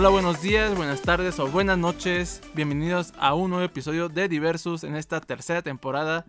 Hola, 0.00 0.10
buenos 0.10 0.40
días, 0.40 0.76
buenas 0.76 1.02
tardes 1.02 1.40
o 1.40 1.48
buenas 1.48 1.76
noches. 1.76 2.40
Bienvenidos 2.54 3.12
a 3.18 3.34
un 3.34 3.50
nuevo 3.50 3.64
episodio 3.64 4.08
de 4.08 4.28
Diversus 4.28 4.84
en 4.84 4.94
esta 4.94 5.20
tercera 5.20 5.60
temporada 5.60 6.24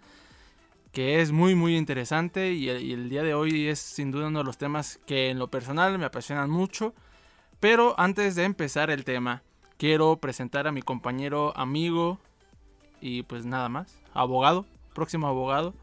que 0.91 1.21
es 1.21 1.31
muy 1.31 1.53
muy 1.53 1.77
interesante 1.77 2.51
y 2.51 2.67
el, 2.67 3.11
día 3.11 3.21
de 3.21 3.35
hoy 3.35 3.67
es 3.67 3.77
sin 3.77 4.09
duda 4.09 4.25
uno 4.25 4.39
de 4.39 4.45
los 4.45 4.57
temas 4.57 4.99
que 5.05 5.29
en 5.29 5.37
lo 5.37 5.51
personal 5.51 5.99
me 5.99 6.05
apasionan 6.05 6.49
mucho. 6.49 6.95
Pero 7.59 7.93
antes 7.99 8.33
de 8.33 8.45
empezar 8.45 8.89
el 8.89 9.05
tema, 9.05 9.43
quiero 9.77 10.17
presentar 10.17 10.65
a 10.65 10.71
mi 10.71 10.81
compañero, 10.81 11.55
amigo 11.55 12.17
y 13.01 13.21
pues 13.21 13.45
nada 13.45 13.69
más, 13.69 13.99
abogado, 14.15 14.65
próximo 14.95 15.27
abogado, 15.27 15.75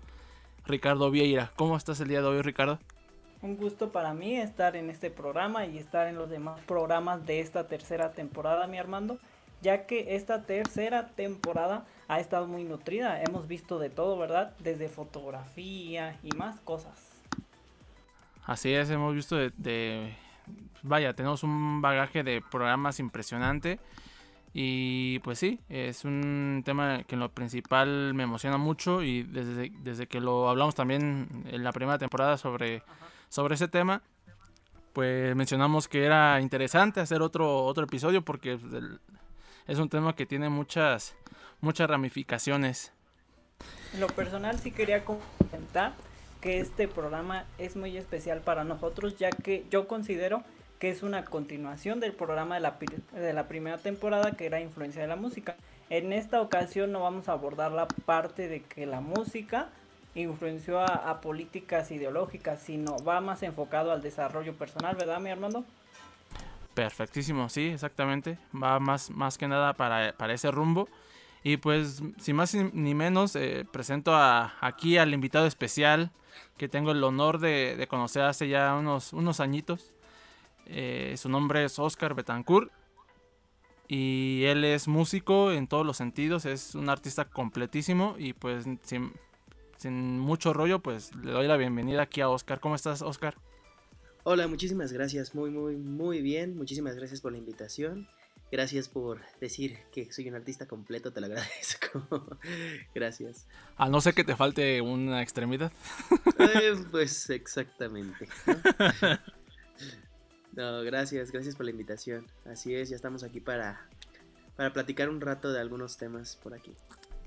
Ricardo 0.65 1.13
Vieira. 1.13 1.53
¿Cómo 1.55 1.77
estás 1.77 2.01
el 2.01 2.09
día 2.09 2.21
de 2.21 2.27
hoy, 2.27 2.43
Ricardo? 2.43 2.81
Un 3.47 3.59
gusto 3.59 3.93
para 3.93 4.13
mí 4.13 4.37
estar 4.37 4.75
en 4.75 4.91
este 4.91 5.09
programa 5.09 5.67
y 5.67 5.79
estar 5.79 6.09
en 6.09 6.17
los 6.17 6.29
demás 6.29 6.59
programas 6.67 7.25
de 7.27 7.39
esta 7.39 7.69
tercera 7.69 8.11
temporada, 8.11 8.67
mi 8.67 8.77
Armando, 8.77 9.21
ya 9.63 9.87
que 9.87 10.17
esta 10.17 10.43
tercera 10.43 11.11
temporada 11.11 11.87
ha 12.09 12.19
estado 12.19 12.49
muy 12.49 12.65
nutrida. 12.65 13.23
Hemos 13.23 13.47
visto 13.47 13.79
de 13.79 13.89
todo, 13.89 14.19
¿verdad? 14.19 14.57
Desde 14.59 14.89
fotografía 14.89 16.19
y 16.25 16.37
más 16.37 16.59
cosas. 16.59 17.23
Así 18.45 18.75
es, 18.75 18.91
hemos 18.91 19.15
visto 19.15 19.37
de, 19.37 20.17
vaya, 20.83 21.15
tenemos 21.15 21.45
un 21.45 21.81
bagaje 21.81 22.25
de 22.25 22.43
programas 22.51 22.99
impresionante. 22.99 23.79
Y 24.55 25.21
pues 25.21 25.39
sí, 25.39 25.61
es 25.69 26.05
un 26.05 26.63
tema 26.65 27.05
que 27.05 27.15
en 27.15 27.21
lo 27.21 27.31
principal 27.31 28.13
me 28.13 28.25
emociona 28.25 28.57
mucho 28.57 29.05
y 29.05 29.23
desde, 29.23 29.71
desde 29.85 30.09
que 30.09 30.19
lo 30.19 30.49
hablamos 30.49 30.75
también 30.75 31.45
en 31.49 31.63
la 31.63 31.71
primera 31.71 31.99
temporada 31.99 32.39
sobre 32.39 32.83
sobre 33.29 33.55
ese 33.55 33.69
tema, 33.69 34.03
pues 34.93 35.37
mencionamos 35.37 35.89
que 35.89 36.05
era 36.05 36.41
interesante 36.41 37.01
hacer 37.01 37.21
otro, 37.21 37.65
otro 37.65 37.85
episodio 37.85 38.23
porque 38.23 38.59
es 39.67 39.79
un 39.79 39.89
tema 39.89 40.15
que 40.15 40.27
tiene 40.27 40.49
muchas, 40.49 41.15
muchas 41.61 41.89
ramificaciones. 41.91 42.93
En 43.93 44.01
lo 44.01 44.07
personal 44.09 44.59
sí 44.59 44.71
quería 44.71 45.05
comentar 45.05 45.95
que 46.41 46.61
este 46.61 46.89
programa 46.89 47.45
es 47.59 47.77
muy 47.77 47.97
especial 47.97 48.41
para 48.41 48.65
nosotros 48.65 49.19
ya 49.19 49.31
que 49.31 49.67
yo 49.71 49.89
considero 49.89 50.45
que 50.79 50.91
es 50.91 51.03
una 51.03 51.25
continuación 51.25 52.01
del 52.01 52.13
programa 52.13 52.57
de 52.57 52.61
la, 52.61 52.79
de 53.13 53.33
la 53.33 53.49
primera 53.49 53.79
temporada 53.79 54.33
que 54.33 54.47
era 54.47 54.61
influencia 54.61 55.03
de 55.03 55.09
la 55.09 55.17
música. 55.17 55.57
En 55.89 56.13
esta 56.13 56.41
ocasión 56.41 56.93
no 56.93 57.01
vamos 57.01 57.29
a 57.29 57.33
abordar 57.33 57.73
la 57.73 57.87
parte 57.87 58.49
de 58.49 58.63
que 58.63 58.87
la 58.87 59.01
música 59.01 59.69
influenció 60.21 60.81
a, 60.81 61.21
políticas 61.21 61.91
ideológicas, 61.91 62.61
sino 62.63 62.97
va 62.99 63.21
más 63.21 63.43
enfocado 63.43 63.93
al 63.93 64.03
desarrollo 64.03 64.55
personal, 64.55 64.97
¿verdad, 64.97 65.21
mi 65.21 65.31
Armando? 65.31 65.65
Perfectísimo, 66.75 67.49
sí, 67.49 67.69
exactamente. 67.69 68.39
Va 68.55 68.79
más, 68.81 69.11
más 69.11 69.39
que 69.39 69.49
nada 69.49 69.75
para, 69.75 70.33
ese 70.33 70.51
rumbo. 70.51 70.89
Y 71.43 71.59
pues, 71.59 72.03
sin 72.19 72.37
más 72.37 72.55
ni 72.55 72.95
menos, 72.95 73.37
eh, 73.37 73.65
presento 73.71 74.15
a, 74.15 74.55
aquí 74.61 74.99
al 74.99 75.15
invitado 75.15 75.47
especial 75.47 76.11
que 76.57 76.69
tengo 76.69 76.91
el 76.93 77.03
honor 77.05 77.39
de, 77.39 77.87
conocer 77.89 78.23
hace 78.23 78.49
ya 78.49 78.75
unos, 78.75 79.13
unos 79.13 79.41
añitos. 79.41 79.93
Eh, 80.67 81.15
su 81.17 81.29
nombre 81.29 81.65
es 81.65 81.79
Oscar 81.79 82.15
Betancourt 82.15 82.73
y 83.89 84.45
él 84.45 84.65
es 84.65 84.89
músico 84.89 85.53
en 85.53 85.69
todos 85.69 85.87
los 85.87 85.97
sentidos, 85.97 86.45
es 86.45 86.75
un 86.75 86.89
artista 86.89 87.25
completísimo 87.27 88.17
y 88.19 88.33
pues 88.33 88.65
sin, 88.83 89.13
sin 89.87 90.19
mucho 90.19 90.53
rollo, 90.53 90.81
pues 90.81 91.15
le 91.15 91.31
doy 91.31 91.47
la 91.47 91.57
bienvenida 91.57 92.03
aquí 92.03 92.21
a 92.21 92.29
Oscar. 92.29 92.59
¿Cómo 92.59 92.75
estás, 92.75 93.03
Oscar? 93.03 93.37
Hola, 94.25 94.49
muchísimas 94.49 94.93
gracias. 94.93 95.33
Muy, 95.33 95.51
muy, 95.51 95.77
muy 95.77 96.23
bien. 96.23 96.57
Muchísimas 96.57 96.97
gracias 96.97 97.21
por 97.21 97.31
la 97.31 97.39
invitación. 97.39 98.09
Gracias 98.51 98.89
por 98.89 99.21
decir 99.41 99.79
que 99.93 100.13
soy 100.13 100.29
un 100.29 100.35
artista 100.35 100.67
completo, 100.67 101.13
te 101.13 101.21
lo 101.21 101.27
agradezco. 101.29 102.39
gracias. 102.97 103.47
A 103.77 103.89
no 103.89 104.01
ser 104.01 104.15
que 104.15 104.25
te 104.25 104.35
falte 104.35 104.81
una 104.81 105.23
extremidad. 105.23 105.71
Eh, 106.41 106.75
pues 106.91 107.31
exactamente. 107.31 108.29
¿no? 110.55 110.83
gracias, 110.83 111.31
gracias 111.31 111.55
por 111.55 111.65
la 111.65 111.71
invitación. 111.71 112.27
Así 112.45 112.75
es, 112.75 112.89
ya 112.89 112.97
estamos 112.97 113.23
aquí 113.23 113.39
para, 113.39 113.89
para 114.57 114.73
platicar 114.73 115.09
un 115.09 115.21
rato 115.21 115.53
de 115.53 115.61
algunos 115.61 115.97
temas 115.97 116.35
por 116.43 116.55
aquí. 116.55 116.73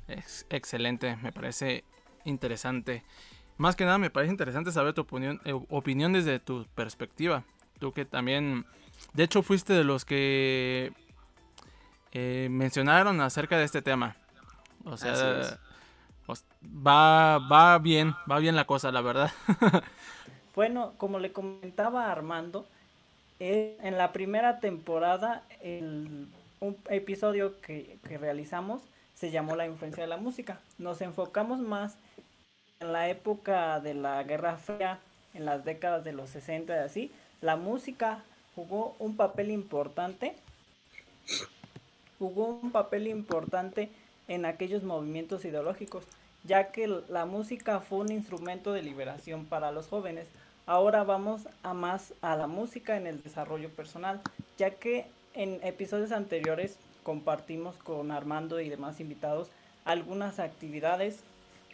Es 0.09 0.45
excelente, 0.49 1.15
me 1.17 1.31
parece 1.31 1.83
interesante. 2.29 3.03
Más 3.57 3.75
que 3.75 3.85
nada 3.85 3.97
me 3.97 4.09
parece 4.09 4.31
interesante 4.31 4.71
saber 4.71 4.93
tu 4.93 5.01
opinión, 5.01 5.41
eh, 5.43 5.53
opinión 5.69 6.13
desde 6.13 6.39
tu 6.39 6.65
perspectiva. 6.75 7.43
Tú 7.79 7.91
que 7.91 8.05
también, 8.05 8.65
de 9.13 9.23
hecho 9.23 9.43
fuiste 9.43 9.73
de 9.73 9.83
los 9.83 10.05
que 10.05 10.93
eh, 12.13 12.47
mencionaron 12.49 13.19
acerca 13.21 13.57
de 13.57 13.65
este 13.65 13.81
tema. 13.81 14.15
O 14.85 14.95
sea, 14.95 15.59
va, 16.63 17.39
va 17.39 17.77
bien, 17.79 18.15
va 18.29 18.39
bien 18.39 18.55
la 18.55 18.65
cosa, 18.65 18.91
la 18.91 19.01
verdad. 19.01 19.31
bueno, 20.55 20.93
como 20.97 21.19
le 21.19 21.31
comentaba 21.31 22.05
a 22.05 22.11
Armando, 22.11 22.65
eh, 23.39 23.77
en 23.81 23.97
la 23.97 24.11
primera 24.11 24.59
temporada, 24.59 25.43
el, 25.61 26.27
un 26.59 26.77
episodio 26.89 27.59
que, 27.61 27.99
que 28.07 28.17
realizamos 28.17 28.81
se 29.19 29.31
llamó 29.31 29.57
La 29.57 29.65
influencia 29.65 30.03
de 30.03 30.07
la 30.07 30.17
música. 30.17 30.61
Nos 30.77 31.01
enfocamos 31.01 31.59
más 31.59 31.97
en 32.79 32.93
la 32.93 33.09
época 33.09 33.81
de 33.81 33.93
la 33.93 34.23
Guerra 34.23 34.55
Fría, 34.55 34.99
en 35.33 35.43
las 35.43 35.65
décadas 35.65 36.05
de 36.05 36.13
los 36.13 36.29
60 36.29 36.73
y 36.73 36.79
así, 36.79 37.11
la 37.41 37.57
música 37.57 38.23
jugó 38.55 38.95
un 38.97 39.17
papel 39.17 39.51
importante, 39.51 40.35
jugó 42.17 42.59
un 42.61 42.71
papel 42.71 43.07
importante 43.07 43.89
en 44.29 44.45
aquellos 44.45 44.83
movimientos 44.83 45.43
ideológicos, 45.43 46.05
ya 46.45 46.71
que 46.71 46.87
la 46.87 47.25
música 47.25 47.81
fue 47.81 47.99
un 47.99 48.11
instrumento 48.13 48.71
de 48.71 48.83
liberación 48.83 49.45
para 49.45 49.71
los 49.71 49.87
jóvenes. 49.87 50.27
Ahora 50.65 51.03
vamos 51.03 51.41
a 51.63 51.73
más 51.73 52.13
a 52.21 52.37
la 52.37 52.47
música 52.47 52.95
en 52.95 53.05
el 53.05 53.21
desarrollo 53.21 53.69
personal, 53.69 54.21
ya 54.57 54.71
que 54.71 55.07
en 55.33 55.59
episodios 55.63 56.13
anteriores 56.13 56.77
compartimos 57.03 57.75
con 57.77 58.11
Armando 58.11 58.59
y 58.59 58.69
demás 58.69 58.99
invitados 58.99 59.49
algunas 59.85 60.39
actividades 60.39 61.19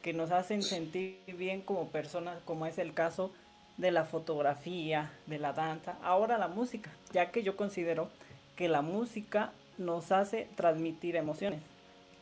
que 0.01 0.13
nos 0.13 0.31
hacen 0.31 0.61
sentir 0.61 1.17
bien 1.37 1.61
como 1.61 1.89
personas, 1.89 2.37
como 2.45 2.65
es 2.65 2.77
el 2.77 2.93
caso 2.93 3.31
de 3.77 3.91
la 3.91 4.05
fotografía, 4.05 5.11
de 5.25 5.39
la 5.39 5.53
danza, 5.53 5.97
ahora 6.03 6.37
la 6.37 6.47
música, 6.47 6.91
ya 7.11 7.31
que 7.31 7.43
yo 7.43 7.55
considero 7.57 8.09
que 8.55 8.69
la 8.69 8.81
música 8.81 9.51
nos 9.77 10.11
hace 10.11 10.47
transmitir 10.55 11.15
emociones. 11.15 11.61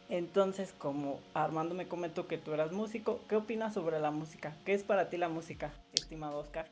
Entonces, 0.10 0.74
como 0.78 1.20
Armando 1.34 1.76
me 1.76 1.88
comentó 1.88 2.28
que 2.28 2.38
tú 2.38 2.54
eras 2.54 2.72
músico, 2.72 3.20
¿qué 3.30 3.36
opinas 3.36 3.74
sobre 3.74 4.00
la 4.00 4.12
música? 4.12 4.56
¿Qué 4.66 4.74
es 4.74 4.84
para 4.84 5.10
ti 5.10 5.18
la 5.18 5.30
música, 5.30 5.74
estimado 5.94 6.38
Oscar? 6.38 6.68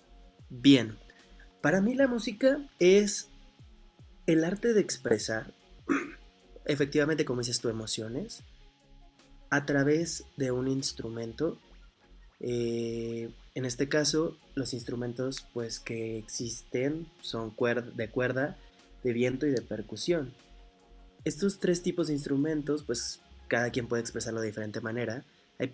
Bien, 0.49 0.97
para 1.61 1.81
mí 1.81 1.93
la 1.93 2.07
música 2.07 2.59
es 2.79 3.29
el 4.25 4.43
arte 4.43 4.73
de 4.73 4.81
expresar, 4.81 5.53
efectivamente, 6.65 7.25
como 7.25 7.41
dices 7.41 7.59
tú, 7.59 7.69
emociones, 7.69 8.43
a 9.49 9.65
través 9.65 10.25
de 10.37 10.51
un 10.51 10.67
instrumento. 10.67 11.57
Eh, 12.39 13.29
en 13.53 13.65
este 13.65 13.89
caso, 13.89 14.37
los 14.55 14.73
instrumentos 14.73 15.45
pues, 15.53 15.79
que 15.79 16.17
existen 16.17 17.07
son 17.21 17.53
de 17.95 18.09
cuerda, 18.09 18.57
de 19.03 19.13
viento 19.13 19.45
y 19.45 19.51
de 19.51 19.61
percusión. 19.61 20.33
Estos 21.25 21.59
tres 21.59 21.83
tipos 21.83 22.07
de 22.07 22.13
instrumentos, 22.13 22.83
pues 22.83 23.19
cada 23.47 23.69
quien 23.69 23.87
puede 23.87 24.01
expresarlo 24.01 24.41
de 24.41 24.47
diferente 24.47 24.81
manera. 24.81 25.25
Hay 25.59 25.67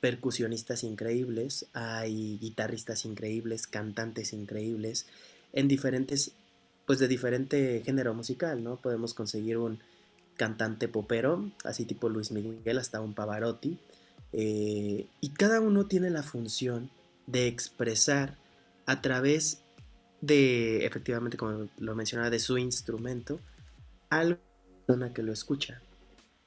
percusionistas 0.00 0.84
increíbles, 0.84 1.66
hay 1.72 2.36
guitarristas 2.38 3.06
increíbles, 3.06 3.66
cantantes 3.66 4.34
increíbles, 4.34 5.06
en 5.52 5.68
diferentes, 5.68 6.32
pues 6.84 6.98
de 6.98 7.08
diferente 7.08 7.82
género 7.84 8.12
musical, 8.12 8.62
¿no? 8.62 8.76
Podemos 8.76 9.14
conseguir 9.14 9.56
un 9.56 9.80
cantante 10.40 10.88
popero, 10.88 11.52
así 11.64 11.84
tipo 11.84 12.08
Luis 12.08 12.32
Miguel 12.32 12.78
hasta 12.78 13.02
un 13.02 13.12
Pavarotti. 13.12 13.78
Eh, 14.32 15.06
y 15.20 15.28
cada 15.34 15.60
uno 15.60 15.84
tiene 15.84 16.08
la 16.08 16.22
función 16.22 16.90
de 17.26 17.46
expresar 17.46 18.38
a 18.86 19.02
través 19.02 19.60
de, 20.22 20.86
efectivamente, 20.86 21.36
como 21.36 21.68
lo 21.78 21.94
mencionaba, 21.94 22.30
de 22.30 22.38
su 22.38 22.56
instrumento, 22.56 23.38
algo 24.08 24.40
persona 24.86 25.12
que 25.12 25.22
lo 25.22 25.30
escucha. 25.30 25.82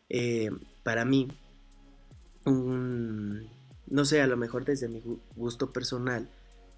Eh, 0.09 0.49
para 0.81 1.05
mí, 1.05 1.27
no 2.47 4.05
sé, 4.05 4.21
a 4.23 4.27
lo 4.27 4.37
mejor 4.37 4.65
desde 4.65 4.87
mi 4.89 5.03
gusto 5.35 5.71
personal, 5.71 6.27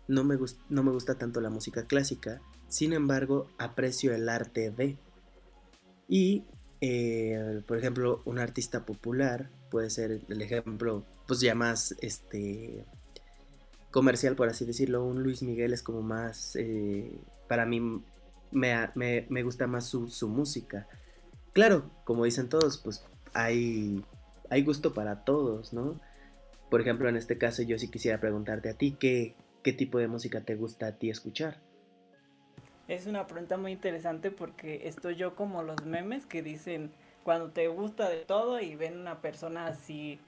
no 0.10 0.26
me, 0.26 0.38
no 0.68 0.84
me 0.84 0.92
gusta 0.92 1.18
tanto 1.18 1.40
la 1.40 1.50
música 1.50 1.86
clásica, 1.86 2.42
sin 2.68 2.92
embargo, 2.92 3.48
aprecio 3.58 4.14
el 4.14 4.28
arte 4.28 4.70
de. 4.70 4.98
Y 6.10 6.44
eh, 6.88 7.62
por 7.66 7.78
ejemplo, 7.78 8.22
un 8.26 8.38
artista 8.38 8.86
popular 8.86 9.50
puede 9.72 9.90
ser 9.90 10.22
el 10.30 10.42
ejemplo, 10.42 11.04
pues 11.28 11.40
ya 11.40 11.56
más 11.56 11.96
este 12.00 12.86
comercial, 13.90 14.36
por 14.36 14.50
así 14.50 14.66
decirlo. 14.66 15.04
Un 15.04 15.24
Luis 15.24 15.42
Miguel 15.42 15.74
es 15.74 15.82
como 15.82 16.02
más, 16.02 16.56
eh, 16.56 17.20
para 17.48 17.66
mí, 17.66 18.04
me, 18.52 18.90
me, 18.94 19.26
me 19.30 19.42
gusta 19.42 19.66
más 19.66 19.86
su, 19.86 20.10
su, 20.10 20.30
música. 20.30 20.88
Claro, 21.54 21.90
como 22.04 22.26
dicen 22.26 22.50
todos, 22.50 22.78
pues 22.78 23.04
hay, 23.34 24.04
hay 24.52 24.64
gusto 24.64 24.94
para 24.94 25.24
todos, 25.24 25.74
¿no? 25.74 26.00
Por 26.70 26.82
ejemplo, 26.82 27.10
en 27.10 27.16
este 27.16 27.38
caso 27.40 27.64
yo 27.64 27.80
sí 27.80 27.90
quisiera 27.90 28.20
preguntarte 28.20 28.70
a 28.70 28.74
ti, 28.76 28.96
¿qué, 29.00 29.36
qué 29.64 29.74
tipo 29.74 29.98
de 29.98 30.08
música 30.08 30.42
te 30.42 30.56
gusta 30.56 30.88
a 30.88 30.92
ti 30.98 31.10
escuchar? 31.10 31.62
Es 32.88 33.08
una 33.08 33.26
pregunta 33.26 33.58
muy 33.58 33.72
interesante 33.72 34.30
porque 34.32 34.88
estoy 34.88 35.16
yo 35.16 35.36
como 35.36 35.64
los 35.64 35.84
memes 35.86 36.26
que 36.26 36.44
dicen 36.44 36.92
cuando 37.24 37.50
te 37.50 37.68
gusta 37.68 38.10
de 38.10 38.26
todo 38.26 38.60
y 38.60 38.76
ven 38.76 39.00
una 39.00 39.22
persona 39.22 39.66
así 39.68 40.20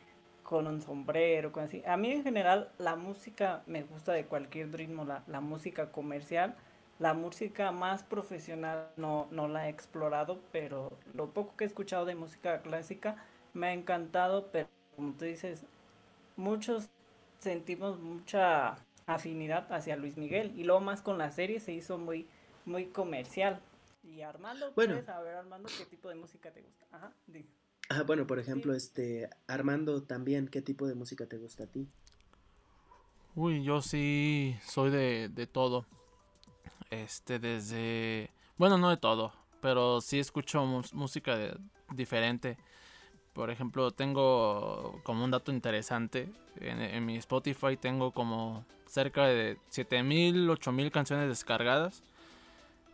con 0.43 0.65
un 0.65 0.81
sombrero, 0.81 1.51
con 1.51 1.65
así. 1.65 1.83
A 1.85 1.97
mí 1.97 2.11
en 2.11 2.23
general 2.23 2.71
la 2.79 2.95
música 2.95 3.61
me 3.67 3.83
gusta 3.83 4.13
de 4.13 4.25
cualquier 4.25 4.71
ritmo, 4.75 5.05
la, 5.05 5.23
la 5.27 5.39
música 5.39 5.91
comercial, 5.91 6.55
la 6.97 7.13
música 7.13 7.71
más 7.71 8.01
profesional 8.03 8.89
no, 8.97 9.27
no 9.29 9.47
la 9.47 9.67
he 9.67 9.69
explorado, 9.69 10.39
pero 10.51 10.91
lo 11.13 11.29
poco 11.29 11.55
que 11.57 11.65
he 11.65 11.67
escuchado 11.67 12.05
de 12.05 12.15
música 12.15 12.61
clásica 12.63 13.17
me 13.53 13.67
ha 13.67 13.73
encantado, 13.73 14.47
pero 14.51 14.67
como 14.95 15.13
tú 15.13 15.25
dices, 15.25 15.63
muchos 16.35 16.89
sentimos 17.39 17.99
mucha 17.99 18.77
afinidad 19.05 19.71
hacia 19.71 19.95
Luis 19.95 20.17
Miguel 20.17 20.53
y 20.57 20.63
luego 20.63 20.81
más 20.81 21.01
con 21.01 21.17
la 21.17 21.31
serie 21.31 21.59
se 21.59 21.71
hizo 21.73 21.97
muy 21.97 22.27
muy 22.67 22.87
comercial. 22.87 23.59
Y 24.03 24.21
Armando, 24.21 24.71
bueno. 24.75 24.93
¿puedes 24.93 25.05
saber 25.05 25.35
Armando 25.35 25.69
qué 25.77 25.85
tipo 25.85 26.09
de 26.09 26.15
música 26.15 26.51
te 26.51 26.61
gusta? 26.61 26.85
Ajá. 26.91 27.13
Ah, 27.89 28.03
bueno, 28.03 28.27
por 28.27 28.39
ejemplo, 28.39 28.73
este 28.73 29.29
Armando 29.47 30.03
también, 30.03 30.47
¿qué 30.47 30.61
tipo 30.61 30.87
de 30.87 30.95
música 30.95 31.25
te 31.25 31.37
gusta 31.37 31.63
a 31.63 31.67
ti? 31.67 31.87
Uy, 33.35 33.63
yo 33.63 33.81
sí 33.81 34.57
soy 34.65 34.91
de, 34.91 35.29
de 35.29 35.47
todo. 35.47 35.85
Este, 36.89 37.39
desde... 37.39 38.29
Bueno, 38.57 38.77
no 38.77 38.89
de 38.89 38.97
todo, 38.97 39.33
pero 39.61 40.01
sí 40.01 40.19
escucho 40.19 40.65
música 40.65 41.35
de, 41.35 41.57
diferente. 41.93 42.57
Por 43.33 43.51
ejemplo, 43.51 43.91
tengo 43.91 44.99
como 45.03 45.23
un 45.23 45.31
dato 45.31 45.51
interesante. 45.51 46.29
En, 46.59 46.81
en 46.81 47.05
mi 47.05 47.17
Spotify 47.17 47.77
tengo 47.77 48.11
como 48.11 48.65
cerca 48.87 49.27
de 49.27 49.57
7000, 49.69 50.49
8000 50.49 50.91
canciones 50.91 51.27
descargadas 51.27 52.03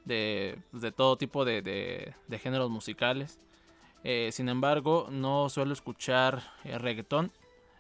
de, 0.05 0.57
de 0.71 0.91
todo 0.91 1.17
tipo 1.17 1.45
de, 1.45 1.61
de, 1.61 2.39
géneros 2.39 2.69
musicales. 2.69 3.39
Eh, 4.03 4.29
sin 4.31 4.50
embargo, 4.50 5.07
no 5.09 5.50
suelo 5.50 5.73
escuchar 5.73 6.44
eh. 6.65 7.31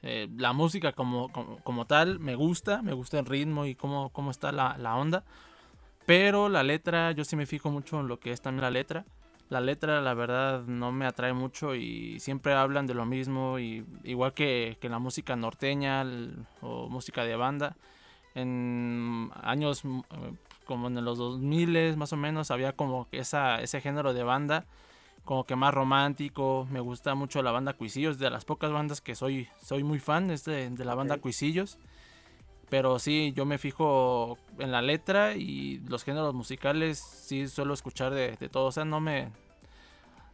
Eh, 0.05 0.27
la 0.35 0.53
música 0.53 0.91
como, 0.91 1.31
como, 1.63 1.85
tal 1.85 2.19
me 2.19 2.35
gusta, 2.35 2.81
me 2.81 2.93
gusta 2.93 3.19
el 3.19 3.25
ritmo 3.25 3.65
y 3.65 3.75
cómo, 3.75 4.09
cómo 4.09 4.31
está 4.31 4.51
la, 4.51 4.77
la, 4.77 4.95
onda. 4.95 5.23
Pero 6.05 6.49
la 6.49 6.63
letra, 6.63 7.11
yo 7.11 7.23
sí 7.23 7.35
me 7.35 7.45
fijo 7.45 7.71
mucho 7.71 7.99
en 8.01 8.07
lo 8.07 8.19
que 8.19 8.31
es 8.31 8.41
también 8.41 8.63
la 8.63 8.71
letra. 8.71 9.05
La 9.49 9.61
letra, 9.61 10.01
la 10.01 10.13
verdad, 10.13 10.63
no 10.63 10.91
me 10.91 11.05
atrae 11.05 11.33
mucho 11.33 11.75
y 11.75 12.19
siempre 12.19 12.53
hablan 12.53 12.87
de 12.87 12.93
lo 12.93 13.05
mismo. 13.05 13.59
Y, 13.59 13.85
igual 14.03 14.33
que, 14.33 14.77
que 14.81 14.89
la 14.89 14.99
música 14.99 15.35
norteña 15.35 16.05
o 16.61 16.89
música 16.89 17.23
de 17.23 17.35
banda. 17.35 17.75
En 18.35 19.29
años 19.41 19.83
como 20.63 20.87
en 20.87 21.03
los 21.03 21.17
2000 21.17 21.97
más 21.97 22.13
o 22.13 22.17
menos, 22.17 22.51
había 22.51 22.73
como 22.73 23.07
esa, 23.11 23.61
ese 23.61 23.81
género 23.81 24.13
de 24.13 24.23
banda, 24.23 24.65
como 25.25 25.45
que 25.45 25.55
más 25.55 25.73
romántico. 25.73 26.67
Me 26.71 26.79
gusta 26.79 27.15
mucho 27.15 27.41
la 27.41 27.51
banda 27.51 27.73
Cuisillos, 27.73 28.19
de 28.19 28.29
las 28.29 28.45
pocas 28.45 28.71
bandas 28.71 29.01
que 29.01 29.15
soy, 29.15 29.47
soy 29.61 29.83
muy 29.83 29.99
fan 29.99 30.27
de, 30.27 30.69
de 30.69 30.85
la 30.85 30.95
banda 30.95 31.17
Cuisillos. 31.17 31.77
Pero 32.69 32.97
sí, 32.97 33.33
yo 33.35 33.45
me 33.45 33.59
fijo 33.59 34.37
en 34.57 34.71
la 34.71 34.81
letra 34.81 35.35
y 35.35 35.79
los 35.87 36.03
géneros 36.03 36.33
musicales, 36.33 36.97
sí 36.97 37.47
suelo 37.47 37.73
escuchar 37.73 38.13
de, 38.13 38.35
de 38.37 38.49
todo. 38.49 38.65
O 38.65 38.71
sea, 38.71 38.85
no 38.85 38.99
me... 38.99 39.29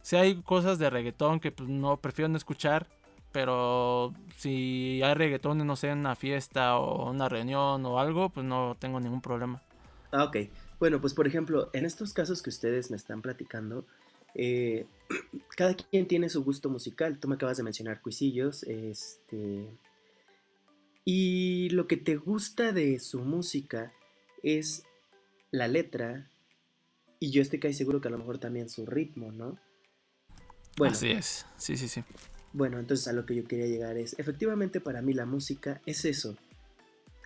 Si 0.02 0.16
hay 0.16 0.36
cosas 0.42 0.78
de 0.78 0.88
reggaetón 0.88 1.40
que 1.40 1.52
pues, 1.52 1.68
no 1.68 1.98
prefiero 1.98 2.30
no 2.30 2.38
escuchar, 2.38 2.86
pero 3.32 4.14
si 4.36 5.02
hay 5.02 5.14
reggaetón, 5.14 5.66
no 5.66 5.76
sé, 5.76 5.90
en 5.90 5.98
una 5.98 6.16
fiesta 6.16 6.78
o 6.78 7.10
una 7.10 7.28
reunión 7.28 7.84
o 7.86 7.98
algo, 7.98 8.30
pues 8.30 8.46
no 8.46 8.76
tengo 8.78 9.00
ningún 9.00 9.20
problema. 9.20 9.62
Ah, 10.12 10.24
ok. 10.24 10.36
Bueno, 10.78 11.00
pues 11.00 11.14
por 11.14 11.26
ejemplo, 11.26 11.70
en 11.72 11.84
estos 11.84 12.12
casos 12.12 12.42
que 12.42 12.50
ustedes 12.50 12.90
me 12.90 12.96
están 12.96 13.22
platicando, 13.22 13.86
eh, 14.34 14.86
cada 15.56 15.74
quien 15.74 16.06
tiene 16.06 16.28
su 16.28 16.42
gusto 16.44 16.68
musical. 16.68 17.18
Tú 17.18 17.28
me 17.28 17.34
acabas 17.34 17.56
de 17.56 17.62
mencionar 17.62 18.00
Cuisillos, 18.00 18.62
este... 18.64 19.68
Y 21.04 21.70
lo 21.70 21.86
que 21.86 21.96
te 21.96 22.16
gusta 22.16 22.72
de 22.72 22.98
su 23.00 23.20
música 23.20 23.92
es 24.42 24.84
la 25.50 25.66
letra, 25.66 26.30
y 27.18 27.30
yo 27.30 27.42
estoy 27.42 27.58
casi 27.58 27.74
seguro 27.74 28.00
que 28.00 28.08
a 28.08 28.10
lo 28.10 28.18
mejor 28.18 28.38
también 28.38 28.68
su 28.68 28.86
ritmo, 28.86 29.32
¿no? 29.32 29.58
Bueno, 30.76 30.92
Así 30.92 31.10
es, 31.10 31.46
sí, 31.56 31.76
sí, 31.76 31.88
sí. 31.88 32.04
Bueno, 32.52 32.78
entonces 32.78 33.08
a 33.08 33.12
lo 33.12 33.26
que 33.26 33.34
yo 33.34 33.44
quería 33.44 33.66
llegar 33.66 33.96
es, 33.96 34.18
efectivamente 34.18 34.80
para 34.80 35.02
mí 35.02 35.12
la 35.12 35.26
música 35.26 35.80
es 35.86 36.04
eso. 36.04 36.36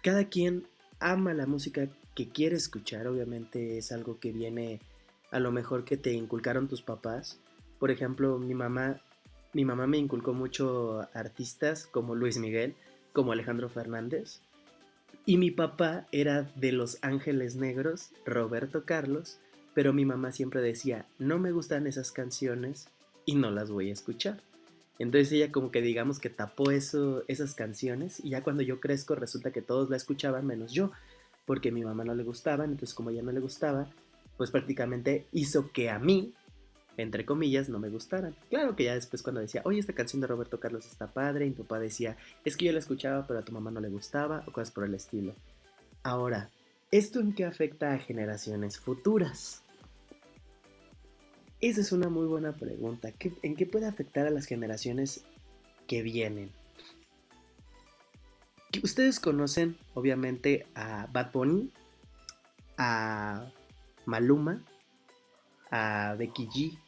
Cada 0.03 0.29
quien 0.29 0.67
ama 0.99 1.35
la 1.35 1.47
música 1.47 1.89
que 2.15 2.29
quiere 2.29 2.57
escuchar, 2.57 3.07
obviamente 3.07 3.79
es 3.79 3.93
algo 3.93 4.19
que 4.19 4.33
viene 4.33 4.81
a 5.31 5.41
lo 5.41 5.51
mejor 5.53 5.85
que 5.85 5.97
te 5.97 6.13
inculcaron 6.13 6.69
tus 6.69 6.83
papás. 6.83 7.41
Por 7.79 7.91
ejemplo, 7.91 8.39
mi 8.39 8.55
mamá, 8.55 9.01
mi 9.53 9.65
mamá 9.65 9.87
me 9.87 9.99
inculcó 9.99 10.33
mucho 10.33 11.09
artistas 11.13 11.87
como 11.87 12.15
Luis 12.15 12.39
Miguel, 12.39 12.75
como 13.13 13.33
Alejandro 13.33 13.69
Fernández. 13.69 14.41
Y 15.27 15.39
mi 15.39 15.51
papá 15.51 16.07
era 16.13 16.51
de 16.55 16.73
Los 16.73 16.99
Ángeles 17.03 17.57
Negros, 17.57 18.11
Roberto 18.25 18.85
Carlos, 18.85 19.39
pero 19.75 19.93
mi 19.93 20.05
mamá 20.05 20.33
siempre 20.33 20.61
decía, 20.61 21.07
no 21.19 21.39
me 21.39 21.51
gustan 21.51 21.87
esas 21.87 22.13
canciones 22.13 22.89
y 23.25 23.35
no 23.35 23.51
las 23.51 23.71
voy 23.71 23.91
a 23.91 23.93
escuchar. 23.93 24.41
Entonces 24.99 25.33
ella 25.33 25.51
como 25.51 25.71
que 25.71 25.83
digamos 25.83 26.21
que 26.21 26.31
tapó 26.31 26.71
eso, 26.71 27.25
esas 27.27 27.55
canciones 27.55 28.21
y 28.25 28.31
ya 28.31 28.43
cuando 28.43 28.63
yo 28.63 28.79
crezco 28.79 29.17
resulta 29.17 29.51
que 29.51 29.63
todos 29.63 29.91
la 29.91 29.97
escuchaban 29.97 30.47
menos 30.47 30.73
yo 30.73 30.93
porque 31.47 31.69
a 31.69 31.73
mi 31.73 31.85
mamá 31.85 32.05
no 32.05 32.15
le 32.15 32.23
gustaban, 32.23 32.71
entonces 32.71 32.95
como 32.95 33.11
ella 33.11 33.23
no 33.23 33.33
le 33.33 33.41
gustaba, 33.41 33.89
pues 34.37 34.51
prácticamente 34.51 35.27
hizo 35.33 35.71
que 35.73 35.91
a 35.91 35.99
mí, 35.99 36.35
entre 36.97 37.25
comillas, 37.25 37.69
no 37.69 37.79
me 37.79 37.89
gustaran. 37.89 38.35
Claro 38.51 38.77
que 38.77 38.85
ya 38.85 38.95
después 38.95 39.23
cuando 39.23 39.41
decía, 39.41 39.63
oye, 39.65 39.79
esta 39.81 39.93
canción 39.93 40.21
de 40.21 40.27
Roberto 40.27 40.61
Carlos 40.61 40.87
está 40.87 41.13
padre, 41.13 41.47
y 41.47 41.51
mi 41.51 41.57
papá 41.57 41.79
decía, 41.79 42.17
es 42.45 42.57
que 42.57 42.67
yo 42.67 42.73
la 42.73 42.79
escuchaba, 42.79 43.27
pero 43.27 43.41
a 43.41 43.45
tu 43.45 43.53
mamá 43.53 43.71
no 43.71 43.81
le 43.81 43.89
gustaba, 43.89 44.45
o 44.47 44.53
cosas 44.53 44.73
por 44.73 44.85
el 44.85 44.95
estilo. 44.95 45.35
Ahora, 46.03 46.51
¿esto 46.91 47.21
en 47.21 47.35
qué 47.35 47.45
afecta 47.45 47.93
a 47.93 47.99
generaciones 47.99 48.79
futuras? 48.79 49.63
Esa 51.61 51.81
es 51.81 51.93
una 51.93 52.09
muy 52.09 52.27
buena 52.27 52.53
pregunta. 52.53 53.11
¿En 53.43 53.57
qué 53.57 53.67
puede 53.67 53.87
afectar 53.87 54.27
a 54.27 54.31
las 54.31 54.47
generaciones 54.47 55.25
que 55.87 56.03
vienen? 56.03 56.51
Ustedes 58.83 59.21
conocen, 59.21 59.77
obviamente, 59.95 60.67
a 60.75 61.07
Bad 61.07 61.33
Bunny, 61.33 61.71
a 62.77 63.51
Maluma, 64.07 64.63
a 65.71 66.15
Becky 66.19 66.47
G, 66.49 66.79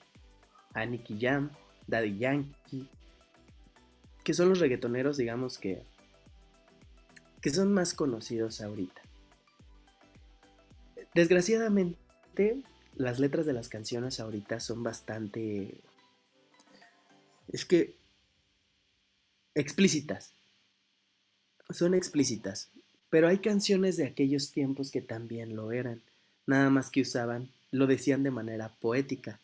a 0.75 0.85
Nicky 0.85 1.19
Jam, 1.21 1.51
Daddy 1.87 2.19
Yankee, 2.19 2.89
que 4.25 4.35
son 4.35 4.49
los 4.49 4.59
reggaetoneros, 4.59 5.17
digamos 5.17 5.59
que, 5.59 5.83
que 7.41 7.51
son 7.51 7.73
más 7.73 7.95
conocidos 7.95 8.61
ahorita. 8.61 9.01
Desgraciadamente, 11.15 12.63
las 12.95 13.19
letras 13.19 13.47
de 13.47 13.53
las 13.53 13.69
canciones 13.69 14.21
ahorita 14.21 14.61
son 14.61 14.83
bastante... 14.83 15.81
Es 17.49 17.65
que... 17.65 17.97
explícitas 19.55 20.35
son 21.71 21.95
explícitas, 21.95 22.71
pero 23.11 23.29
hay 23.29 23.39
canciones 23.39 23.97
de 23.97 24.07
aquellos 24.07 24.53
tiempos 24.53 24.91
que 24.91 25.01
también 25.01 25.57
lo 25.57 25.73
eran, 25.73 26.03
nada 26.47 26.71
más 26.71 26.91
que 26.91 27.01
usaban, 27.01 27.49
lo 27.71 27.87
decían 27.87 28.23
de 28.23 28.31
manera 28.31 28.69
poética. 28.81 29.39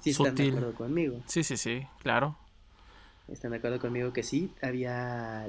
¿Sí 0.00 0.10
están 0.10 0.34
de 0.34 0.48
acuerdo 0.48 0.74
conmigo? 0.74 1.22
Sí, 1.26 1.42
sí, 1.44 1.56
sí, 1.56 1.82
claro. 2.02 2.36
¿Están 3.28 3.52
de 3.52 3.58
acuerdo 3.58 3.80
conmigo 3.80 4.12
que 4.12 4.22
sí? 4.22 4.52
Había 4.60 5.48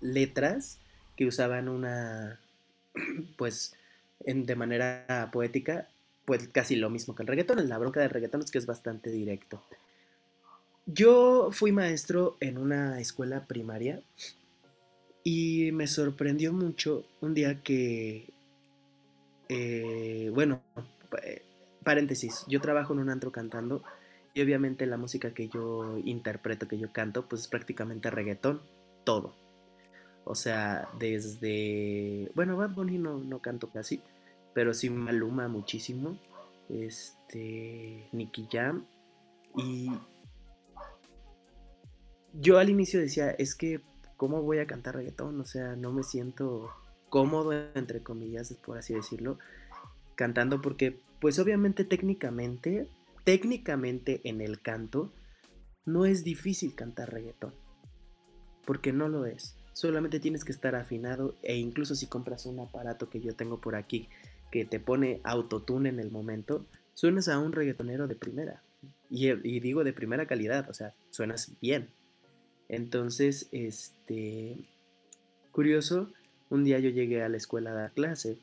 letras 0.00 0.78
que 1.16 1.26
usaban 1.26 1.68
una, 1.68 2.38
pues, 3.36 3.74
en, 4.24 4.46
de 4.46 4.54
manera 4.54 5.28
poética, 5.32 5.88
pues 6.24 6.46
casi 6.48 6.76
lo 6.76 6.90
mismo 6.90 7.14
que 7.14 7.22
el 7.22 7.26
reggaetón. 7.26 7.68
La 7.68 7.78
bronca 7.78 8.00
del 8.00 8.10
reggaetón 8.10 8.42
es 8.42 8.50
que 8.50 8.58
es 8.58 8.66
bastante 8.66 9.10
directo. 9.10 9.62
Yo 10.86 11.50
fui 11.52 11.72
maestro 11.72 12.36
en 12.40 12.56
una 12.56 13.00
escuela 13.00 13.46
primaria 13.46 14.00
y 15.24 15.72
me 15.72 15.86
sorprendió 15.86 16.52
mucho 16.52 17.04
un 17.20 17.34
día 17.34 17.62
que, 17.62 18.28
eh, 19.48 20.30
bueno, 20.34 20.62
eh, 21.22 21.42
paréntesis, 21.84 22.44
yo 22.48 22.60
trabajo 22.60 22.92
en 22.92 23.00
un 23.00 23.10
antro 23.10 23.32
cantando 23.32 23.82
y 24.34 24.42
obviamente 24.42 24.86
la 24.86 24.96
música 24.96 25.32
que 25.34 25.48
yo 25.48 25.98
interpreto, 26.04 26.68
que 26.68 26.78
yo 26.78 26.92
canto, 26.92 27.28
pues 27.28 27.42
es 27.42 27.48
prácticamente 27.48 28.10
reggaetón, 28.10 28.60
todo. 29.04 29.34
O 30.24 30.34
sea, 30.34 30.88
desde, 30.98 32.30
bueno, 32.34 32.56
Bad 32.56 32.70
Bunny 32.74 32.98
no, 32.98 33.18
no 33.18 33.40
canto 33.40 33.70
casi, 33.70 34.00
pero 34.54 34.74
sí 34.74 34.90
Maluma 34.90 35.48
muchísimo. 35.48 36.18
este, 36.68 38.08
Nicky 38.12 38.46
Jam. 38.50 38.84
Y 39.56 39.90
yo 42.34 42.58
al 42.58 42.68
inicio 42.70 43.00
decía, 43.00 43.30
es 43.30 43.54
que, 43.54 43.80
¿cómo 44.18 44.42
voy 44.42 44.58
a 44.58 44.66
cantar 44.66 44.96
reggaetón? 44.96 45.40
O 45.40 45.46
sea, 45.46 45.76
no 45.76 45.92
me 45.92 46.02
siento 46.02 46.70
cómodo, 47.08 47.54
entre 47.74 48.02
comillas, 48.02 48.52
por 48.64 48.76
así 48.76 48.92
decirlo, 48.92 49.38
cantando 50.16 50.60
porque, 50.60 51.00
pues 51.20 51.38
obviamente 51.38 51.84
técnicamente, 51.84 52.86
técnicamente 53.24 54.20
en 54.24 54.42
el 54.42 54.60
canto, 54.60 55.14
no 55.86 56.04
es 56.04 56.24
difícil 56.24 56.74
cantar 56.74 57.10
reggaetón. 57.10 57.54
Porque 58.66 58.92
no 58.92 59.08
lo 59.08 59.24
es. 59.24 59.56
Solamente 59.72 60.20
tienes 60.20 60.44
que 60.44 60.52
estar 60.52 60.74
afinado 60.74 61.34
e 61.42 61.56
incluso 61.56 61.94
si 61.94 62.08
compras 62.08 62.44
un 62.44 62.60
aparato 62.60 63.08
que 63.08 63.20
yo 63.20 63.34
tengo 63.34 63.60
por 63.60 63.76
aquí 63.76 64.08
que 64.50 64.64
te 64.64 64.80
pone 64.80 65.20
autotune 65.24 65.88
en 65.88 66.00
el 66.00 66.10
momento, 66.10 66.66
suenas 66.94 67.28
a 67.28 67.38
un 67.38 67.52
reggaetonero 67.52 68.08
de 68.08 68.16
primera. 68.16 68.62
Y, 69.10 69.28
y, 69.28 69.60
digo 69.60 69.84
de 69.84 69.92
primera 69.92 70.26
calidad, 70.26 70.68
o 70.68 70.74
sea, 70.74 70.94
suenas 71.10 71.52
bien. 71.60 71.90
Entonces, 72.68 73.48
este, 73.52 74.56
curioso, 75.52 76.10
un 76.50 76.64
día 76.64 76.78
yo 76.78 76.90
llegué 76.90 77.22
a 77.22 77.28
la 77.28 77.36
escuela 77.36 77.70
a 77.70 77.74
dar 77.74 77.92
clase 77.92 78.38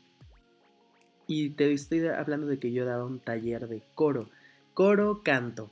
y 1.27 1.51
te 1.51 1.72
estoy 1.72 2.05
hablando 2.08 2.48
de 2.48 2.60
que 2.60 2.72
yo 2.72 2.86
daba 2.86 3.05
un 3.05 3.20
taller 3.20 3.67
de 3.67 3.82
coro, 3.96 4.29
coro 4.74 5.24
canto, 5.24 5.72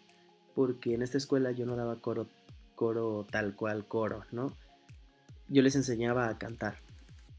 porque 0.56 0.94
en 0.94 1.04
esta 1.04 1.18
escuela 1.18 1.52
yo 1.52 1.66
no 1.66 1.76
daba 1.76 1.98
coro, 1.98 2.28
coro 2.76 3.26
tal 3.30 3.56
cual 3.56 3.86
coro, 3.88 4.26
¿no? 4.32 4.56
Yo 5.50 5.62
les 5.62 5.76
enseñaba 5.76 6.30
a 6.30 6.38
cantar. 6.38 6.78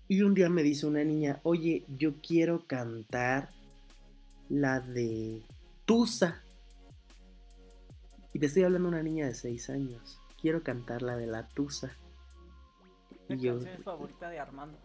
Y 0.06 0.22
un 0.22 0.34
día 0.34 0.48
me 0.48 0.62
dice 0.62 0.86
una 0.86 1.02
niña, 1.02 1.40
oye, 1.42 1.84
yo 1.96 2.14
quiero 2.20 2.66
cantar 2.66 3.50
la 4.48 4.80
de 4.80 5.42
Tusa. 5.86 6.42
Y 8.32 8.38
te 8.38 8.46
estoy 8.46 8.64
hablando 8.64 8.90
de 8.90 8.94
una 8.94 9.02
niña 9.02 9.26
de 9.26 9.34
6 9.34 9.70
años. 9.70 10.18
Quiero 10.44 10.62
cantar 10.62 11.00
la 11.00 11.16
de 11.16 11.26
la 11.26 11.48
Tusa. 11.48 11.96
Mi 13.30 13.38
yo... 13.38 13.54
canción 13.54 13.82
favorita 13.82 14.28
de 14.28 14.38
Armando. 14.38 14.76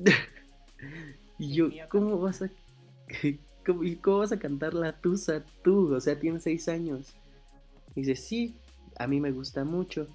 y 1.38 1.54
yo, 1.54 1.68
¿cómo 1.88 2.18
vas 2.18 2.42
a... 2.42 2.50
¿Cómo, 3.64 3.82
¿Cómo 4.00 4.18
vas 4.18 4.32
a 4.32 4.40
cantar 4.40 4.74
la 4.74 5.00
Tusa 5.00 5.44
tú? 5.62 5.94
O 5.94 6.00
sea, 6.00 6.18
tienes 6.18 6.42
6 6.42 6.66
años. 6.66 7.14
Y 7.94 8.00
dice, 8.00 8.16
sí, 8.16 8.56
a 8.98 9.06
mí 9.06 9.20
me 9.20 9.30
gusta 9.30 9.62
mucho. 9.62 10.08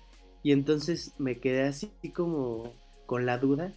Y 0.44 0.52
entonces 0.52 1.14
me 1.18 1.40
quedé 1.40 1.64
así 1.64 1.90
como 2.14 2.74
con 3.06 3.26
la 3.26 3.38
duda 3.38 3.72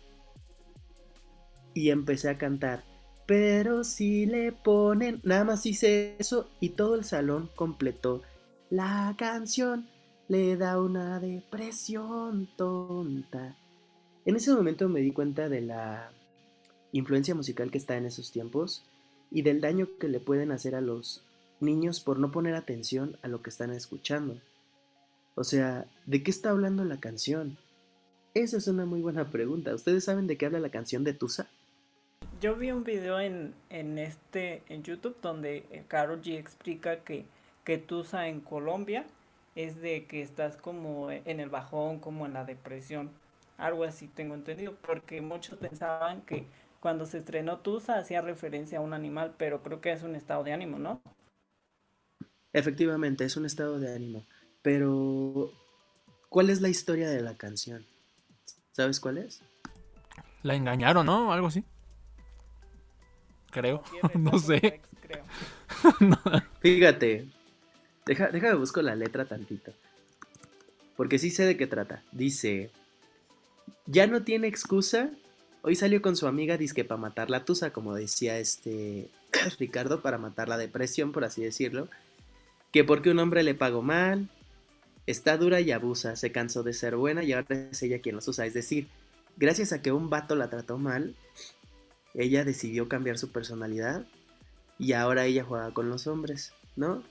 y 1.75 1.91
empecé 1.91 2.29
a 2.29 2.39
cantar. 2.39 2.83
Pero 3.25 3.85
si 3.85 4.27
le 4.27 4.51
ponen, 4.51 5.21
nada 5.23 5.45
más 5.45 5.65
hice 5.65 6.17
eso 6.19 6.51
y 6.59 6.71
todo 6.71 6.97
el 6.97 7.05
salón 7.05 7.49
completó. 7.55 8.23
La 8.69 9.15
canción 9.17 9.87
le 10.31 10.57
da 10.57 10.81
una 10.81 11.19
depresión 11.19 12.49
tonta. 12.57 13.57
En 14.25 14.37
ese 14.37 14.55
momento 14.55 14.89
me 14.89 15.01
di 15.01 15.11
cuenta 15.11 15.49
de 15.49 15.61
la 15.61 16.13
influencia 16.93 17.35
musical 17.35 17.73
que 17.73 17.79
está 17.79 17.97
en 17.97 18.07
esos 18.07 18.31
tiempos 18.31 18.85
y 19.33 19.43
del 19.43 19.61
daño 19.61 19.89
que 19.99 20.07
le 20.07 20.21
pueden 20.21 20.53
hacer 20.53 20.77
a 20.77 20.81
los 20.81 21.25
niños 21.59 21.99
por 21.99 22.21
no 22.21 22.31
poner 22.31 22.55
atención 22.55 23.19
a 23.23 23.27
lo 23.27 23.43
que 23.43 23.51
están 23.51 23.73
escuchando. 23.73 24.41
O 25.35 25.43
sea, 25.43 25.87
¿de 26.07 26.23
qué 26.23 26.31
está 26.31 26.51
hablando 26.51 26.85
la 26.85 27.01
canción? 27.01 27.59
Esa 28.33 28.59
es 28.59 28.69
una 28.69 28.85
muy 28.85 29.01
buena 29.01 29.33
pregunta. 29.33 29.75
¿Ustedes 29.75 30.05
saben 30.05 30.29
de 30.29 30.39
qué 30.39 30.47
habla 30.47 30.61
la 30.61 30.71
canción 30.71 31.03
de 31.03 31.13
Tusa? 31.13 31.49
Yo 32.41 32.55
vi 32.55 32.71
un 32.71 32.85
video 32.85 33.19
en, 33.19 33.53
en 33.69 33.99
este 33.99 34.63
en 34.69 34.85
YouTube 34.85 35.17
donde 35.21 35.85
Karol 35.89 36.23
G 36.23 36.39
explica 36.39 37.01
que, 37.01 37.25
que 37.65 37.79
Tusa 37.79 38.29
en 38.29 38.41
Colombia 38.43 39.07
es 39.55 39.81
de 39.81 40.07
que 40.07 40.23
estás 40.23 40.57
como 40.57 41.11
en 41.11 41.41
el 41.41 41.49
bajón, 41.49 41.99
como 41.99 42.27
en 42.27 42.33
la 42.33 42.45
depresión. 42.45 43.11
Algo 43.59 43.85
así 43.85 44.09
tengo 44.09 44.35
entendido, 44.35 44.75
porque 44.81 45.21
muchos 45.21 45.59
pensaban 45.59 46.23
que 46.23 46.47
cuando 46.81 47.05
se 47.05 47.19
estrenó 47.19 47.59
Tusa 47.59 47.99
hacía 47.99 48.23
referencia 48.23 48.79
a 48.79 48.83
un 48.83 48.95
animal, 48.95 49.35
pero 49.37 49.63
creo 49.63 49.81
que 49.81 49.93
es 49.93 50.03
un 50.03 50.17
estado 50.17 50.45
de 50.45 50.53
ánimo, 50.53 50.79
¿no? 50.79 51.03
Efectivamente, 52.53 53.25
es 53.25 53.37
un 53.37 53.47
estado 53.47 53.79
de 53.79 53.95
ánimo. 53.95 54.25
Pero, 54.63 55.53
¿cuál 56.29 56.51
es 56.51 56.61
la 56.61 56.69
historia 56.69 57.09
de 57.09 57.21
la 57.21 57.37
canción? 57.37 57.87
¿Sabes 58.73 58.99
cuál 58.99 59.19
es? 59.19 59.43
La 60.43 60.55
engañaron, 60.55 61.07
¿no? 61.07 61.33
Algo 61.33 61.49
así. 61.49 61.65
Creo. 63.51 63.83
no 64.15 64.39
sé. 64.39 64.81
Fíjate. 66.61 67.29
Deja, 68.07 68.29
déjame 68.29 68.55
busco 68.55 68.83
la 68.83 68.95
letra 68.95 69.25
tantito. 69.25 69.73
Porque 70.97 71.19
sí 71.19 71.31
sé 71.31 71.45
de 71.45 71.57
qué 71.57 71.67
trata. 71.67 72.03
Dice. 72.13 72.71
Ya 73.87 74.07
no 74.07 74.23
tiene 74.23 74.47
excusa. 74.47 75.11
Hoy 75.63 75.77
salió 75.77 76.01
con 76.01 76.17
su 76.17 76.27
amiga 76.27 76.57
disque 76.57 76.85
para 76.85 77.01
matar 77.01 77.31
la 77.31 77.45
tusa, 77.45 77.73
como 77.73 77.95
decía 77.95 78.39
este 78.39 79.09
Ricardo, 79.59 80.01
para 80.01 80.19
matar 80.19 80.49
la 80.49 80.59
depresión, 80.59 81.13
por 81.13 81.25
así 81.25 81.43
decirlo. 81.43 81.89
Que 82.73 82.85
porque 82.85 83.11
un 83.11 83.19
hombre 83.19 83.43
le 83.43 83.55
pagó 83.55 83.83
mal, 83.83 84.29
Está 85.11 85.37
dura 85.37 85.61
y 85.61 85.73
abusa, 85.73 86.15
se 86.15 86.31
cansó 86.31 86.63
de 86.63 86.73
ser 86.73 86.95
buena 86.95 87.25
y 87.25 87.33
ahora 87.33 87.69
es 87.73 87.83
ella 87.83 88.01
quien 88.01 88.15
los 88.15 88.29
usa. 88.29 88.47
Es 88.47 88.55
decir, 88.55 88.87
gracias 89.37 89.73
a 89.73 89.83
que 89.83 89.91
un 89.91 90.09
vato 90.09 90.37
la 90.37 90.51
trató 90.51 90.79
mal, 90.79 91.17
ella 92.15 92.45
decidió 92.45 92.89
cambiar 92.89 93.19
su 93.19 93.33
personalidad 93.33 94.07
y 94.79 94.93
ahora 94.93 95.25
ella 95.25 95.43
juega 95.43 95.73
con 95.73 95.89
los 95.89 96.07
hombres, 96.07 96.53
¿no? 96.77 97.03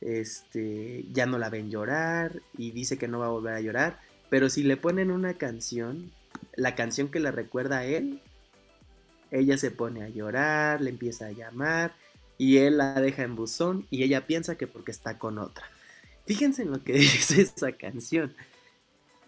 Este, 0.00 1.04
ya 1.12 1.26
no 1.26 1.38
la 1.38 1.50
ven 1.50 1.70
llorar 1.70 2.40
y 2.56 2.70
dice 2.70 2.98
que 2.98 3.08
no 3.08 3.18
va 3.18 3.26
a 3.26 3.30
volver 3.30 3.54
a 3.54 3.60
llorar, 3.60 3.98
pero 4.30 4.48
si 4.48 4.62
le 4.62 4.76
ponen 4.76 5.10
una 5.10 5.34
canción, 5.34 6.12
la 6.54 6.74
canción 6.74 7.08
que 7.08 7.20
le 7.20 7.30
recuerda 7.30 7.78
a 7.78 7.84
él, 7.84 8.20
ella 9.30 9.58
se 9.58 9.70
pone 9.70 10.02
a 10.04 10.08
llorar, 10.08 10.80
le 10.80 10.90
empieza 10.90 11.26
a 11.26 11.32
llamar 11.32 11.94
y 12.36 12.58
él 12.58 12.78
la 12.78 13.00
deja 13.00 13.24
en 13.24 13.34
buzón 13.34 13.86
y 13.90 14.04
ella 14.04 14.26
piensa 14.26 14.56
que 14.56 14.66
porque 14.66 14.92
está 14.92 15.18
con 15.18 15.38
otra. 15.38 15.64
Fíjense 16.26 16.62
en 16.62 16.70
lo 16.70 16.82
que 16.84 16.92
dice 16.94 17.42
esa 17.42 17.72
canción. 17.72 18.34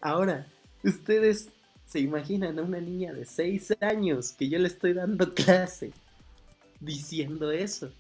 Ahora, 0.00 0.46
ustedes 0.84 1.48
se 1.86 1.98
imaginan 1.98 2.58
a 2.58 2.62
una 2.62 2.80
niña 2.80 3.12
de 3.12 3.24
6 3.24 3.76
años 3.80 4.32
que 4.32 4.48
yo 4.48 4.58
le 4.58 4.68
estoy 4.68 4.92
dando 4.92 5.34
clase 5.34 5.92
diciendo 6.80 7.50
eso. 7.50 7.92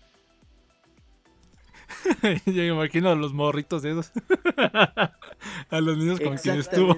yo 2.46 2.52
me 2.52 2.66
imagino 2.68 3.10
a 3.10 3.14
los 3.14 3.32
morritos 3.32 3.84
esos. 3.84 4.12
a 5.70 5.80
los 5.80 5.98
niños 5.98 6.20
con 6.20 6.36
quien 6.36 6.58
estuvo. 6.58 6.96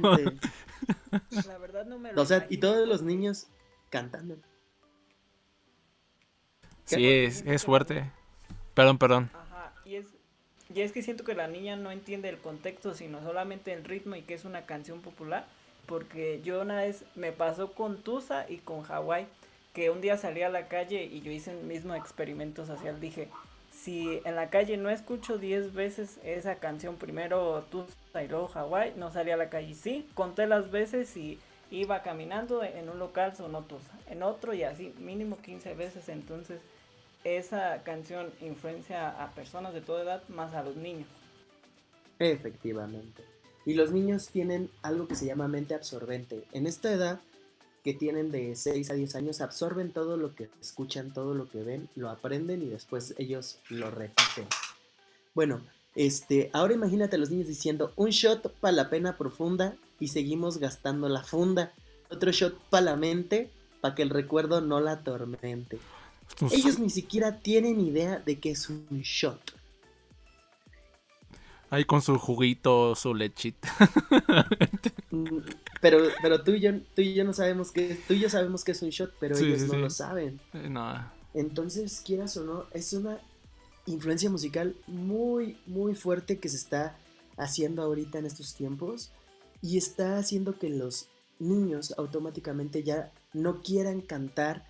La 1.46 1.58
verdad 1.58 1.86
no 1.86 1.98
me 1.98 2.12
lo 2.12 2.22
O 2.22 2.26
sea, 2.26 2.46
y 2.48 2.58
todos 2.58 2.86
los 2.86 3.02
niños 3.02 3.48
cantando. 3.90 4.36
Sí, 6.84 7.06
es, 7.06 7.42
es 7.46 7.64
fuerte. 7.64 8.10
Perdón, 8.74 8.98
perdón. 8.98 9.30
Ajá, 9.34 9.72
y 9.84 9.96
es, 9.96 10.06
y 10.74 10.80
es 10.80 10.92
que 10.92 11.02
siento 11.02 11.24
que 11.24 11.34
la 11.34 11.48
niña 11.48 11.76
no 11.76 11.90
entiende 11.90 12.28
el 12.28 12.38
contexto, 12.38 12.94
sino 12.94 13.22
solamente 13.22 13.72
el 13.72 13.84
ritmo 13.84 14.16
y 14.16 14.22
que 14.22 14.34
es 14.34 14.44
una 14.44 14.66
canción 14.66 15.00
popular. 15.00 15.46
Porque 15.86 16.40
yo 16.44 16.62
una 16.62 16.76
vez 16.76 17.04
me 17.14 17.32
pasó 17.32 17.72
con 17.72 18.02
Tusa 18.02 18.46
y 18.48 18.58
con 18.58 18.82
Hawái, 18.82 19.26
que 19.72 19.90
un 19.90 20.00
día 20.00 20.16
salí 20.16 20.42
a 20.42 20.48
la 20.48 20.68
calle 20.68 21.04
y 21.04 21.22
yo 21.22 21.30
hice 21.30 21.52
el 21.52 21.64
mismo 21.64 21.94
experimento 21.94 22.64
social. 22.66 23.00
Dije, 23.00 23.28
si 23.82 24.20
en 24.24 24.36
la 24.36 24.48
calle 24.48 24.76
no 24.76 24.90
escucho 24.90 25.38
10 25.38 25.74
veces 25.74 26.20
esa 26.22 26.56
canción, 26.56 26.96
primero 26.96 27.64
Tusa 27.70 28.22
y 28.22 28.28
luego 28.28 28.46
Hawái, 28.46 28.94
no 28.96 29.10
salí 29.10 29.32
a 29.32 29.36
la 29.36 29.50
calle. 29.50 29.74
Sí, 29.74 30.08
conté 30.14 30.46
las 30.46 30.70
veces 30.70 31.16
y 31.16 31.40
iba 31.70 32.02
caminando 32.02 32.62
en 32.62 32.88
un 32.88 33.00
local 33.00 33.34
sonó 33.34 33.62
Tusa, 33.62 33.98
en 34.08 34.22
otro 34.22 34.54
y 34.54 34.62
así, 34.62 34.94
mínimo 34.98 35.38
15 35.38 35.74
veces. 35.74 36.08
Entonces 36.08 36.60
esa 37.24 37.82
canción 37.82 38.32
influencia 38.40 39.10
a 39.10 39.30
personas 39.32 39.74
de 39.74 39.80
toda 39.80 40.02
edad 40.02 40.28
más 40.28 40.54
a 40.54 40.62
los 40.62 40.76
niños. 40.76 41.08
Efectivamente. 42.20 43.24
Y 43.64 43.74
los 43.74 43.90
niños 43.90 44.28
tienen 44.28 44.70
algo 44.82 45.08
que 45.08 45.16
se 45.16 45.26
llama 45.26 45.48
mente 45.48 45.74
absorbente. 45.74 46.44
En 46.52 46.66
esta 46.66 46.92
edad 46.92 47.20
que 47.82 47.94
tienen 47.94 48.30
de 48.30 48.54
6 48.54 48.90
a 48.90 48.94
10 48.94 49.16
años 49.16 49.40
absorben 49.40 49.92
todo 49.92 50.16
lo 50.16 50.34
que 50.34 50.48
escuchan, 50.60 51.12
todo 51.12 51.34
lo 51.34 51.48
que 51.48 51.62
ven, 51.62 51.88
lo 51.96 52.10
aprenden 52.10 52.62
y 52.62 52.66
después 52.66 53.14
ellos 53.18 53.58
lo 53.68 53.90
repiten. 53.90 54.46
Bueno, 55.34 55.62
este, 55.94 56.50
ahora 56.52 56.74
imagínate 56.74 57.16
a 57.16 57.18
los 57.18 57.30
niños 57.30 57.48
diciendo 57.48 57.92
un 57.96 58.10
shot 58.10 58.52
para 58.60 58.72
la 58.72 58.88
pena 58.88 59.16
profunda 59.16 59.76
y 59.98 60.08
seguimos 60.08 60.58
gastando 60.58 61.08
la 61.08 61.22
funda. 61.22 61.72
Otro 62.10 62.30
shot 62.30 62.58
para 62.70 62.84
la 62.84 62.96
mente 62.96 63.50
para 63.80 63.94
que 63.94 64.02
el 64.02 64.10
recuerdo 64.10 64.60
no 64.60 64.80
la 64.80 64.92
atormente. 64.92 65.78
Ellos 66.50 66.78
ni 66.78 66.88
siquiera 66.88 67.40
tienen 67.40 67.80
idea 67.80 68.18
de 68.24 68.38
que 68.38 68.52
es 68.52 68.68
un 68.70 68.86
shot. 69.02 69.40
Ahí 71.72 71.86
con 71.86 72.02
su 72.02 72.18
juguito, 72.18 72.94
su 72.94 73.14
lechita. 73.14 73.66
Pero, 75.80 75.98
pero 76.22 76.44
tú 76.44 76.52
y 76.52 76.60
yo, 76.60 76.70
tú 76.94 77.02
y 77.02 77.12
yo 77.12 77.24
no 77.24 77.32
sabemos 77.32 77.72
que, 77.72 77.98
tú 78.06 78.14
y 78.14 78.20
yo 78.20 78.30
sabemos 78.30 78.62
que 78.62 78.70
es 78.70 78.82
un 78.82 78.90
shot, 78.90 79.12
pero 79.18 79.36
ellos 79.36 79.62
no 79.62 79.76
lo 79.76 79.90
saben. 79.90 80.38
Eh, 80.52 80.70
no. 80.70 81.10
Entonces, 81.34 82.00
quieras 82.06 82.36
o 82.36 82.44
no, 82.44 82.66
es 82.72 82.92
una 82.92 83.18
influencia 83.86 84.30
musical 84.30 84.76
muy, 84.86 85.58
muy 85.66 85.96
fuerte 85.96 86.38
que 86.38 86.48
se 86.48 86.56
está 86.56 86.96
haciendo 87.36 87.82
ahorita 87.82 88.20
en 88.20 88.26
estos 88.26 88.54
tiempos 88.54 89.10
y 89.60 89.76
está 89.76 90.18
haciendo 90.18 90.56
que 90.56 90.70
los 90.70 91.08
niños 91.40 91.92
automáticamente 91.98 92.84
ya 92.84 93.10
no 93.32 93.60
quieran 93.60 94.02
cantar 94.02 94.64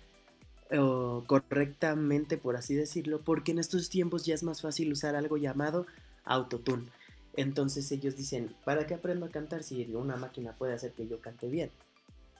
correctamente, 1.27 2.37
por 2.37 2.55
así 2.55 2.73
decirlo, 2.73 3.21
porque 3.21 3.51
en 3.51 3.59
estos 3.59 3.89
tiempos 3.89 4.25
ya 4.25 4.33
es 4.33 4.41
más 4.41 4.61
fácil 4.61 4.91
usar 4.91 5.15
algo 5.15 5.37
llamado 5.37 5.85
autotune. 6.23 6.87
Entonces 7.35 7.91
ellos 7.91 8.15
dicen, 8.15 8.55
¿para 8.63 8.85
qué 8.85 8.93
aprendo 8.93 9.25
a 9.25 9.29
cantar 9.29 9.63
si 9.63 9.83
una 9.95 10.15
máquina 10.15 10.53
puede 10.53 10.73
hacer 10.73 10.91
que 10.93 11.07
yo 11.07 11.19
cante 11.19 11.49
bien? 11.49 11.71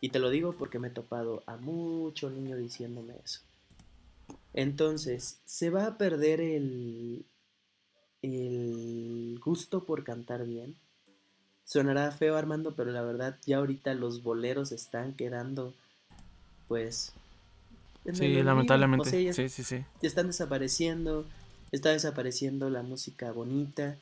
Y 0.02 0.10
te 0.10 0.20
lo 0.20 0.30
digo 0.30 0.54
porque 0.54 0.80
me 0.80 0.90
he 0.90 0.92
topado 0.92 1.44
a 1.46 1.58
mucho 1.58 2.30
niño 2.30 2.58
diciéndome 2.58 3.16
eso. 3.24 3.42
Entonces, 4.54 5.40
se 5.46 5.70
va 5.70 5.88
a 5.88 5.98
perder 5.98 6.42
el, 6.42 7.26
el 8.22 9.40
gusto 9.44 9.86
por 9.86 10.04
cantar 10.04 10.46
bien. 10.46 10.76
Sonará 11.64 12.12
feo 12.12 12.36
Armando, 12.36 12.76
pero 12.76 12.92
la 12.92 13.02
verdad 13.02 13.40
ya 13.46 13.58
ahorita 13.58 13.94
los 13.94 14.22
boleros 14.22 14.72
están 14.72 15.14
quedando 15.14 15.74
pues 16.68 17.14
Sí, 18.12 18.44
lamentablemente. 18.44 19.34
sí, 19.34 19.48
sí, 19.50 19.64
sí. 19.64 19.86
Están 20.02 20.28
desapareciendo, 20.28 21.26
está 21.74 21.90
desapareciendo 21.90 22.70
la 22.70 22.84
música 22.84 23.32
bonita. 23.34 23.98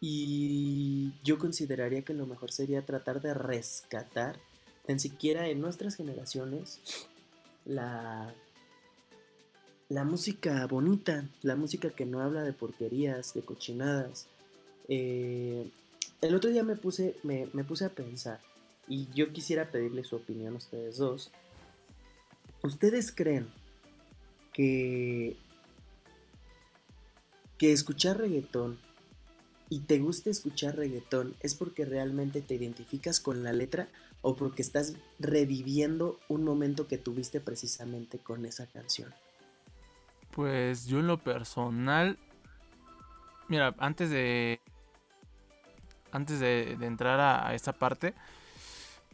Y 0.00 1.12
yo 1.24 1.38
consideraría 1.38 2.02
que 2.02 2.14
lo 2.14 2.26
mejor 2.26 2.52
sería 2.52 2.86
tratar 2.86 3.20
de 3.20 3.34
rescatar, 3.34 4.38
tan 4.86 5.00
siquiera 5.00 5.48
en 5.48 5.60
nuestras 5.60 5.96
generaciones, 5.96 6.80
la, 7.64 8.32
la 9.88 10.04
música 10.04 10.66
bonita, 10.66 11.28
la 11.42 11.56
música 11.56 11.90
que 11.90 12.06
no 12.06 12.20
habla 12.20 12.44
de 12.44 12.52
porquerías, 12.52 13.34
de 13.34 13.42
cochinadas. 13.42 14.28
Eh, 14.88 15.68
el 16.22 16.34
otro 16.34 16.50
día 16.50 16.62
me 16.62 16.76
puse, 16.76 17.16
me, 17.22 17.48
me 17.52 17.64
puse 17.64 17.84
a 17.84 17.90
pensar, 17.90 18.40
y 18.88 19.08
yo 19.14 19.32
quisiera 19.32 19.70
pedirle 19.70 20.04
su 20.04 20.16
opinión 20.16 20.54
a 20.54 20.58
ustedes 20.58 20.96
dos 20.96 21.30
¿Ustedes 22.62 23.10
creen 23.10 23.48
que, 24.52 25.36
que 27.60 27.72
escuchar 27.72 28.16
reggaetón 28.16 28.78
y 29.68 29.80
te 29.80 29.98
gusta 29.98 30.30
escuchar 30.30 30.76
reggaetón 30.76 31.36
es 31.40 31.54
porque 31.54 31.84
realmente 31.84 32.40
te 32.40 32.54
identificas 32.54 33.20
con 33.20 33.44
la 33.44 33.52
letra 33.52 33.86
o 34.22 34.34
porque 34.34 34.62
estás 34.62 34.94
reviviendo 35.18 36.18
un 36.28 36.42
momento 36.42 36.88
que 36.88 36.96
tuviste 36.96 37.38
precisamente 37.38 38.18
con 38.18 38.46
esa 38.46 38.66
canción? 38.66 39.12
Pues 40.30 40.86
yo 40.86 41.00
en 41.00 41.06
lo 41.06 41.18
personal, 41.18 42.18
mira, 43.48 43.74
antes 43.76 44.08
de 44.08 44.58
antes 46.12 46.40
de, 46.40 46.72
entrar 46.80 47.20
a, 47.20 47.46
a 47.46 47.54
esta 47.54 47.74
parte, 47.74 48.14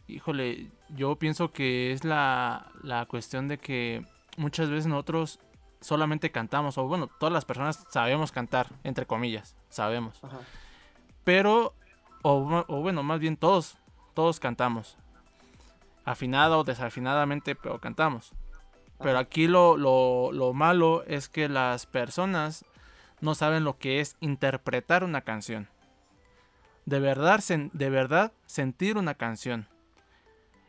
híjole, 0.07 0.71
yo 0.95 1.17
pienso 1.17 1.51
que 1.51 1.91
es 1.91 2.05
la, 2.05 2.71
la 2.81 3.05
cuestión 3.07 3.49
de 3.49 3.57
que 3.57 4.05
muchas 4.37 4.69
veces 4.69 4.87
nosotros 4.87 5.41
solamente 5.81 6.31
cantamos, 6.31 6.77
o 6.77 6.87
bueno, 6.87 7.07
todas 7.07 7.33
las 7.33 7.45
personas 7.45 7.85
sabemos 7.89 8.31
cantar, 8.31 8.67
entre 8.83 9.05
comillas, 9.05 9.55
sabemos. 9.69 10.19
Pero, 11.23 11.73
o, 12.21 12.41
bueno, 12.81 13.03
más 13.03 13.19
bien 13.19 13.37
todos, 13.37 13.77
todos 14.13 14.39
cantamos. 14.39 14.97
Afinado 16.05 16.59
o 16.59 16.63
desafinadamente, 16.63 17.55
pero 17.55 17.79
cantamos. 17.79 18.31
Pero 18.99 19.19
aquí 19.19 19.47
lo, 19.47 19.77
lo, 19.77 20.31
lo, 20.31 20.53
malo 20.53 21.03
es 21.05 21.29
que 21.29 21.49
las 21.49 21.85
personas 21.85 22.65
no 23.21 23.35
saben 23.35 23.63
lo 23.63 23.77
que 23.77 23.99
es 23.99 24.15
interpretar 24.21 25.03
una 25.03 25.21
canción. 25.21 25.67
De 26.85 26.99
verdad, 26.99 27.43
de 27.73 27.89
verdad 27.89 28.31
sentir 28.45 28.97
una 28.97 29.15
canción. 29.15 29.67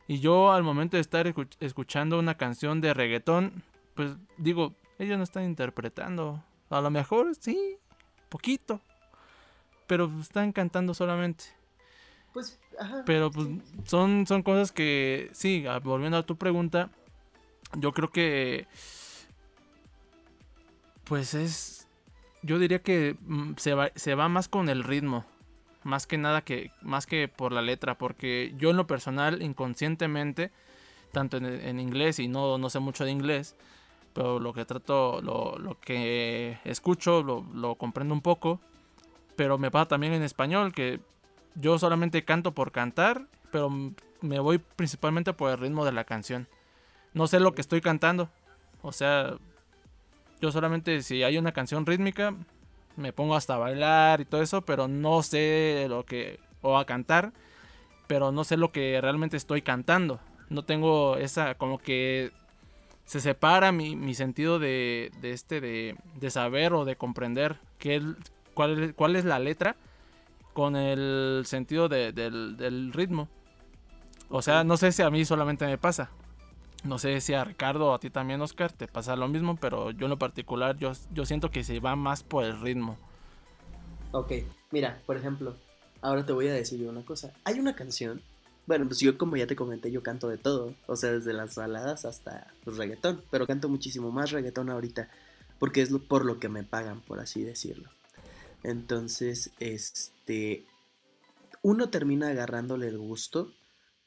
Y 0.08 0.20
yo 0.20 0.52
al 0.52 0.62
momento 0.62 0.96
de 0.96 1.02
estar 1.02 1.32
escuchando 1.60 2.18
una 2.18 2.36
canción 2.36 2.80
de 2.80 2.94
reggaetón, 2.94 3.62
pues 3.94 4.16
digo, 4.38 4.74
ellos 4.98 5.18
no 5.18 5.24
están 5.24 5.44
interpretando. 5.44 6.42
A 6.70 6.80
lo 6.80 6.90
mejor 6.90 7.34
sí, 7.34 7.76
poquito. 8.28 8.80
Pero 9.86 10.10
están 10.20 10.52
cantando 10.52 10.94
solamente. 10.94 11.44
Pues, 12.32 12.58
ajá. 12.78 13.02
Pero 13.06 13.30
pues 13.30 13.48
son, 13.84 14.26
son 14.26 14.42
cosas 14.42 14.70
que, 14.70 15.30
sí, 15.32 15.64
volviendo 15.82 16.18
a 16.18 16.26
tu 16.26 16.36
pregunta, 16.36 16.90
yo 17.74 17.92
creo 17.92 18.10
que, 18.10 18.66
pues 21.04 21.32
es, 21.32 21.88
yo 22.42 22.58
diría 22.58 22.82
que 22.82 23.16
mm, 23.20 23.52
se 23.56 23.74
va, 23.74 23.90
se 23.94 24.14
va 24.14 24.28
más 24.28 24.48
con 24.48 24.68
el 24.68 24.84
ritmo 24.84 25.24
más 25.88 26.06
que 26.06 26.18
nada 26.18 26.42
que 26.42 26.70
más 26.82 27.06
que 27.06 27.28
por 27.28 27.52
la 27.52 27.62
letra, 27.62 27.96
porque 27.96 28.54
yo 28.58 28.70
en 28.70 28.76
lo 28.76 28.86
personal 28.86 29.42
inconscientemente, 29.42 30.52
tanto 31.12 31.38
en, 31.38 31.80
inglés 31.80 32.18
y 32.18 32.28
no, 32.28 32.58
no 32.58 32.70
sé 32.70 32.78
mucho 32.78 33.04
de 33.04 33.10
inglés, 33.10 33.56
pero 34.18 34.40
lo 34.40 34.52
que 34.52 34.64
trato, 34.64 35.22
lo, 35.22 35.78
que 35.80 36.58
escucho, 36.64 37.22
lo, 37.22 37.46
lo, 37.54 37.76
comprendo 37.76 38.12
un 38.12 38.20
poco, 38.20 38.58
pero 39.36 39.58
me 39.58 39.70
pasa 39.70 39.86
también 39.86 40.12
en 40.12 40.24
español, 40.24 40.72
que 40.74 40.98
yo 41.54 41.78
solamente 41.78 42.24
canto 42.24 42.50
por 42.50 42.72
cantar, 42.72 43.28
pero 43.52 43.70
me 44.20 44.40
voy 44.40 44.58
principalmente 44.58 45.32
por 45.34 45.52
el 45.52 45.58
ritmo 45.58 45.84
de 45.84 45.92
la 45.92 46.02
canción. 46.02 46.48
No 47.14 47.28
sé 47.28 47.38
lo 47.38 47.54
que 47.54 47.60
estoy 47.60 47.80
cantando, 47.80 48.28
o 48.82 48.90
sea, 48.90 49.36
yo 50.40 50.50
solamente 50.50 51.00
si 51.02 51.22
hay 51.22 51.38
una 51.38 51.52
canción 51.52 51.86
rítmica, 51.86 52.34
me 52.96 53.12
pongo 53.12 53.36
hasta 53.36 53.54
a 53.54 53.58
bailar 53.58 54.20
y 54.20 54.24
todo 54.24 54.42
eso, 54.42 54.62
pero 54.62 54.88
no 54.88 55.22
sé 55.22 55.86
lo 55.88 56.04
que, 56.04 56.40
o 56.60 56.76
a 56.76 56.86
cantar, 56.86 57.32
pero 58.08 58.32
no 58.32 58.42
sé 58.42 58.56
lo 58.56 58.72
que 58.72 59.00
realmente 59.00 59.36
estoy 59.36 59.62
cantando. 59.62 60.18
No 60.48 60.64
tengo 60.64 61.16
esa, 61.18 61.54
como 61.54 61.78
que 61.78 62.32
se 63.08 63.22
separa 63.22 63.72
mi, 63.72 64.14
sentido 64.14 64.58
de, 64.58 65.10
de 65.22 65.32
este, 65.32 65.62
de, 65.62 65.96
de, 66.20 66.30
saber 66.30 66.74
o 66.74 66.84
de 66.84 66.96
comprender 66.96 67.56
qué, 67.78 68.02
cuál, 68.52 68.92
cuál 68.94 69.16
es 69.16 69.24
la 69.24 69.38
letra 69.38 69.76
con 70.52 70.76
el 70.76 71.44
sentido 71.46 71.88
del, 71.88 72.14
del 72.58 72.92
ritmo. 72.92 73.26
O 74.28 74.42
sea, 74.42 74.62
no 74.62 74.76
sé 74.76 74.92
si 74.92 75.00
a 75.00 75.08
mí 75.08 75.24
solamente 75.24 75.64
me 75.64 75.78
pasa. 75.78 76.10
No 76.84 76.98
sé 76.98 77.22
si 77.22 77.32
a 77.32 77.44
Ricardo 77.44 77.86
o 77.86 77.94
a 77.94 77.98
ti 77.98 78.10
también, 78.10 78.42
Oscar, 78.42 78.72
te 78.72 78.86
pasa 78.86 79.16
lo 79.16 79.26
mismo, 79.26 79.56
pero 79.56 79.90
yo 79.90 80.04
en 80.04 80.10
lo 80.10 80.18
particular, 80.18 80.76
yo, 80.76 80.92
yo 81.10 81.24
siento 81.24 81.50
que 81.50 81.64
se 81.64 81.80
va 81.80 81.96
más 81.96 82.22
por 82.22 82.44
el 82.44 82.60
ritmo. 82.60 82.98
Ok, 84.12 84.32
mira, 84.70 85.00
por 85.06 85.16
ejemplo, 85.16 85.56
ahora 86.02 86.26
te 86.26 86.34
voy 86.34 86.48
a 86.48 86.52
decir 86.52 86.78
yo 86.78 86.90
una 86.90 87.06
cosa. 87.06 87.32
Hay 87.44 87.58
una 87.58 87.74
canción, 87.74 88.20
bueno, 88.68 88.86
pues 88.86 89.00
yo 89.00 89.16
como 89.16 89.38
ya 89.38 89.46
te 89.46 89.56
comenté, 89.56 89.90
yo 89.90 90.02
canto 90.02 90.28
de 90.28 90.36
todo, 90.36 90.74
o 90.86 90.94
sea, 90.94 91.10
desde 91.10 91.32
las 91.32 91.54
baladas 91.54 92.04
hasta 92.04 92.52
el 92.66 92.76
reggaetón, 92.76 93.22
pero 93.30 93.46
canto 93.46 93.70
muchísimo 93.70 94.12
más 94.12 94.30
reggaetón 94.30 94.68
ahorita, 94.68 95.08
porque 95.58 95.80
es 95.80 95.88
por 96.06 96.26
lo 96.26 96.38
que 96.38 96.50
me 96.50 96.64
pagan, 96.64 97.00
por 97.00 97.18
así 97.18 97.42
decirlo. 97.42 97.88
Entonces, 98.62 99.52
este, 99.58 100.66
uno 101.62 101.88
termina 101.88 102.28
agarrándole 102.28 102.88
el 102.88 102.98
gusto 102.98 103.50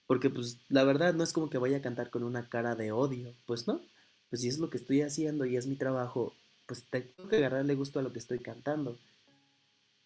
porque 0.05 0.29
pues 0.29 0.59
la 0.69 0.83
verdad 0.83 1.15
no 1.15 1.23
es 1.23 1.33
como 1.33 1.49
que 1.49 1.57
vaya 1.57 1.77
a 1.77 1.81
cantar 1.81 2.11
con 2.11 2.23
una 2.23 2.47
cara 2.47 2.75
de 2.75 2.91
odio, 2.91 3.33
pues 3.47 3.67
no. 3.67 3.81
Pues 4.29 4.43
si 4.43 4.47
es 4.47 4.59
lo 4.59 4.69
que 4.69 4.77
estoy 4.77 5.01
haciendo 5.01 5.45
y 5.45 5.57
es 5.57 5.65
mi 5.65 5.75
trabajo, 5.75 6.35
pues 6.67 6.85
tengo 6.91 7.27
que 7.29 7.37
agarrarle 7.37 7.73
gusto 7.73 7.97
a 7.97 8.03
lo 8.03 8.13
que 8.13 8.19
estoy 8.19 8.37
cantando. 8.37 8.99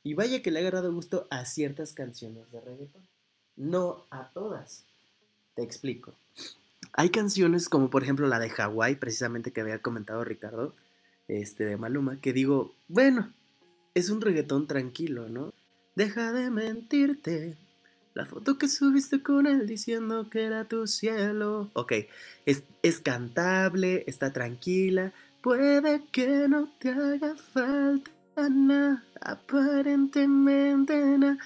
Y 0.01 0.13
vaya 0.13 0.41
que 0.41 0.49
le 0.49 0.59
he 0.59 0.61
agarrado 0.61 0.93
gusto 0.93 1.27
a 1.29 1.43
ciertas 1.43 1.91
canciones 1.91 2.49
de 2.53 2.61
reggaeton. 2.61 3.05
No 3.57 4.05
a 4.09 4.29
todas. 4.29 4.85
Te 5.55 5.63
explico. 5.63 6.13
Hay 6.93 7.09
canciones 7.09 7.69
como 7.69 7.89
por 7.89 8.03
ejemplo 8.03 8.27
la 8.27 8.39
de 8.39 8.49
Hawái, 8.49 8.95
precisamente 8.95 9.51
que 9.51 9.61
había 9.61 9.81
comentado 9.81 10.23
Ricardo, 10.23 10.73
este 11.27 11.65
de 11.65 11.77
Maluma, 11.77 12.17
que 12.21 12.33
digo, 12.33 12.73
bueno, 12.87 13.33
es 13.93 14.09
un 14.09 14.21
reggaetón 14.21 14.67
tranquilo, 14.67 15.27
¿no? 15.29 15.53
Deja 15.95 16.31
de 16.31 16.49
mentirte, 16.49 17.57
la 18.13 18.25
foto 18.25 18.57
que 18.57 18.69
subiste 18.69 19.21
con 19.21 19.45
él 19.45 19.67
diciendo 19.67 20.29
que 20.29 20.43
era 20.43 20.65
tu 20.65 20.87
cielo. 20.87 21.69
Ok, 21.73 21.93
es, 22.45 22.63
es 22.81 22.99
cantable, 22.99 24.05
está 24.07 24.31
tranquila. 24.31 25.13
Puede 25.41 26.01
que 26.11 26.47
no 26.47 26.69
te 26.79 26.89
haga 26.89 27.35
falta 27.35 28.49
nada, 28.49 29.03
aparentemente 29.19 31.17
nada. 31.17 31.37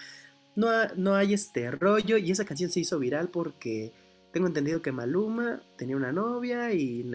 No, 0.59 0.67
no 0.97 1.15
hay 1.15 1.33
este 1.33 1.71
rollo 1.71 2.17
y 2.17 2.31
esa 2.31 2.43
canción 2.43 2.69
se 2.69 2.81
hizo 2.81 2.99
viral 2.99 3.29
porque 3.29 3.93
tengo 4.33 4.45
entendido 4.45 4.81
que 4.81 4.91
Maluma 4.91 5.61
tenía 5.77 5.95
una 5.95 6.11
novia 6.11 6.73
y 6.73 7.05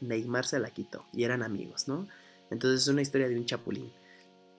Neymar 0.00 0.46
se 0.46 0.58
la 0.58 0.70
quitó 0.70 1.04
y 1.12 1.24
eran 1.24 1.42
amigos, 1.42 1.86
¿no? 1.86 2.08
Entonces 2.50 2.80
es 2.80 2.88
una 2.88 3.02
historia 3.02 3.28
de 3.28 3.36
un 3.36 3.44
chapulín. 3.44 3.92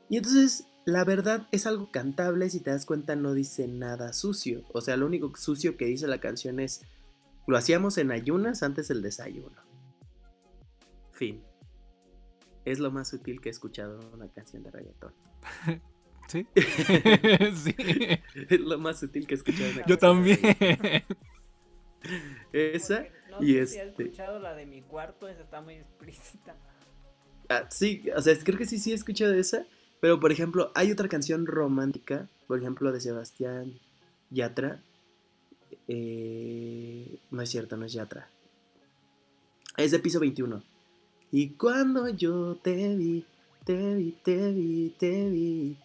Y 0.10 0.18
entonces 0.18 0.68
la 0.86 1.04
verdad 1.04 1.48
es 1.52 1.66
algo 1.66 1.90
cantable, 1.90 2.52
si 2.52 2.60
te 2.60 2.70
das 2.70 2.86
cuenta 2.86 3.16
no 3.16 3.34
dice 3.34 3.68
nada 3.68 4.14
sucio. 4.14 4.62
O 4.74 4.82
sea, 4.82 4.96
lo 4.96 5.08
único 5.08 5.36
sucio 5.36 5.76
que 5.76 5.86
dice 5.86 6.06
la 6.06 6.20
canción 6.20 6.60
es, 6.60 6.82
lo 7.48 7.58
hacíamos 7.58 7.98
en 7.98 8.12
ayunas 8.12 8.62
antes 8.62 8.90
del 8.90 9.02
desayuno. 9.02 9.60
Fin. 11.14 11.42
es 12.64 12.78
lo 12.78 12.92
más 12.92 13.08
sutil 13.08 13.42
que 13.42 13.50
he 13.50 13.52
escuchado 13.52 14.00
en 14.00 14.14
una 14.14 14.28
canción 14.28 14.62
de 14.62 14.70
reggaetón. 14.70 15.14
¿Sí? 16.28 16.48
sí. 16.56 17.76
Es 18.50 18.60
lo 18.60 18.78
más 18.80 19.00
sutil 19.00 19.28
que 19.28 19.36
he 19.36 19.38
escuchado 19.38 19.70
en 19.70 19.84
Yo 19.88 19.98
también. 19.98 20.40
Esa 22.52 23.06
no 23.32 23.44
y 23.44 23.54
sé 23.54 23.68
si 23.68 23.80
has 23.80 23.88
este. 23.88 24.04
escuchado 24.04 24.40
la 24.40 24.56
de 24.56 24.66
mi 24.66 24.82
cuarto, 24.82 25.28
esa 25.28 25.42
está 25.42 25.62
muy 25.62 25.76
explícita. 25.76 26.56
Ah, 27.50 27.68
sí, 27.70 28.04
o 28.16 28.22
sea, 28.22 28.36
creo 28.44 28.58
que 28.58 28.66
sí, 28.66 28.80
sí 28.80 28.92
he 28.92 28.96
escuchado 28.96 29.34
esa. 29.34 29.66
Pero, 30.02 30.20
por 30.20 30.32
ejemplo, 30.32 30.72
hay 30.76 30.92
otra 30.92 31.08
canción 31.08 31.46
romántica, 31.46 32.30
por 32.48 32.60
ejemplo, 32.60 32.92
de 32.92 33.00
Sebastián 33.00 33.80
Yatra. 34.30 34.84
Eh, 35.88 37.18
no 37.32 37.42
es 37.42 37.50
cierto, 37.50 37.78
no 37.78 37.86
es 37.86 37.94
Yatra. 37.94 38.28
Es 39.78 39.92
de 39.92 40.00
piso 40.00 40.20
21. 40.20 40.64
Y 41.32 41.50
cuando 41.52 42.08
yo 42.10 42.56
te 42.56 42.96
vi, 42.96 43.26
te 43.66 43.96
vi, 43.96 44.12
te 44.24 44.52
vi, 44.52 44.96
te 44.98 45.30
vi, 45.30 45.78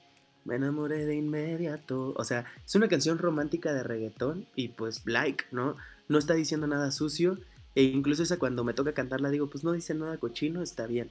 me 0.50 0.56
enamoré 0.56 1.06
de 1.06 1.14
inmediato. 1.14 2.12
O 2.16 2.24
sea, 2.24 2.44
es 2.66 2.74
una 2.74 2.88
canción 2.88 3.18
romántica 3.18 3.72
de 3.72 3.84
reggaetón 3.84 4.48
y 4.56 4.68
pues 4.68 5.02
like, 5.06 5.44
¿no? 5.52 5.76
No 6.08 6.18
está 6.18 6.34
diciendo 6.34 6.66
nada 6.66 6.90
sucio. 6.90 7.38
E 7.76 7.84
incluso 7.84 8.24
esa 8.24 8.36
cuando 8.36 8.64
me 8.64 8.74
toca 8.74 8.92
cantarla 8.92 9.30
digo, 9.30 9.48
pues 9.48 9.62
no 9.62 9.70
dice 9.70 9.94
nada 9.94 10.18
cochino, 10.18 10.60
está 10.60 10.88
bien. 10.88 11.08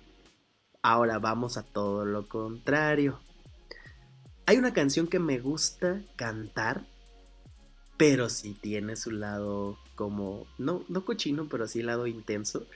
Ahora 0.82 1.19
vamos 1.19 1.56
a 1.56 1.63
todo 1.63 2.04
lo 2.04 2.28
contrario. 2.28 3.21
Hay 4.45 4.58
una 4.58 4.73
canción 4.73 5.08
que 5.08 5.19
me 5.19 5.39
gusta 5.39 6.02
cantar, 6.17 6.86
pero 7.95 8.28
sí 8.28 8.58
tiene 8.60 8.97
su 8.97 9.12
lado 9.12 9.80
como, 9.95 10.47
no, 10.58 10.84
no 10.89 11.06
cochino, 11.06 11.47
pero 11.47 11.65
sí 11.65 11.82
lado 11.82 12.08
intenso, 12.08 12.67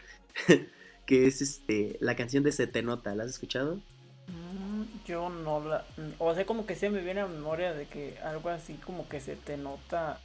que 1.06 1.28
es 1.28 1.42
este, 1.42 1.98
la 2.00 2.16
canción 2.16 2.42
de 2.46 2.54
Se 2.54 2.68
te 2.68 2.84
nota, 2.84 3.16
¿la 3.16 3.24
has 3.26 3.32
escuchado? 3.32 3.82
Yo 5.06 5.30
no 5.30 5.60
la. 5.66 5.86
O 6.20 6.34
sea, 6.34 6.46
como 6.46 6.66
que 6.66 6.76
se 6.76 6.90
me 6.90 7.02
viene 7.02 7.22
a 7.22 7.28
memoria 7.28 7.74
de 7.74 7.86
que 7.88 8.18
algo 8.24 8.50
así 8.50 8.76
como 8.86 9.08
que 9.10 9.20
se 9.20 9.36
te 9.36 9.58
nota. 9.58 10.20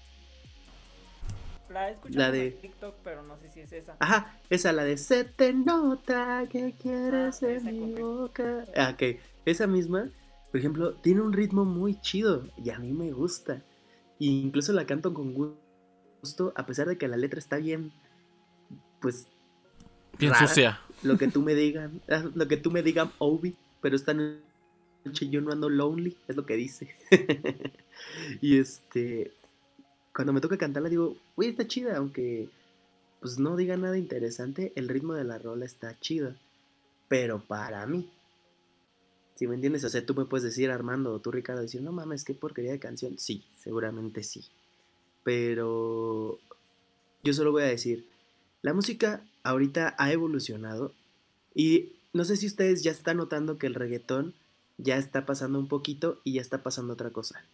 La 1.68 1.88
he 1.90 1.92
escuchado 1.92 2.18
La 2.18 2.30
de- 2.30 2.46
en 2.48 2.60
TikTok, 2.60 2.94
pero 3.04 3.22
no 3.22 3.36
sé 3.38 3.50
si 3.50 3.60
es 3.60 3.72
esa. 3.72 3.96
Ajá, 3.98 4.38
esa 4.48 4.72
la 4.72 4.84
de 4.84 4.96
Se 4.96 5.24
te 5.24 5.52
nota 5.52 6.44
que 6.50 6.72
quieres 6.80 7.42
Ah, 7.42 7.46
en 7.50 7.56
esa 7.56 7.70
mi 7.70 7.92
boca. 7.94 8.64
Ah, 8.76 8.90
ok, 8.94 9.18
esa 9.44 9.66
misma, 9.66 10.08
por 10.50 10.58
ejemplo, 10.60 10.94
tiene 10.94 11.20
un 11.20 11.32
ritmo 11.34 11.64
muy 11.66 12.00
chido 12.00 12.46
y 12.56 12.70
a 12.70 12.78
mí 12.78 12.92
me 12.92 13.12
gusta. 13.12 13.60
Y 14.18 14.40
incluso 14.40 14.72
la 14.72 14.86
canto 14.86 15.12
con 15.12 15.34
gusto, 15.34 16.52
a 16.56 16.64
pesar 16.64 16.86
de 16.88 16.96
que 16.96 17.06
la 17.06 17.16
letra 17.18 17.38
está 17.38 17.56
bien, 17.58 17.92
pues 19.00 19.26
Bien 20.18 20.32
rara. 20.32 20.46
sucia. 20.48 20.80
lo 21.02 21.18
que 21.18 21.28
tú 21.28 21.42
me 21.42 21.54
digan, 21.54 22.00
ah, 22.10 22.24
lo 22.34 22.48
que 22.48 22.56
tú 22.56 22.70
me 22.70 22.82
digan, 22.82 23.10
Obi, 23.18 23.56
pero 23.82 23.94
esta 23.94 24.14
noche 24.14 24.40
yo 25.04 25.40
no 25.40 25.52
ando 25.52 25.68
lonely, 25.68 26.16
es 26.28 26.36
lo 26.36 26.46
que 26.46 26.56
dice. 26.56 26.94
y 28.40 28.58
este, 28.58 29.32
cuando 30.14 30.32
me 30.32 30.40
toca 30.40 30.58
cantarla 30.58 30.88
digo, 30.88 31.16
uy, 31.36 31.46
está 31.46 31.66
chida, 31.66 31.96
aunque 31.96 32.48
pues 33.20 33.38
no 33.38 33.56
diga 33.56 33.76
nada 33.76 33.98
interesante, 33.98 34.72
el 34.76 34.88
ritmo 34.88 35.14
de 35.14 35.24
la 35.24 35.38
rola 35.38 35.64
está 35.64 35.98
chido, 35.98 36.34
pero 37.08 37.40
para 37.40 37.84
mí. 37.86 38.10
Si 39.34 39.46
me 39.46 39.54
entiendes, 39.54 39.84
o 39.84 39.88
sea, 39.88 40.04
tú 40.04 40.14
me 40.14 40.24
puedes 40.24 40.44
decir, 40.44 40.70
Armando, 40.70 41.12
o 41.12 41.20
tú, 41.20 41.30
Ricardo, 41.30 41.62
decir, 41.62 41.80
no 41.80 41.92
mames, 41.92 42.24
qué 42.24 42.34
porquería 42.34 42.72
de 42.72 42.80
canción. 42.80 43.18
Sí, 43.18 43.44
seguramente 43.56 44.24
sí. 44.24 44.44
Pero 45.22 46.38
yo 47.22 47.32
solo 47.32 47.52
voy 47.52 47.62
a 47.62 47.66
decir, 47.66 48.08
la 48.62 48.74
música 48.74 49.24
ahorita 49.44 49.94
ha 49.96 50.12
evolucionado 50.12 50.92
y 51.54 51.92
no 52.12 52.24
sé 52.24 52.36
si 52.36 52.46
ustedes 52.46 52.82
ya 52.82 52.90
están 52.90 53.18
notando 53.18 53.58
que 53.58 53.68
el 53.68 53.74
reggaetón 53.74 54.34
ya 54.78 54.96
está 54.96 55.26
pasando 55.26 55.58
un 55.58 55.68
poquito 55.68 56.20
y 56.24 56.34
ya 56.34 56.40
está 56.40 56.62
pasando 56.62 56.94
otra 56.94 57.10
cosa. 57.10 57.44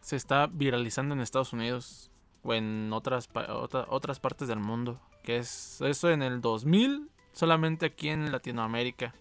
Se 0.00 0.16
está 0.16 0.46
viralizando 0.46 1.14
en 1.14 1.20
Estados 1.20 1.52
Unidos 1.52 2.10
o 2.42 2.54
en 2.54 2.90
otras, 2.92 3.28
otra- 3.34 3.86
otras 3.88 4.20
partes 4.20 4.48
del 4.48 4.58
mundo. 4.60 5.00
Que 5.22 5.36
es 5.38 5.80
eso 5.82 6.10
en 6.10 6.22
el 6.22 6.40
2000, 6.40 7.10
solamente 7.32 7.86
aquí 7.86 8.08
en 8.08 8.32
Latinoamérica. 8.32 9.14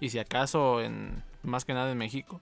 Y 0.00 0.10
si 0.10 0.18
acaso 0.18 0.82
en 0.82 1.22
más 1.42 1.64
que 1.64 1.72
nada 1.72 1.90
en 1.90 1.98
México. 1.98 2.40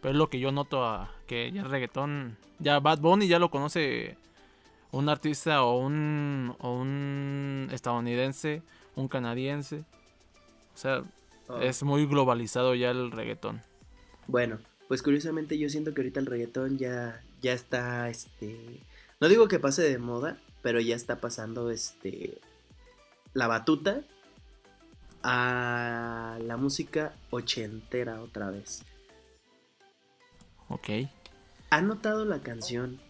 Pero 0.00 0.12
es 0.12 0.18
lo 0.18 0.28
que 0.28 0.40
yo 0.40 0.50
noto 0.52 0.84
a, 0.84 1.10
que 1.26 1.50
ya 1.52 1.62
el 1.62 1.70
reggaetón, 1.70 2.36
ya 2.58 2.80
Bad 2.80 2.98
Bunny 2.98 3.26
ya 3.28 3.38
lo 3.38 3.50
conoce 3.50 4.18
un 4.90 5.08
artista 5.08 5.62
o 5.62 5.78
un, 5.78 6.54
o 6.58 6.72
un 6.74 7.68
estadounidense, 7.72 8.62
un 8.96 9.08
canadiense. 9.08 9.84
O 10.74 10.76
sea, 10.76 11.04
es 11.60 11.82
muy 11.82 12.06
globalizado 12.06 12.74
ya 12.74 12.90
el 12.90 13.10
reggaetón. 13.10 13.62
Bueno, 14.26 14.58
pues 14.88 15.02
curiosamente 15.02 15.58
yo 15.58 15.68
siento 15.68 15.94
que 15.94 16.00
ahorita 16.00 16.20
el 16.20 16.26
reggaetón 16.26 16.78
ya, 16.78 17.22
ya 17.42 17.52
está, 17.52 18.08
este, 18.08 18.80
no 19.20 19.28
digo 19.28 19.48
que 19.48 19.58
pase 19.58 19.82
de 19.82 19.98
moda, 19.98 20.38
pero 20.62 20.80
ya 20.80 20.96
está 20.96 21.20
pasando, 21.20 21.70
este, 21.70 22.38
la 23.34 23.46
batuta 23.46 24.02
a 25.22 26.38
la 26.42 26.56
música 26.56 27.14
ochentera 27.30 28.22
otra 28.22 28.50
vez. 28.50 28.84
Ok. 30.68 30.88
¿Han 31.70 31.88
notado 31.88 32.24
la 32.24 32.40
canción 32.40 33.00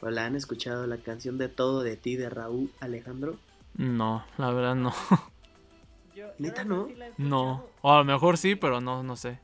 o 0.00 0.10
la 0.10 0.26
han 0.26 0.36
escuchado 0.36 0.86
la 0.86 0.98
canción 0.98 1.38
de 1.38 1.48
Todo 1.48 1.82
de 1.82 1.96
ti 1.96 2.16
de 2.16 2.28
Raúl 2.28 2.70
Alejandro? 2.80 3.38
No, 3.74 4.24
la 4.36 4.50
verdad 4.52 4.74
no. 4.74 4.92
¿Neta 6.38 6.62
Yo- 6.62 6.68
no? 6.68 6.88
No. 7.18 7.66
O 7.82 7.92
a 7.92 7.98
lo 7.98 8.04
mejor 8.04 8.38
sí, 8.38 8.54
pero 8.54 8.80
no, 8.80 9.02
no 9.02 9.16
sé. 9.16 9.38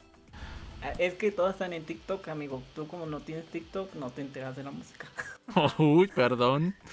Ah, 0.83 0.93
Es 0.99 1.15
que 1.15 1.33
todas 1.33 1.55
están 1.55 1.73
en 1.73 1.85
TikTok, 1.85 2.29
amigo. 2.29 2.63
Tú 2.75 2.87
como 2.87 3.07
no 3.07 3.21
tienes 3.21 3.47
TikTok, 3.47 3.95
no 3.95 4.11
te 4.11 4.21
enteras 4.23 4.55
de 4.57 4.63
la 4.63 4.71
música. 4.71 5.07
Uy, 5.79 6.07
perdón. 6.09 6.75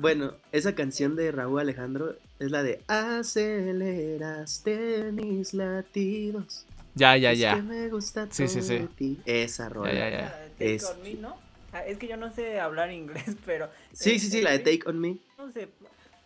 Bueno, 0.00 0.32
esa 0.50 0.74
canción 0.74 1.14
de 1.14 1.30
Raúl 1.30 1.60
Alejandro 1.60 2.16
es 2.40 2.50
la 2.50 2.64
de 2.64 2.82
Aceleraste 2.88 5.12
mis 5.12 5.54
latidos. 5.54 6.66
Ya, 6.94 7.16
ya, 7.16 7.32
Es 7.32 7.38
ya. 7.38 7.54
que 7.54 7.62
me 7.62 7.88
gusta 7.88 8.26
Sí, 8.30 8.48
sí, 8.48 8.58
todo 8.58 8.68
sí. 8.68 8.78
de 8.78 8.86
ti. 8.88 9.20
Esa 9.24 9.68
rola. 9.68 9.92
Ya, 9.92 10.10
ya. 10.10 10.20
La 10.22 10.38
de 10.38 10.48
Take 10.50 10.74
Este- 10.74 10.92
On 10.92 11.02
Me, 11.02 11.14
¿no? 11.14 11.36
Ah, 11.72 11.84
es 11.86 11.98
que 11.98 12.08
yo 12.08 12.16
no 12.16 12.32
sé 12.34 12.58
hablar 12.58 12.90
inglés, 12.90 13.36
pero... 13.46 13.68
Sí, 13.92 14.18
sí, 14.18 14.30
sí, 14.30 14.40
la 14.40 14.50
de 14.52 14.58
ritmo 14.58 14.72
Take 14.78 14.88
On 14.90 14.98
Me. 15.00 15.16
se- 15.52 15.68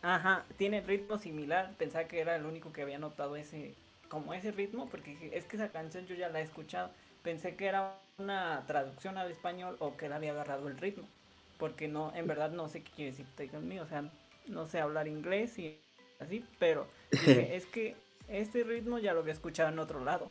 Ajá, 0.02 0.44
tiene 0.56 0.80
ritmo 0.80 1.16
similar. 1.16 1.74
Pensaba 1.78 2.04
que 2.06 2.20
era 2.20 2.36
el 2.36 2.44
único 2.44 2.72
que 2.72 2.82
había 2.82 2.98
notado 2.98 3.36
ese... 3.36 3.74
Como 4.08 4.34
ese 4.34 4.52
ritmo, 4.52 4.90
porque 4.90 5.30
es 5.32 5.46
que 5.46 5.56
esa 5.56 5.70
canción 5.70 6.04
yo 6.06 6.14
ya 6.14 6.28
la 6.28 6.40
he 6.40 6.42
escuchado. 6.42 6.90
Pensé 7.22 7.56
que 7.56 7.66
era 7.66 7.98
una 8.18 8.62
traducción 8.66 9.16
al 9.16 9.30
español 9.30 9.76
o 9.78 9.96
que 9.96 10.06
él 10.06 10.12
había 10.12 10.32
agarrado 10.32 10.68
el 10.68 10.76
ritmo. 10.76 11.08
Porque 11.56 11.88
no, 11.88 12.12
en 12.14 12.26
verdad 12.26 12.50
no 12.50 12.68
sé 12.68 12.82
qué 12.82 12.90
quiere 12.90 13.10
decir 13.12 13.26
Take 13.36 13.56
On 13.56 13.66
Me. 13.66 13.80
O 13.80 13.86
sea, 13.86 14.10
no 14.48 14.66
sé 14.66 14.80
hablar 14.80 15.08
inglés 15.08 15.58
y 15.58 15.78
así, 16.20 16.44
pero 16.58 16.86
dije, 17.10 17.56
es 17.56 17.64
que 17.64 17.96
este 18.28 18.64
ritmo 18.64 18.98
ya 18.98 19.14
lo 19.14 19.20
había 19.20 19.32
escuchado 19.32 19.70
en 19.70 19.78
otro 19.78 20.04
lado. 20.04 20.30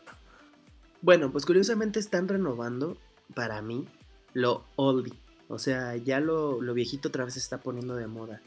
Bueno, 1.01 1.31
pues 1.31 1.45
curiosamente 1.45 1.99
están 1.99 2.27
renovando, 2.27 2.97
para 3.33 3.61
mí, 3.61 3.87
lo 4.33 4.65
oldie. 4.75 5.13
O 5.47 5.57
sea, 5.57 5.95
ya 5.95 6.19
lo, 6.19 6.61
lo 6.61 6.73
viejito 6.73 7.09
otra 7.09 7.25
vez 7.25 7.33
se 7.33 7.39
está 7.39 7.57
poniendo 7.59 7.95
de 7.95 8.07
moda. 8.07 8.41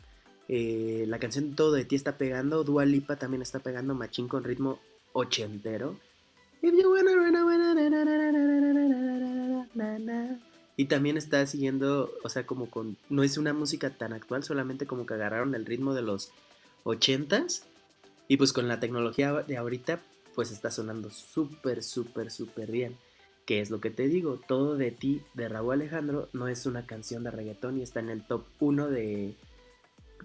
La 0.49 1.19
canción 1.19 1.55
Todo 1.55 1.73
de 1.73 1.85
ti 1.85 1.97
está 1.97 2.19
pegando. 2.19 2.65
Dua 2.65 2.85
Lipa 2.85 3.17
también 3.17 3.43
está 3.43 3.61
pegando 3.61 3.95
machín 3.95 4.29
con 4.29 4.45
ritmo 4.45 4.79
ochentero. 5.13 5.97
Y 10.77 10.87
también 10.87 11.17
está 11.17 11.47
siguiendo, 11.47 12.13
o 12.23 12.29
sea, 12.29 12.47
como 12.47 12.69
con. 12.71 12.97
No 13.09 13.23
es 13.23 13.39
una 13.39 13.53
música 13.53 13.91
tan 13.91 14.13
actual, 14.13 14.43
solamente 14.43 14.87
como 14.87 15.07
que 15.07 15.15
agarraron 15.15 15.55
el 15.55 15.67
ritmo 15.67 15.95
de 15.95 16.03
los 16.03 16.33
ochentas. 16.83 17.65
Y 18.27 18.37
pues 18.39 18.53
con 18.53 18.69
la 18.69 18.81
tecnología 18.81 19.33
de 19.33 19.57
ahorita, 19.57 20.01
pues 20.35 20.51
está 20.51 20.71
sonando 20.71 21.11
súper, 21.11 21.83
súper, 21.83 22.31
súper 22.31 22.71
bien. 22.71 22.97
Que 23.47 23.61
es 23.61 23.71
lo 23.71 23.81
que 23.81 23.91
te 23.91 24.09
digo, 24.09 24.41
Todo 24.49 24.77
de 24.77 24.91
ti 24.91 25.23
de 25.35 25.49
Raúl 25.49 25.75
Alejandro 25.75 26.29
no 26.33 26.49
es 26.49 26.67
una 26.67 26.87
canción 26.87 27.25
de 27.25 27.31
reggaetón 27.31 27.79
y 27.79 27.83
está 27.83 28.01
en 28.01 28.09
el 28.09 28.27
top 28.27 28.45
1 28.59 28.89
de 28.89 29.35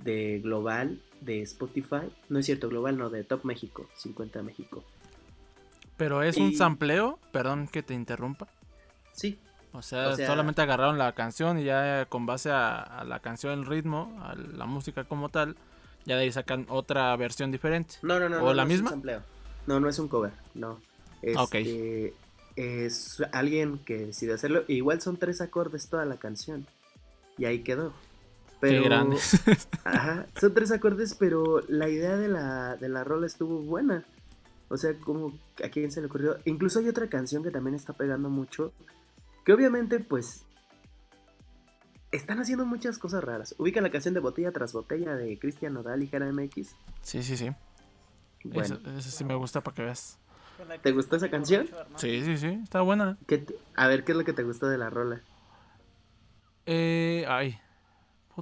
de 0.04 0.40
global 0.40 1.02
de 1.22 1.42
Spotify. 1.42 2.10
No 2.30 2.40
es 2.40 2.46
cierto, 2.46 2.70
global 2.70 2.98
no, 2.98 3.10
de 3.10 3.24
Top 3.24 3.44
México, 3.46 3.88
50 3.96 4.42
México. 4.44 4.84
Pero 5.98 6.24
es 6.24 6.38
un 6.38 6.52
Y- 6.52 6.56
sampleo, 6.56 7.20
perdón 7.32 7.68
que 7.68 7.84
te 7.84 7.94
interrumpa. 7.94 8.48
Sí, 9.12 9.38
O 9.72 9.84
sea, 9.84 10.08
O 10.10 10.16
sea- 10.16 10.26
solamente 10.26 10.62
agarraron 10.64 10.98
la 10.98 11.14
canción 11.14 11.60
y 11.60 11.64
ya 11.66 12.06
con 12.06 12.26
base 12.26 12.50
a, 12.50 12.80
a 12.82 13.04
la 13.04 13.20
canción, 13.20 13.60
el 13.60 13.66
ritmo, 13.68 14.18
a 14.20 14.34
la 14.34 14.66
música 14.66 15.04
como 15.04 15.30
tal, 15.30 15.56
ya 16.06 16.16
de 16.16 16.24
ahí 16.24 16.32
sacan 16.32 16.66
otra 16.70 17.16
versión 17.18 17.52
diferente. 17.52 17.96
no, 18.02 18.20
no, 18.20 18.30
no. 18.30 18.38
¿O 18.38 18.46
no, 18.46 18.54
la 18.56 18.64
no 18.64 18.68
misma? 18.70 18.88
Es 18.90 18.94
un 18.94 18.98
sampleo. 18.98 19.22
No, 19.68 19.80
no 19.80 19.88
es 19.90 20.00
un 20.00 20.08
cover, 20.08 20.32
no. 20.56 20.80
Ok. 21.38 21.56
Este, 21.56 22.14
Es 22.56 23.22
alguien 23.32 23.78
que 23.80 24.08
decide 24.08 24.34
hacerlo. 24.34 24.64
Igual 24.68 25.02
son 25.02 25.18
tres 25.18 25.40
acordes 25.40 25.88
toda 25.88 26.04
la 26.06 26.18
canción. 26.18 26.66
Y 27.38 27.46
ahí 27.46 27.60
quedó. 27.60 27.94
Pero, 28.60 28.84
Qué 28.84 28.90
grande. 28.90 29.18
Ajá, 29.86 30.26
son 30.40 30.54
tres 30.54 30.72
acordes, 30.72 31.16
pero 31.16 31.62
la 31.70 31.88
idea 31.90 32.18
de 32.18 32.28
la, 32.28 32.76
de 32.76 32.90
la 32.90 33.04
rola 33.04 33.26
estuvo 33.26 33.60
buena. 33.62 34.04
O 34.68 34.78
sea, 34.78 34.94
como 35.00 35.34
a 35.64 35.70
quién 35.70 35.92
se 35.92 36.02
le 36.02 36.08
ocurrió. 36.08 36.38
Incluso 36.46 36.80
hay 36.80 36.88
otra 36.90 37.08
canción 37.08 37.42
que 37.42 37.52
también 37.52 37.76
está 37.76 37.94
pegando 37.94 38.30
mucho. 38.30 38.72
Que 39.46 39.54
obviamente, 39.54 40.00
pues. 40.00 40.44
Están 42.12 42.40
haciendo 42.40 42.66
muchas 42.66 42.98
cosas 42.98 43.24
raras. 43.24 43.54
Ubican 43.60 43.84
la 43.84 43.92
canción 43.92 44.14
de 44.16 44.20
Botella 44.20 44.52
tras 44.52 44.74
Botella 44.74 45.16
de 45.16 45.38
Cristian 45.38 45.74
Nodal 45.76 46.02
y 46.04 46.08
Jara 46.08 46.32
MX. 46.32 46.76
Sí, 47.02 47.22
sí, 47.24 47.38
sí. 47.38 47.52
Bueno, 48.44 48.76
Eso, 48.84 48.98
eso 48.98 49.10
sí 49.12 49.24
me 49.24 49.36
gusta 49.36 49.62
para 49.62 49.76
que 49.76 49.84
veas. 49.84 50.18
¿Te 50.82 50.92
gustó 50.92 51.16
esa 51.16 51.30
canción? 51.30 51.70
Sí, 51.96 52.24
sí, 52.26 52.38
sí. 52.38 52.48
Está 52.64 52.82
buena. 52.82 53.18
¿qué 53.28 53.38
te- 53.38 53.56
a 53.76 53.88
ver, 53.88 54.04
¿qué 54.04 54.12
es 54.14 54.18
lo 54.18 54.26
que 54.26 54.34
te 54.34 54.44
gustó 54.44 54.68
de 54.68 54.78
la 54.78 54.90
rola? 54.90 55.22
Eh, 56.66 57.26
ay. 57.28 57.60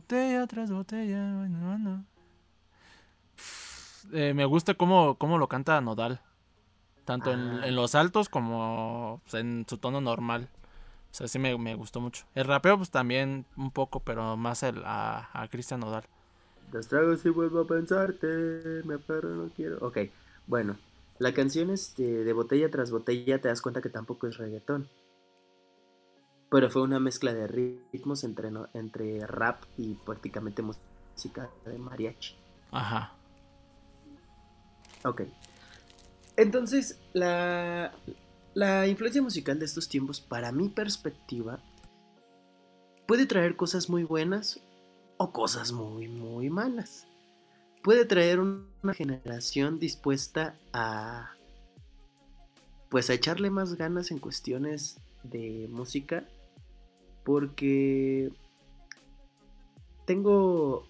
Botella 0.01 0.45
tras 0.45 0.71
botella. 0.71 1.33
bueno, 1.37 1.57
bueno. 1.67 2.05
Eh, 4.13 4.33
me 4.35 4.45
gusta 4.45 4.75
cómo, 4.75 5.15
cómo 5.17 5.39
lo 5.39 5.47
canta 5.49 5.81
Nodal. 5.81 6.21
Tanto 7.03 7.31
en, 7.33 7.39
Ah. 7.39 7.67
en 7.67 7.75
los 7.75 7.95
altos 7.95 8.29
como 8.29 9.21
pues, 9.23 9.41
en 9.41 9.65
su 9.67 9.79
tono 9.79 9.99
normal. 9.99 10.49
O 11.11 11.15
sea, 11.17 11.27
sí 11.27 11.39
me, 11.39 11.57
me 11.57 11.73
gustó 11.73 11.99
mucho. 11.99 12.25
El 12.35 12.45
rapeo, 12.45 12.77
pues 12.77 12.91
también 12.91 13.45
un 13.55 13.71
poco, 13.71 14.01
pero 14.01 14.37
más 14.37 14.61
el, 14.61 14.83
a, 14.85 15.29
a 15.33 15.47
Cristian 15.47 15.79
Nodal. 15.79 16.03
Dos 16.71 16.87
tragos 16.87 17.25
y 17.25 17.29
vuelvo 17.29 17.61
a 17.61 17.67
pensarte, 17.67 18.83
me 18.85 18.95
aferro, 18.95 19.29
no 19.29 19.49
quiero. 19.55 19.77
Ok, 19.79 19.97
bueno, 20.45 20.75
la 21.17 21.33
canción 21.33 21.71
este, 21.71 22.03
de 22.03 22.33
botella 22.33 22.69
tras 22.69 22.91
botella 22.91 23.41
te 23.41 23.47
das 23.47 23.61
cuenta 23.61 23.81
que 23.81 23.89
tampoco 23.89 24.27
es 24.27 24.37
reggaetón. 24.37 24.87
Pero 26.49 26.69
fue 26.69 26.81
una 26.81 26.99
mezcla 26.99 27.33
de 27.33 27.47
ritmos 27.47 28.23
entre, 28.23 28.51
no- 28.51 28.69
entre 28.73 29.25
rap 29.27 29.63
y 29.77 29.95
prácticamente 29.95 30.61
música 30.61 31.49
de 31.65 31.77
mariachi. 31.77 32.35
Ajá. 32.71 33.13
Ok. 35.03 35.23
Entonces, 36.37 36.99
la, 37.13 37.91
la 38.53 38.87
influencia 38.87 39.21
musical 39.21 39.59
de 39.59 39.65
estos 39.65 39.89
tiempos, 39.89 40.21
para 40.21 40.51
mi 40.51 40.69
perspectiva, 40.69 41.59
puede 43.07 43.25
traer 43.25 43.55
cosas 43.55 43.89
muy 43.89 44.03
buenas 44.03 44.61
o 45.17 45.31
cosas 45.31 45.71
muy, 45.71 46.07
muy 46.07 46.49
malas. 46.49 47.07
Puede 47.83 48.05
traer 48.05 48.39
un- 48.39 48.69
una 48.83 48.93
generación 48.93 49.79
dispuesta 49.79 50.55
a, 50.73 51.31
pues, 52.89 53.09
a 53.09 53.13
echarle 53.13 53.49
más 53.49 53.75
ganas 53.75 54.11
en 54.11 54.19
cuestiones 54.19 54.97
de 55.23 55.67
música, 55.69 56.25
porque 57.27 58.31
tengo 60.05 60.87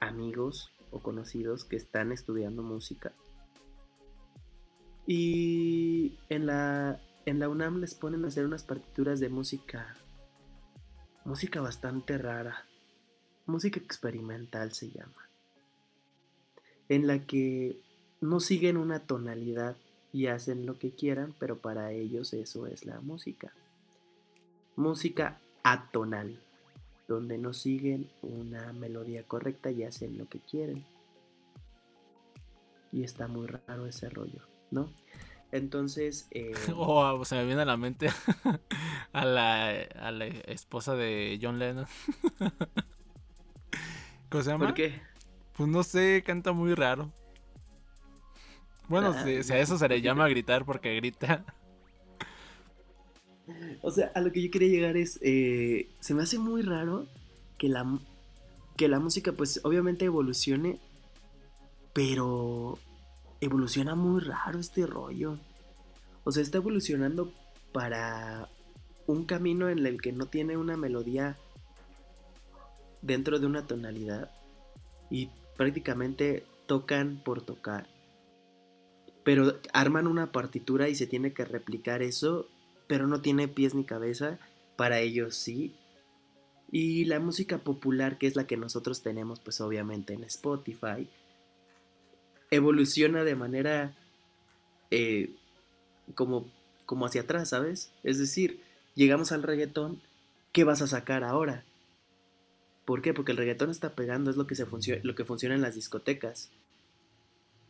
amigos 0.00 0.72
o 0.90 0.98
conocidos 0.98 1.64
que 1.64 1.76
están 1.76 2.10
estudiando 2.10 2.64
música 2.64 3.12
y 5.06 6.18
en 6.30 6.46
la, 6.46 7.00
en 7.26 7.38
la 7.38 7.48
UNAM 7.48 7.78
les 7.78 7.94
ponen 7.94 8.24
a 8.24 8.26
hacer 8.26 8.44
unas 8.44 8.64
partituras 8.64 9.20
de 9.20 9.28
música. 9.28 9.94
Música 11.24 11.60
bastante 11.60 12.18
rara. 12.18 12.64
Música 13.46 13.78
experimental 13.78 14.72
se 14.72 14.90
llama. 14.90 15.30
En 16.88 17.06
la 17.06 17.24
que 17.24 17.80
no 18.20 18.40
siguen 18.40 18.76
una 18.76 19.06
tonalidad 19.06 19.76
y 20.12 20.26
hacen 20.26 20.66
lo 20.66 20.76
que 20.76 20.90
quieran, 20.90 21.36
pero 21.38 21.60
para 21.60 21.92
ellos 21.92 22.32
eso 22.32 22.66
es 22.66 22.84
la 22.84 22.98
música. 23.00 23.52
Música 24.76 25.40
atonal, 25.62 26.38
donde 27.08 27.38
no 27.38 27.52
siguen 27.52 28.08
una 28.22 28.72
melodía 28.72 29.24
correcta 29.24 29.70
y 29.70 29.84
hacen 29.84 30.18
lo 30.18 30.28
que 30.28 30.40
quieren. 30.40 30.84
Y 32.92 33.02
está 33.02 33.26
muy 33.26 33.46
raro 33.46 33.86
ese 33.86 34.08
rollo, 34.08 34.40
¿no? 34.70 34.88
Entonces, 35.52 36.28
eh, 36.30 36.52
Oh, 36.76 37.24
se 37.24 37.36
me 37.36 37.44
viene 37.46 37.62
a 37.62 37.66
la 37.66 37.76
mente 37.76 38.08
a 39.12 39.24
la, 39.24 39.68
a 39.68 40.10
la 40.10 40.26
esposa 40.26 40.94
de 40.94 41.38
John 41.40 41.58
Lennon. 41.58 41.86
¿Cómo 44.30 44.42
se 44.42 44.50
llama? 44.50 44.66
¿por 44.66 44.74
qué? 44.74 45.00
Pues 45.56 45.68
no 45.68 45.82
sé, 45.82 46.22
canta 46.26 46.52
muy 46.52 46.74
raro. 46.74 47.10
Bueno, 48.88 49.12
Ah, 49.14 49.24
si, 49.24 49.42
si 49.42 49.52
a 49.52 49.58
eso 49.58 49.78
se 49.78 49.88
le 49.88 50.00
llama 50.00 50.28
gritar 50.28 50.64
porque 50.64 50.94
grita. 50.96 51.44
O 53.82 53.90
sea, 53.90 54.10
a 54.14 54.20
lo 54.20 54.32
que 54.32 54.42
yo 54.42 54.50
quería 54.50 54.68
llegar 54.68 54.96
es, 54.96 55.18
eh, 55.22 55.88
se 56.00 56.14
me 56.14 56.22
hace 56.22 56.38
muy 56.38 56.62
raro 56.62 57.06
que 57.58 57.68
la, 57.68 57.98
que 58.76 58.88
la 58.88 58.98
música 58.98 59.32
pues 59.32 59.60
obviamente 59.64 60.04
evolucione, 60.04 60.80
pero 61.92 62.78
evoluciona 63.40 63.94
muy 63.94 64.20
raro 64.20 64.58
este 64.58 64.86
rollo. 64.86 65.38
O 66.24 66.32
sea, 66.32 66.42
está 66.42 66.58
evolucionando 66.58 67.32
para 67.72 68.48
un 69.06 69.24
camino 69.24 69.68
en 69.68 69.86
el 69.86 70.00
que 70.00 70.12
no 70.12 70.26
tiene 70.26 70.56
una 70.56 70.76
melodía 70.76 71.36
dentro 73.02 73.38
de 73.38 73.46
una 73.46 73.66
tonalidad 73.66 74.30
y 75.10 75.30
prácticamente 75.56 76.44
tocan 76.66 77.22
por 77.24 77.42
tocar. 77.42 77.86
Pero 79.22 79.54
arman 79.72 80.06
una 80.06 80.32
partitura 80.32 80.88
y 80.88 80.94
se 80.96 81.06
tiene 81.06 81.32
que 81.32 81.44
replicar 81.44 82.02
eso 82.02 82.48
pero 82.86 83.06
no 83.06 83.20
tiene 83.20 83.48
pies 83.48 83.74
ni 83.74 83.84
cabeza, 83.84 84.38
para 84.76 85.00
ellos 85.00 85.34
sí. 85.36 85.74
Y 86.70 87.04
la 87.04 87.20
música 87.20 87.58
popular, 87.58 88.18
que 88.18 88.26
es 88.26 88.36
la 88.36 88.46
que 88.46 88.56
nosotros 88.56 89.02
tenemos, 89.02 89.40
pues 89.40 89.60
obviamente 89.60 90.14
en 90.14 90.24
Spotify, 90.24 91.08
evoluciona 92.50 93.24
de 93.24 93.34
manera 93.34 93.94
eh, 94.90 95.34
como, 96.14 96.50
como 96.84 97.06
hacia 97.06 97.22
atrás, 97.22 97.50
¿sabes? 97.50 97.92
Es 98.02 98.18
decir, 98.18 98.60
llegamos 98.94 99.32
al 99.32 99.42
reggaetón, 99.42 100.00
¿qué 100.52 100.64
vas 100.64 100.82
a 100.82 100.86
sacar 100.86 101.24
ahora? 101.24 101.64
¿Por 102.84 103.02
qué? 103.02 103.12
Porque 103.14 103.32
el 103.32 103.38
reggaetón 103.38 103.70
está 103.70 103.94
pegando, 103.94 104.30
es 104.30 104.36
lo 104.36 104.46
que, 104.46 104.54
se 104.54 104.66
lo 105.02 105.14
que 105.14 105.24
funciona 105.24 105.54
en 105.54 105.62
las 105.62 105.74
discotecas. 105.74 106.50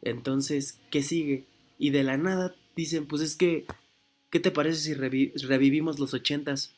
Entonces, 0.02 0.78
¿qué 0.90 1.02
sigue? 1.02 1.46
Y 1.78 1.90
de 1.90 2.02
la 2.02 2.16
nada 2.16 2.54
dicen, 2.74 3.06
pues 3.06 3.22
es 3.22 3.36
que 3.36 3.66
¿Qué 4.36 4.40
te 4.40 4.50
parece 4.50 4.78
si 4.82 4.94
revi- 4.94 5.32
revivimos 5.46 5.98
los 5.98 6.12
ochentas? 6.12 6.74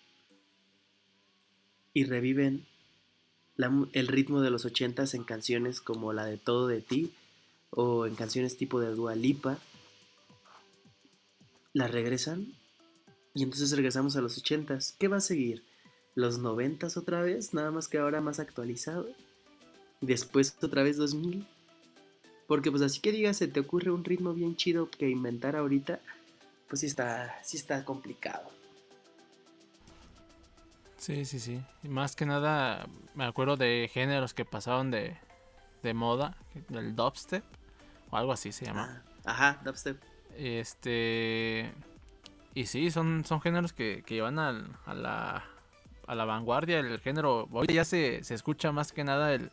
Y 1.93 2.05
reviven 2.05 2.65
el 3.95 4.07
ritmo 4.07 4.41
de 4.41 4.51
los 4.51 4.65
ochentas 4.65 5.13
en 5.15 5.25
canciones 5.25 5.81
como 5.81 6.13
la 6.13 6.25
de 6.25 6.37
Todo 6.37 6.69
de 6.69 6.83
ti 6.83 7.11
o 7.71 8.07
en 8.07 8.15
canciones 8.15 8.57
tipo 8.57 8.79
de 8.79 8.95
Dua 8.95 9.17
Lipa. 9.17 9.59
La 11.73 11.89
regresan 11.89 12.55
y 13.35 13.43
entonces 13.43 13.73
regresamos 13.73 14.15
a 14.15 14.21
los 14.21 14.39
ochentas. 14.39 14.95
¿Qué 14.97 15.09
va 15.09 15.17
a 15.17 15.21
seguir? 15.21 15.65
¿Los 16.15 16.39
noventas 16.39 16.97
otra 16.97 17.23
vez? 17.23 17.55
Nada 17.55 17.73
más 17.73 17.89
que 17.89 17.99
ahora 17.99 18.21
más 18.21 18.39
actualizado. 18.39 19.09
Después 20.01 20.57
otra 20.63 20.85
vez 20.85 20.97
2000. 20.97 21.45
Porque 22.47 22.71
pues 22.71 22.85
así 22.85 23.01
que 23.01 23.11
digas, 23.11 23.37
se 23.37 23.49
te 23.49 23.59
ocurre 23.59 23.91
un 23.91 24.05
ritmo 24.05 24.33
bien 24.33 24.55
chido 24.55 24.89
que 24.89 25.11
inventar 25.11 25.57
ahorita 25.57 26.01
pues 26.69 26.81
sí 26.81 26.87
está, 26.87 27.39
sí 27.43 27.57
está 27.57 27.85
complicado. 27.85 28.51
Sí, 30.97 31.25
sí, 31.25 31.39
sí. 31.39 31.63
Y 31.83 31.89
más 31.89 32.17
que 32.17 32.27
nada, 32.27 32.87
me 33.15 33.25
acuerdo 33.25 33.57
de 33.57 33.89
géneros 33.93 34.35
que 34.35 34.45
pasaron 34.45 34.91
de, 34.91 35.17
de 35.83 35.95
moda, 35.95 36.37
del 36.69 36.95
dubstep, 36.97 37.45
o 38.11 38.17
algo 38.17 38.33
así 38.33 38.53
se 38.53 38.67
llama. 38.67 39.03
Ah, 39.25 39.31
ajá, 39.31 39.61
dubstep. 39.65 40.03
Este. 40.37 41.73
Y 42.55 42.67
sí, 42.67 42.91
son, 42.91 43.25
son 43.25 43.41
géneros 43.41 43.73
que, 43.73 44.03
que 44.05 44.15
llevan 44.15 44.39
al- 44.41 44.71
a, 44.87 44.95
la, 44.95 45.45
a 46.07 46.15
la 46.15 46.25
vanguardia. 46.25 46.81
El 46.81 46.99
género. 47.01 47.49
Hoy 47.53 47.69
ya 47.73 47.85
se, 47.85 48.25
se 48.25 48.35
escucha 48.35 48.73
más 48.73 48.91
que 48.93 49.05
nada 49.05 49.33
el, 49.33 49.51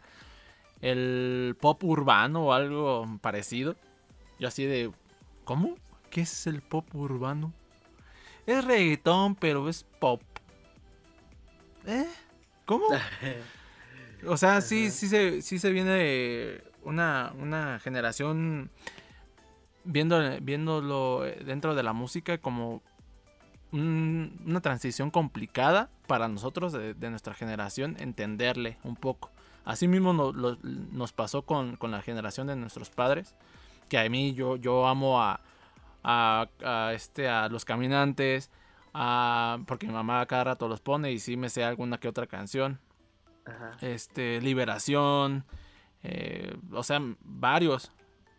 el 0.82 1.56
pop 1.62 1.84
urbano 1.84 2.48
o 2.48 2.54
algo 2.54 3.06
parecido. 3.22 3.76
Yo 4.40 4.48
así 4.48 4.66
de. 4.66 4.92
¿Cómo? 5.44 5.76
¿Qué 6.16 6.22
es 6.22 6.48
el 6.48 6.62
pop 6.62 6.96
urbano? 6.96 7.52
Es 8.46 8.64
reggaetón, 8.64 9.36
pero 9.36 9.68
es 9.68 9.84
pop. 10.00 10.22
¿Eh? 11.86 12.08
¿Cómo? 12.66 12.86
O 14.26 14.38
sea, 14.38 14.62
sí, 14.62 14.92
sí 14.92 15.10
se, 15.10 15.42
sí 15.42 15.60
se 15.60 15.72
viene 15.72 16.62
una, 16.84 17.34
una 17.38 17.80
generación 17.80 18.72
viendo, 19.84 20.18
viéndolo 20.42 21.20
dentro 21.46 21.76
de 21.76 21.84
la 21.84 21.92
música 21.92 22.38
como 22.38 22.82
un- 23.74 24.42
una 24.46 24.62
transición 24.62 25.12
complicada 25.12 25.90
para 26.08 26.30
nosotros 26.30 26.72
de, 26.72 26.94
de 26.94 27.10
nuestra 27.10 27.34
generación 27.34 27.98
entenderle 28.00 28.78
un 28.84 28.96
poco. 28.96 29.32
Así 29.66 29.88
mismo 29.90 30.14
no- 30.14 30.32
lo- 30.32 30.58
nos 30.64 31.12
pasó 31.12 31.42
con, 31.42 31.76
con 31.76 31.92
la 31.92 32.02
generación 32.02 32.48
de 32.48 32.56
nuestros 32.56 32.90
padres, 32.90 33.36
que 33.90 33.98
a 34.00 34.10
mí 34.10 34.34
yo, 34.34 34.56
yo 34.56 34.88
amo 34.88 35.22
a, 35.22 35.42
a, 36.08 36.48
a 36.64 36.94
este, 36.94 37.28
a 37.28 37.50
los 37.50 37.66
caminantes, 37.66 38.52
a- 38.94 39.58
porque 39.66 39.88
mi 39.88 39.94
mamá 39.94 40.22
a 40.22 40.26
cada 40.28 40.44
rato 40.44 40.68
los 40.68 40.80
pone 40.82 41.12
y 41.12 41.18
sí 41.20 41.36
me 41.36 41.50
sé 41.50 41.64
alguna 41.64 41.98
que 41.98 42.08
otra 42.08 42.28
canción 42.28 42.80
Ajá. 43.46 43.78
este, 43.82 44.40
Liberación, 44.42 45.44
eh, 46.04 46.56
o 46.72 46.84
sea, 46.84 47.00
varios. 47.22 47.92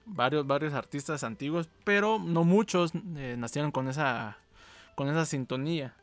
varios, 0.06 0.46
varios 0.46 0.72
artistas 0.74 1.24
antiguos, 1.24 1.68
pero 1.84 2.20
no 2.20 2.44
muchos 2.44 2.92
eh, 3.16 3.34
nacieron 3.36 3.72
con 3.72 3.88
esa, 3.88 4.38
con 4.94 5.08
esa 5.08 5.24
sintonía. 5.24 5.94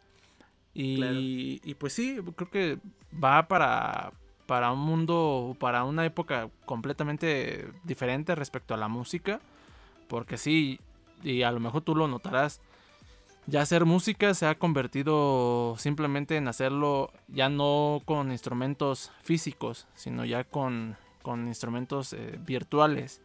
Y, 0.73 1.61
y, 1.63 1.75
pues 1.75 1.93
sí, 1.93 2.19
creo 2.35 2.49
que 2.49 2.79
va 3.23 3.47
para, 3.47 4.11
para 4.47 4.71
un 4.71 4.79
mundo, 4.79 5.55
para 5.59 5.83
una 5.85 6.03
época 6.03 6.49
completamente 6.65 7.69
diferente 7.83 8.33
respecto 8.35 8.73
a 8.73 8.77
la 8.77 8.87
música. 8.87 9.39
Porque 10.09 10.37
sí, 10.37 10.79
y 11.23 11.43
a 11.43 11.51
lo 11.51 11.59
mejor 11.59 11.81
tú 11.81 11.95
lo 11.95 12.07
notarás, 12.07 12.61
ya 13.45 13.61
hacer 13.61 13.85
música 13.85 14.33
se 14.33 14.45
ha 14.45 14.55
convertido 14.55 15.75
simplemente 15.77 16.37
en 16.37 16.47
hacerlo 16.47 17.11
ya 17.27 17.49
no 17.49 18.01
con 18.05 18.31
instrumentos 18.31 19.11
físicos, 19.21 19.87
sino 19.95 20.23
ya 20.23 20.45
con, 20.45 20.95
con 21.21 21.47
instrumentos 21.47 22.13
eh, 22.13 22.39
virtuales. 22.45 23.21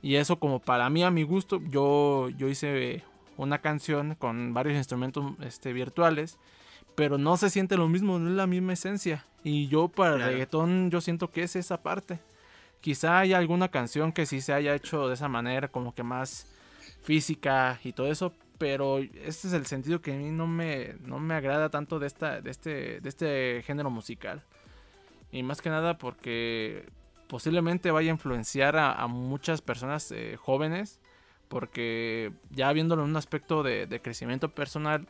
Y 0.00 0.16
eso 0.16 0.38
como 0.38 0.58
para 0.58 0.88
mí, 0.88 1.04
a 1.04 1.10
mi 1.10 1.22
gusto, 1.22 1.60
yo, 1.68 2.28
yo 2.30 2.48
hice 2.48 3.04
una 3.36 3.60
canción 3.60 4.14
con 4.14 4.54
varios 4.54 4.76
instrumentos 4.76 5.34
este, 5.40 5.72
virtuales, 5.72 6.38
pero 6.94 7.18
no 7.18 7.36
se 7.36 7.50
siente 7.50 7.76
lo 7.76 7.88
mismo, 7.88 8.18
no 8.18 8.30
es 8.30 8.36
la 8.36 8.46
misma 8.46 8.72
esencia. 8.72 9.26
Y 9.44 9.68
yo 9.68 9.88
para 9.88 10.14
el 10.14 10.22
reggaetón 10.22 10.90
yo 10.90 11.00
siento 11.00 11.30
que 11.30 11.42
es 11.42 11.56
esa 11.56 11.82
parte. 11.82 12.20
Quizá 12.80 13.18
haya 13.18 13.38
alguna 13.38 13.68
canción 13.68 14.12
que 14.12 14.26
sí 14.26 14.40
se 14.40 14.52
haya 14.52 14.74
hecho 14.74 15.08
de 15.08 15.14
esa 15.14 15.28
manera, 15.28 15.68
como 15.68 15.94
que 15.94 16.02
más 16.02 16.46
física 17.02 17.80
y 17.84 17.92
todo 17.92 18.06
eso, 18.06 18.32
pero 18.58 18.98
este 18.98 19.48
es 19.48 19.52
el 19.52 19.66
sentido 19.66 20.00
que 20.00 20.12
a 20.12 20.16
mí 20.16 20.30
no 20.30 20.46
me, 20.46 20.94
no 21.04 21.18
me 21.18 21.34
agrada 21.34 21.68
tanto 21.68 21.98
de, 21.98 22.06
esta, 22.06 22.40
de, 22.40 22.50
este, 22.50 23.00
de 23.00 23.08
este 23.08 23.62
género 23.66 23.90
musical. 23.90 24.42
Y 25.32 25.42
más 25.42 25.60
que 25.60 25.70
nada 25.70 25.98
porque 25.98 26.86
posiblemente 27.26 27.90
vaya 27.90 28.10
a 28.10 28.14
influenciar 28.14 28.76
a, 28.76 29.06
muchas 29.06 29.62
personas 29.62 30.12
eh, 30.12 30.36
jóvenes, 30.38 31.00
porque 31.48 32.32
ya 32.50 32.72
viéndolo 32.72 33.02
en 33.02 33.10
un 33.10 33.16
aspecto 33.16 33.62
de, 33.62 34.00
crecimiento 34.02 34.50
personal, 34.50 35.08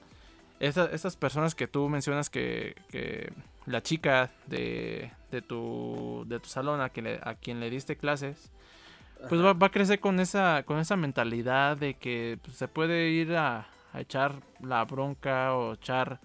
esas 0.61 1.17
personas 1.17 1.57
que 1.57 1.67
tú 1.67 1.89
mencionas 1.89 2.31
que, 2.31 2.77
que 2.89 3.33
la 3.67 3.83
chica 3.83 4.31
de, 4.47 5.11
de, 5.33 5.43
tu, 5.43 6.25
de 6.29 6.39
tu 6.39 6.49
salón 6.49 6.81
a 6.81 6.91
quien, 6.91 7.19
a 7.21 7.35
quien 7.35 7.59
le 7.59 7.69
diste 7.69 7.97
clases, 7.97 8.53
pues 9.29 9.45
va, 9.45 9.57
a 9.59 9.71
crecer 9.71 10.01
con 10.01 10.21
esa, 10.21 10.63
con 10.65 10.79
esa 10.79 10.97
mentalidad 10.97 11.77
de 11.77 11.95
que 11.95 12.39
pues, 12.43 12.57
se 12.57 12.69
puede 12.69 13.11
ir 13.11 13.37
a, 13.37 13.67
echar 13.95 14.41
la 14.61 14.85
bronca 14.85 15.55
o 15.55 15.75
echar 15.75 16.21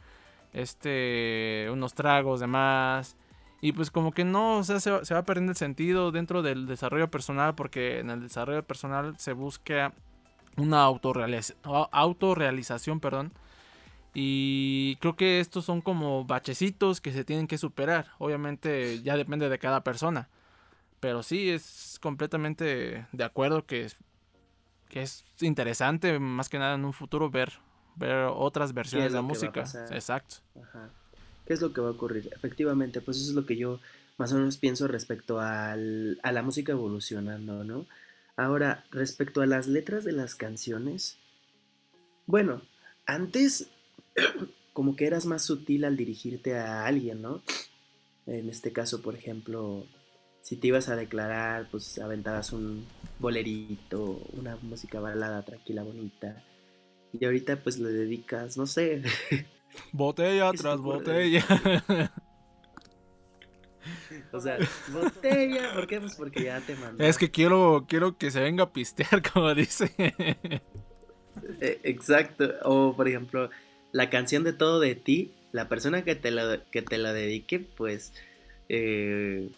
este 0.53 1.67
unos 1.71 1.93
tragos 1.93 2.39
de 2.39 2.47
más. 2.47 3.17
Y 3.59 3.73
pues 3.73 3.91
como 3.91 4.11
que 4.11 4.23
no, 4.23 4.59
o 4.59 4.63
sea, 4.63 4.79
se, 4.79 5.03
se 5.03 5.13
va 5.13 5.23
perdiendo 5.23 5.51
el 5.51 5.57
sentido 5.57 6.11
dentro 6.11 6.41
del 6.43 6.67
desarrollo 6.67 7.09
personal 7.09 7.55
porque 7.55 7.99
en 7.99 8.09
el 8.09 8.21
desarrollo 8.21 8.63
personal 8.63 9.15
se 9.17 9.33
busca 9.33 9.93
una 10.57 10.83
autorrealización, 10.83 12.99
perdón. 12.99 13.31
Y 14.13 14.95
creo 14.97 15.15
que 15.15 15.39
estos 15.39 15.65
son 15.65 15.81
como 15.81 16.25
bachecitos 16.25 17.01
que 17.01 17.11
se 17.11 17.23
tienen 17.23 17.47
que 17.47 17.57
superar. 17.57 18.07
Obviamente 18.17 19.01
ya 19.03 19.15
depende 19.15 19.49
de 19.49 19.59
cada 19.59 19.83
persona. 19.83 20.27
Pero 20.99 21.23
sí, 21.23 21.49
es 21.49 21.99
completamente 22.01 23.07
de 23.11 23.23
acuerdo 23.23 23.65
que 23.65 23.83
es, 23.83 23.97
que 24.89 25.01
es 25.01 25.23
interesante, 25.41 26.19
más 26.19 26.49
que 26.49 26.59
nada 26.59 26.75
en 26.75 26.85
un 26.85 26.93
futuro, 26.93 27.29
ver, 27.29 27.53
ver 27.95 28.29
otras 28.31 28.73
versiones 28.73 29.11
de 29.11 29.17
la 29.17 29.21
música. 29.21 29.63
Exacto. 29.91 30.37
¿Qué 31.45 31.53
es 31.53 31.61
lo 31.61 31.71
que 31.73 31.81
va 31.81 31.89
a 31.89 31.91
ocurrir? 31.91 32.29
Efectivamente, 32.35 33.01
pues 33.01 33.17
eso 33.17 33.29
es 33.29 33.35
lo 33.35 33.45
que 33.45 33.55
yo 33.55 33.79
más 34.17 34.33
o 34.33 34.35
menos 34.35 34.57
pienso 34.57 34.87
respecto 34.87 35.39
al, 35.39 36.19
a 36.23 36.31
la 36.31 36.41
música 36.41 36.71
evolucionando, 36.71 37.63
¿no? 37.63 37.85
Ahora, 38.35 38.85
respecto 38.91 39.41
a 39.41 39.45
las 39.45 39.67
letras 39.67 40.03
de 40.03 40.11
las 40.11 40.35
canciones, 40.35 41.17
bueno, 42.25 42.61
antes 43.05 43.69
como 44.73 44.95
que 44.95 45.07
eras 45.07 45.25
más 45.25 45.43
sutil 45.43 45.85
al 45.85 45.97
dirigirte 45.97 46.55
a 46.55 46.85
alguien, 46.85 47.21
¿no? 47.21 47.41
En 48.25 48.49
este 48.49 48.73
caso, 48.73 49.01
por 49.01 49.15
ejemplo, 49.15 49.87
si 50.47 50.55
te 50.55 50.67
ibas 50.67 50.87
a 50.87 50.95
declarar, 50.95 51.67
pues 51.69 51.99
aventabas 51.99 52.53
un 52.53 52.85
bolerito, 53.19 54.21
una 54.31 54.55
música 54.61 55.01
balada 55.01 55.43
tranquila, 55.43 55.83
bonita. 55.83 56.41
Y 57.19 57.25
ahorita 57.25 57.57
pues 57.57 57.79
le 57.79 57.89
dedicas, 57.89 58.55
no 58.55 58.65
sé. 58.65 59.01
Botella 59.91 60.49
tras 60.57 60.79
botella. 60.79 61.43
o 64.31 64.39
sea, 64.39 64.57
botella, 64.87 65.73
¿por 65.73 65.85
qué? 65.85 65.99
Pues 65.99 66.15
porque 66.15 66.45
ya 66.45 66.61
te 66.61 66.77
mandé. 66.77 67.09
Es 67.09 67.17
que 67.17 67.29
quiero, 67.29 67.85
quiero 67.85 68.17
que 68.17 68.31
se 68.31 68.39
venga 68.39 68.63
a 68.63 68.71
pistear, 68.71 69.21
como 69.29 69.53
dice. 69.53 69.91
Eh, 71.59 71.81
exacto. 71.83 72.53
O 72.63 72.95
por 72.95 73.09
ejemplo, 73.09 73.49
la 73.91 74.09
canción 74.09 74.45
de 74.45 74.53
todo 74.53 74.79
de 74.79 74.95
ti, 74.95 75.33
la 75.51 75.67
persona 75.67 76.05
que 76.05 76.15
te 76.15 76.31
la, 76.31 76.63
que 76.71 76.81
te 76.81 76.97
la 76.97 77.11
dedique, 77.11 77.59
pues 77.59 78.13
eh, 78.69 79.49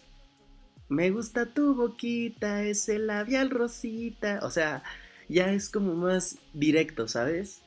me 0.90 1.10
gusta 1.12 1.46
tu 1.46 1.74
boquita, 1.76 2.64
ese 2.64 2.98
labial 2.98 3.48
rosita. 3.48 4.40
O 4.42 4.50
sea, 4.50 4.82
ya 5.28 5.52
es 5.52 5.70
como 5.70 5.94
más 5.94 6.38
directo, 6.52 7.06
¿sabes? 7.06 7.62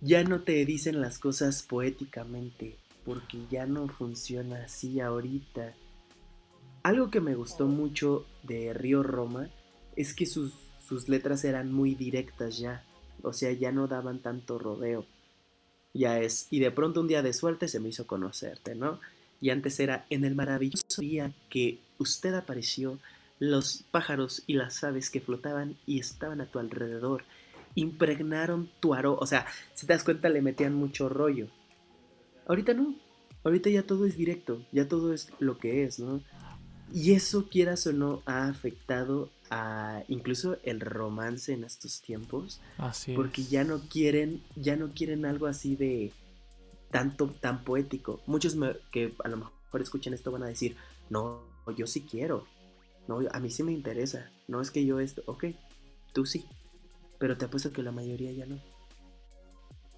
Ya 0.00 0.24
no 0.24 0.40
te 0.40 0.64
dicen 0.64 1.00
las 1.00 1.18
cosas 1.18 1.62
poéticamente, 1.62 2.78
porque 3.04 3.38
ya 3.50 3.66
no 3.66 3.86
funciona 3.86 4.64
así 4.64 4.98
ahorita. 5.00 5.74
Algo 6.82 7.10
que 7.10 7.20
me 7.20 7.34
gustó 7.34 7.66
mucho 7.66 8.24
de 8.42 8.72
Río 8.72 9.02
Roma 9.02 9.50
es 9.94 10.14
que 10.14 10.24
sus, 10.24 10.54
sus 10.88 11.08
letras 11.10 11.44
eran 11.44 11.70
muy 11.70 11.94
directas 11.94 12.58
ya. 12.58 12.82
O 13.22 13.34
sea, 13.34 13.52
ya 13.52 13.72
no 13.72 13.88
daban 13.88 14.20
tanto 14.20 14.58
rodeo. 14.58 15.04
Ya 15.92 16.18
es. 16.18 16.46
Y 16.50 16.60
de 16.60 16.70
pronto 16.70 17.02
un 17.02 17.08
día 17.08 17.22
de 17.22 17.34
suerte 17.34 17.68
se 17.68 17.78
me 17.78 17.90
hizo 17.90 18.06
conocerte, 18.06 18.74
¿no? 18.74 19.00
Y 19.40 19.50
antes 19.50 19.78
era 19.80 20.06
en 20.08 20.24
el 20.24 20.34
maravilloso 20.34 21.02
día 21.02 21.30
que 21.50 21.83
usted 21.98 22.34
apareció, 22.34 22.98
los 23.38 23.84
pájaros 23.90 24.42
y 24.46 24.54
las 24.54 24.84
aves 24.84 25.10
que 25.10 25.20
flotaban 25.20 25.76
y 25.86 25.98
estaban 25.98 26.40
a 26.40 26.46
tu 26.46 26.58
alrededor 26.58 27.24
impregnaron 27.74 28.70
tu 28.80 28.94
aroma. 28.94 29.18
O 29.20 29.26
sea, 29.26 29.46
si 29.74 29.86
te 29.86 29.92
das 29.92 30.04
cuenta, 30.04 30.28
le 30.28 30.42
metían 30.42 30.74
mucho 30.74 31.08
rollo. 31.08 31.48
Ahorita 32.46 32.74
no. 32.74 32.94
Ahorita 33.42 33.68
ya 33.68 33.82
todo 33.82 34.06
es 34.06 34.16
directo, 34.16 34.64
ya 34.72 34.88
todo 34.88 35.12
es 35.12 35.30
lo 35.38 35.58
que 35.58 35.84
es, 35.84 35.98
¿no? 35.98 36.22
Y 36.92 37.12
eso, 37.12 37.48
quieras 37.48 37.86
o 37.86 37.92
no, 37.92 38.22
ha 38.24 38.48
afectado 38.48 39.28
a 39.50 40.02
incluso 40.08 40.56
el 40.62 40.80
romance 40.80 41.52
en 41.52 41.64
estos 41.64 42.00
tiempos. 42.00 42.60
Así 42.78 43.14
porque 43.14 43.42
ya 43.44 43.64
no 43.64 43.80
quieren, 43.88 44.42
ya 44.56 44.76
no 44.76 44.92
quieren 44.94 45.26
algo 45.26 45.46
así 45.46 45.76
de 45.76 46.12
tanto, 46.90 47.26
tan 47.40 47.64
poético. 47.64 48.22
Muchos 48.26 48.56
que 48.90 49.14
a 49.22 49.28
lo 49.28 49.36
mejor 49.36 49.82
escuchen 49.82 50.14
esto 50.14 50.30
van 50.30 50.44
a 50.44 50.48
decir, 50.48 50.76
no, 51.10 51.42
yo 51.72 51.86
sí 51.86 52.02
quiero. 52.02 52.46
No, 53.08 53.20
a 53.30 53.40
mí 53.40 53.50
sí 53.50 53.62
me 53.62 53.72
interesa. 53.72 54.30
No 54.48 54.60
es 54.60 54.70
que 54.70 54.84
yo 54.84 55.00
esto, 55.00 55.22
ok, 55.26 55.46
tú 56.12 56.26
sí. 56.26 56.44
Pero 57.18 57.36
te 57.36 57.44
apuesto 57.44 57.72
que 57.72 57.82
la 57.82 57.92
mayoría 57.92 58.32
ya 58.32 58.46
no. 58.46 58.58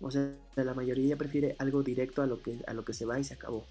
O 0.01 0.11
sea, 0.11 0.35
la 0.57 0.75
mayoría 0.75 1.09
ya 1.09 1.17
prefiere 1.17 1.57
algo 1.59 1.83
directo 1.83 2.23
a 2.23 2.27
lo 2.27 2.43
que, 2.43 2.59
a 2.67 2.75
lo 2.75 2.85
que 2.85 2.93
se 2.93 3.07
va 3.07 3.19
y 3.19 3.25
se 3.25 3.35
acabó. 3.35 3.65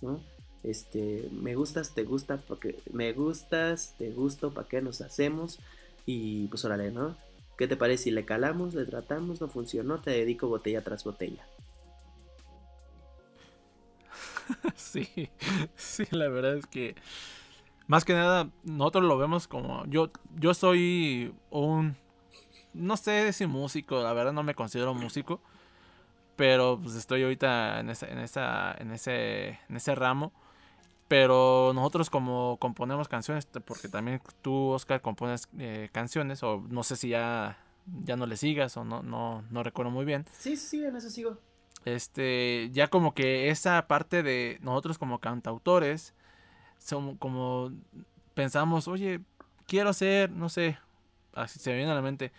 ¿No? 0.00 0.20
Este, 0.62 1.28
me 1.32 1.54
gustas, 1.56 1.94
te 1.94 2.04
gusta, 2.04 2.36
porque 2.36 2.78
me 2.92 3.12
gustas, 3.12 3.94
te 3.98 4.10
gusto, 4.10 4.52
¿para 4.52 4.68
qué 4.68 4.80
nos 4.80 5.00
hacemos? 5.00 5.58
Y 6.06 6.46
pues 6.48 6.64
órale, 6.64 6.90
¿no? 6.92 7.16
¿Qué 7.58 7.66
te 7.66 7.76
parece 7.76 8.04
si 8.04 8.10
le 8.10 8.24
calamos, 8.24 8.74
le 8.74 8.84
tratamos, 8.84 9.40
no 9.40 9.48
funcionó, 9.48 10.00
te 10.00 10.10
dedico 10.10 10.48
botella 10.48 10.82
tras 10.82 11.04
botella? 11.04 11.46
sí, 14.76 15.30
sí, 15.76 16.04
la 16.10 16.28
verdad 16.28 16.56
es 16.56 16.66
que 16.66 16.94
más 17.86 18.04
que 18.04 18.14
nada 18.14 18.48
nosotros 18.64 19.04
lo 19.04 19.18
vemos 19.18 19.48
como 19.48 19.84
yo 19.86 20.10
yo 20.36 20.54
soy 20.54 21.34
un 21.50 21.96
no 22.74 22.96
sé 22.96 23.32
si 23.32 23.46
músico, 23.46 24.02
la 24.02 24.12
verdad 24.12 24.32
no 24.32 24.42
me 24.42 24.54
considero 24.54 24.94
músico, 24.94 25.40
pero 26.36 26.80
pues 26.82 26.94
estoy 26.94 27.22
ahorita 27.22 27.80
en 27.80 27.90
esa, 27.90 28.06
en 28.06 28.18
esa 28.18 28.74
en 28.78 28.92
ese 28.92 29.58
en 29.68 29.76
ese 29.76 29.94
ramo. 29.94 30.32
Pero 31.08 31.72
nosotros 31.74 32.08
como 32.08 32.56
componemos 32.58 33.06
canciones, 33.06 33.44
porque 33.66 33.88
también 33.88 34.22
tú, 34.40 34.70
Oscar, 34.70 35.02
compones 35.02 35.46
eh, 35.58 35.90
canciones, 35.92 36.42
o 36.42 36.64
no 36.70 36.82
sé 36.82 36.96
si 36.96 37.10
ya, 37.10 37.58
ya 38.04 38.16
no 38.16 38.24
le 38.24 38.38
sigas 38.38 38.78
o 38.78 38.84
no, 38.84 39.02
no, 39.02 39.44
no 39.50 39.62
recuerdo 39.62 39.90
muy 39.90 40.06
bien. 40.06 40.24
Sí, 40.38 40.56
sí, 40.56 40.82
en 40.82 40.96
eso 40.96 41.10
sigo 41.10 41.36
este, 41.84 42.70
ya 42.72 42.88
como 42.88 43.14
que 43.14 43.50
esa 43.50 43.86
parte 43.88 44.22
de 44.22 44.58
nosotros 44.62 44.98
como 44.98 45.18
cantautores, 45.18 46.14
son 46.84 47.16
como 47.16 47.70
pensamos, 48.34 48.88
oye, 48.88 49.20
quiero 49.66 49.90
hacer, 49.90 50.30
no 50.30 50.48
sé, 50.48 50.78
así 51.34 51.58
se 51.58 51.70
me 51.70 51.76
viene 51.76 51.92
a 51.92 51.94
la 51.94 52.02
mente, 52.02 52.32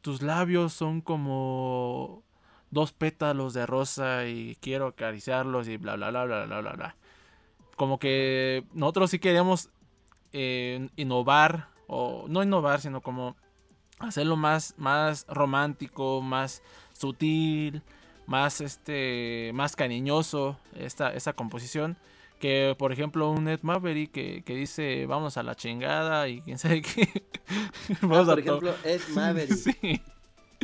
tus 0.00 0.22
labios 0.22 0.72
son 0.72 1.00
como 1.00 2.22
dos 2.70 2.92
pétalos 2.92 3.54
de 3.54 3.66
rosa 3.66 4.26
y 4.26 4.56
quiero 4.60 4.88
acariciarlos 4.88 5.68
y 5.68 5.76
bla, 5.76 5.96
bla, 5.96 6.10
bla, 6.10 6.24
bla, 6.24 6.44
bla, 6.46 6.60
bla, 6.60 6.72
bla. 6.72 6.96
Como 7.76 7.98
que 7.98 8.64
nosotros 8.72 9.10
sí 9.10 9.18
queremos 9.18 9.70
eh, 10.32 10.88
innovar, 10.96 11.68
o 11.86 12.26
no 12.28 12.42
innovar, 12.42 12.80
sino 12.80 13.00
como 13.00 13.36
hacerlo 13.98 14.36
más, 14.36 14.74
más 14.76 15.26
romántico, 15.28 16.20
más 16.20 16.62
sutil, 16.92 17.82
más 18.26 18.60
este 18.60 19.50
más 19.54 19.76
cariñoso 19.76 20.58
esta, 20.74 21.12
esta 21.12 21.34
composición 21.34 21.96
que 22.38 22.74
por 22.78 22.92
ejemplo 22.92 23.30
un 23.30 23.48
Ed 23.48 23.60
Maverick 23.62 24.12
que, 24.12 24.42
que 24.44 24.54
dice 24.54 25.06
vamos 25.06 25.36
a 25.36 25.42
la 25.42 25.54
chingada 25.54 26.28
y 26.28 26.40
quién 26.42 26.58
sabe 26.58 26.82
qué. 26.82 27.24
Vamos 28.02 28.28
ah, 28.28 28.32
por 28.32 28.38
ejemplo 28.40 28.74
Ed 28.84 29.00
Maverick. 29.14 29.54
Sí. 29.54 30.00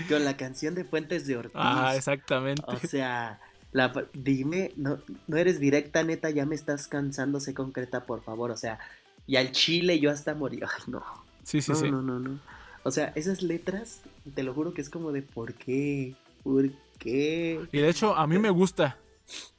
con 0.09 0.25
la 0.25 0.37
canción 0.37 0.75
de 0.75 0.85
Fuentes 0.85 1.27
de 1.27 1.37
Ortiz. 1.37 1.53
Ah 1.55 1.95
exactamente. 1.97 2.63
O 2.67 2.77
sea 2.77 3.41
la, 3.73 3.93
dime 4.13 4.73
no, 4.77 4.99
no 5.29 5.37
eres 5.37 5.61
directa 5.61 6.03
neta 6.03 6.31
ya 6.31 6.45
me 6.45 6.55
estás 6.55 6.89
cansando 6.89 7.41
sé 7.41 7.55
concreta 7.55 8.05
por 8.05 8.23
favor. 8.23 8.51
O 8.51 8.57
sea 8.57 8.79
y 9.27 9.37
al 9.37 9.53
chile 9.53 10.01
yo 10.01 10.11
hasta 10.11 10.35
morí. 10.35 10.61
Ay 10.63 10.85
no. 10.87 11.03
Sí 11.45 11.61
sí 11.61 11.73
no, 11.73 11.79
sí. 11.79 11.91
no 11.91 12.03
no 12.03 12.19
no. 12.19 12.41
O 12.83 12.91
sea 12.91 13.13
esas 13.15 13.43
letras 13.43 14.01
te 14.35 14.43
lo 14.43 14.55
juro 14.55 14.75
que 14.75 14.81
es 14.81 14.91
como 14.91 15.13
de 15.13 15.23
por 15.23 15.55
qué 15.55 16.15
por 16.43 16.71
qué 16.99 17.61
y 17.73 17.79
de 17.79 17.89
hecho 17.89 18.17
a 18.17 18.27
mí 18.27 18.39
me 18.39 18.51
gusta 18.51 18.97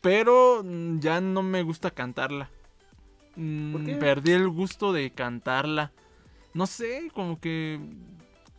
pero 0.01 0.63
mm, 0.63 0.99
ya 0.99 1.21
no 1.21 1.43
me 1.43 1.63
gusta 1.63 1.91
cantarla. 1.91 2.49
Mm, 3.35 3.99
perdí 3.99 4.31
el 4.31 4.49
gusto 4.49 4.93
de 4.93 5.11
cantarla. 5.11 5.91
No 6.53 6.67
sé, 6.67 7.11
como 7.13 7.39
que 7.39 7.79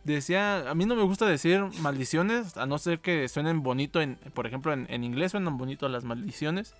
decía, 0.03 0.69
a 0.69 0.75
mí 0.75 0.85
no 0.85 0.95
me 0.95 1.03
gusta 1.03 1.25
decir 1.25 1.63
maldiciones, 1.79 2.57
a 2.57 2.65
no 2.65 2.77
ser 2.77 2.99
que 2.99 3.27
suenen 3.27 3.63
bonito, 3.63 4.01
en, 4.01 4.15
por 4.33 4.47
ejemplo, 4.47 4.73
en, 4.73 5.03
inglés 5.03 5.31
suenan 5.31 5.57
bonito 5.57 5.87
las 5.89 6.03
maldiciones, 6.03 6.73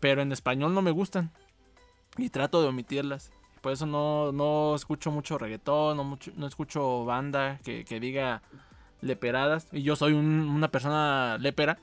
pero 0.00 0.22
en 0.22 0.32
español 0.32 0.74
no 0.74 0.82
me 0.82 0.90
gustan 0.90 1.30
y 2.16 2.30
trato 2.30 2.62
de 2.62 2.68
omitirlas. 2.68 3.30
Por 3.60 3.72
eso 3.72 3.86
no, 3.86 4.32
no 4.32 4.74
escucho 4.74 5.10
mucho 5.10 5.36
reggaetón, 5.36 5.96
no, 5.96 6.04
mucho, 6.04 6.32
no 6.36 6.46
escucho 6.46 7.04
banda 7.04 7.58
que, 7.64 7.84
que 7.84 8.00
diga 8.00 8.40
leperadas. 9.00 9.68
Y 9.72 9.82
yo 9.82 9.96
soy 9.96 10.12
una 10.12 10.68
persona 10.68 11.38
lepera. 11.38 11.78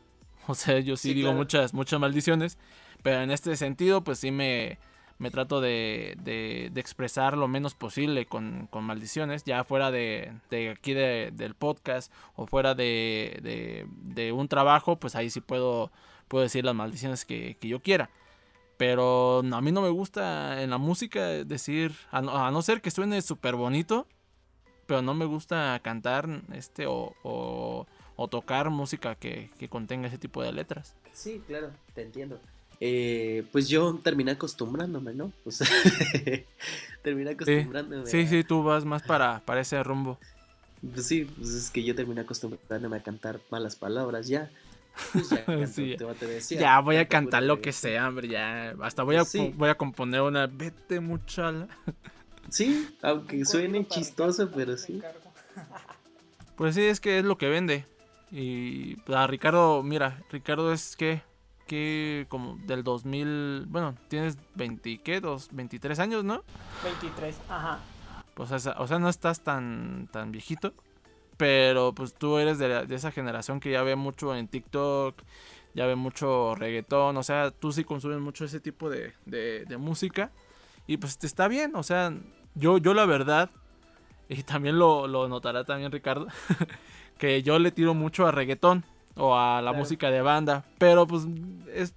O 0.48 0.56
sea, 0.56 0.80
yo 0.80 0.96
sí, 0.96 1.14
digo 1.14 1.34
muchas, 1.34 1.74
muchas 1.74 2.00
maldiciones. 2.00 2.58
Pero 3.04 3.22
en 3.22 3.32
este 3.32 3.56
sentido, 3.56 4.04
pues 4.04 4.20
sí 4.20 4.32
me, 4.32 4.78
me 5.18 5.32
trato 5.32 5.62
de, 5.62 6.16
de, 6.22 6.72
expresar 6.76 7.38
lo 7.38 7.48
menos 7.48 7.74
posible 7.76 8.26
con, 8.26 8.68
con 8.70 8.84
maldiciones. 8.84 9.43
Ya 9.43 9.64
fuera 9.64 9.91
de, 9.91 10.34
de 10.50 10.72
aquí 10.72 10.93
del 10.93 11.56
podcast 11.56 12.12
o 12.36 12.48
fuera 12.48 12.76
de, 12.76 13.88
de, 14.04 14.32
un 14.32 14.48
trabajo, 14.48 14.98
pues 14.98 15.16
ahí 15.16 15.30
sí 15.30 15.41
puedo, 15.41 15.91
puedo 16.28 16.43
decir 16.43 16.66
las 16.66 16.76
maldiciones 16.76 17.26
que, 17.26 17.58
que 17.60 17.68
yo 17.68 17.82
quiera. 17.82 18.10
Pero 18.78 19.39
a 19.39 19.62
mí 19.62 19.72
no 19.72 19.82
me 19.82 19.89
gusta 19.89 20.62
en 20.62 20.70
la 20.70 20.78
música 20.78 21.28
decir, 21.28 21.96
a 22.12 22.22
no, 22.22 22.62
ser 22.62 22.82
que 22.82 22.91
suene 22.91 23.22
súper 23.22 23.56
bonito, 23.56 24.06
pero 24.86 25.02
no 25.02 25.14
me 25.14 25.26
gusta 25.26 25.80
cantar 25.82 26.28
este 26.52 26.86
o 26.86 27.16
o 27.24 27.88
tocar 28.28 28.70
música 28.70 29.16
que, 29.16 29.49
contenga 29.70 30.07
ese 30.07 30.18
tipo 30.18 30.41
de 30.41 30.51
letras. 30.51 30.93
Sí, 31.13 31.41
claro, 31.47 31.72
te 31.93 32.01
entiendo. 32.01 32.39
Eh, 32.82 33.45
pues 33.51 33.70
yo 33.70 33.99
terminé 34.03 34.32
acostumbrándome, 34.32 35.13
¿no? 35.13 35.32
Pues, 35.43 35.59
terminé 37.03 37.32
acostumbrándome. 37.32 38.05
Sí, 38.07 38.28
sí, 38.28 38.43
tú 38.43 38.63
vas 38.63 38.86
más 38.86 39.03
para, 39.03 39.39
para 39.45 39.61
ese 39.61 39.82
rumbo. 39.84 40.18
Pues 40.93 41.07
sí, 41.07 41.26
pues 41.26 41.49
es 41.49 41.70
que 41.70 41.84
yo 41.84 41.95
terminé 41.95 42.22
acostumbrándome 42.22 42.97
a 42.97 43.03
cantar 43.03 43.39
malas 43.49 43.76
palabras 43.76 44.28
ya. 44.28 44.49
Pues 45.11 45.30
ya, 45.30 45.45
ya 46.57 46.80
voy 46.80 46.97
a 46.97 47.07
cantar 47.07 47.43
lo 47.43 47.61
que 47.61 47.72
sea, 47.72 48.07
hombre, 48.07 48.28
ya. 48.28 48.76
Hasta 48.82 49.03
voy 49.03 49.18
a, 49.18 49.24
voy 49.55 49.70
a 49.70 49.76
componer 49.76 50.22
una 50.22 50.47
Vete 50.47 50.99
muchala. 50.99 51.68
Sí, 52.49 52.88
aunque 53.01 53.43
suene 53.45 53.88
chistoso, 53.88 54.49
pero 54.51 54.78
sí. 54.78 55.01
Pues 56.55 56.76
sí, 56.76 56.84
es 56.84 57.01
que 57.01 57.20
es 57.20 57.26
lo 57.26 57.38
que 57.38 57.49
vende. 57.49 57.86
Y 58.38 58.97
pues, 58.97 59.17
a 59.17 59.27
Ricardo, 59.27 59.81
mira, 59.81 60.21
Ricardo 60.29 60.73
es 60.73 60.97
que, 60.97 61.21
que 61.67 62.25
como 62.27 62.57
del 62.65 62.83
2000, 62.83 63.67
bueno, 63.69 63.95
tienes 64.09 64.38
20, 64.55 64.97
¿qué? 64.97 65.21
Dos, 65.21 65.47
23 65.53 65.97
años, 65.99 66.25
¿no? 66.25 66.43
23, 66.83 67.39
ajá. 67.47 67.79
Pues 68.33 68.51
o 68.51 68.59
sea, 68.59 68.99
no 68.99 69.07
estás 69.07 69.39
tan, 69.39 70.09
tan 70.11 70.33
viejito, 70.33 70.73
pero 71.38 71.93
pues 71.93 72.13
tú 72.13 72.38
eres 72.38 72.59
de, 72.59 72.86
esa 72.89 73.09
generación 73.09 73.61
que 73.61 73.71
ya 73.71 73.83
ve 73.83 73.95
mucho 73.95 74.36
en 74.36 74.49
TikTok, 74.49 75.15
ya 75.73 75.86
ve 75.86 75.95
mucho 75.95 76.55
reggaetón, 76.55 77.15
o 77.15 77.23
sea, 77.23 77.51
tú 77.51 77.71
sí 77.71 77.86
consumes 77.86 78.19
mucho 78.19 78.43
ese 78.43 78.59
tipo 78.59 78.89
de, 78.89 79.13
de, 79.25 79.77
música 79.77 80.33
y 80.88 80.97
pues 80.97 81.17
te 81.17 81.25
está 81.25 81.47
bien, 81.47 81.73
o 81.77 81.83
sea, 81.83 82.13
yo, 82.53 82.79
yo 82.79 82.93
la 82.93 83.05
verdad, 83.05 83.49
y 84.27 84.43
también 84.43 84.77
lo, 84.77 85.07
lo 85.07 85.29
notará 85.29 85.63
también 85.63 85.93
Ricardo, 85.93 86.27
que 87.18 87.43
yo 87.43 87.59
le 87.59 87.72
tiro 87.72 87.93
mucho 87.93 88.28
a 88.28 88.32
reggaetón 88.32 88.84
o 89.16 89.36
a 89.36 89.61
la 89.61 89.74
música 89.74 90.11
de 90.11 90.22
banda, 90.22 90.66
pero 90.78 91.07
pues 91.07 91.24
es 91.74 91.93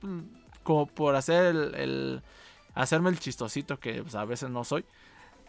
como 0.62 0.87
por 0.87 1.16
hacer 1.16 1.47
el, 1.47 2.23
hacerme 2.75 3.11
el 3.11 3.19
chistosito 3.19 3.81
que 3.81 4.03
pues, 4.03 4.14
a 4.14 4.25
veces 4.25 4.51
no 4.51 4.64
soy, 4.64 4.85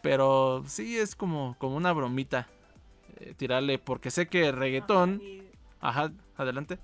pero 0.01 0.63
sí 0.67 0.97
es 0.97 1.15
como 1.15 1.55
como 1.59 1.75
una 1.75 1.93
bromita 1.93 2.47
eh, 3.19 3.33
tirarle 3.37 3.77
porque 3.77 4.11
sé 4.11 4.27
que 4.27 4.51
reggaetón, 4.51 5.21
ajá, 5.79 6.11
adelante. 6.37 6.79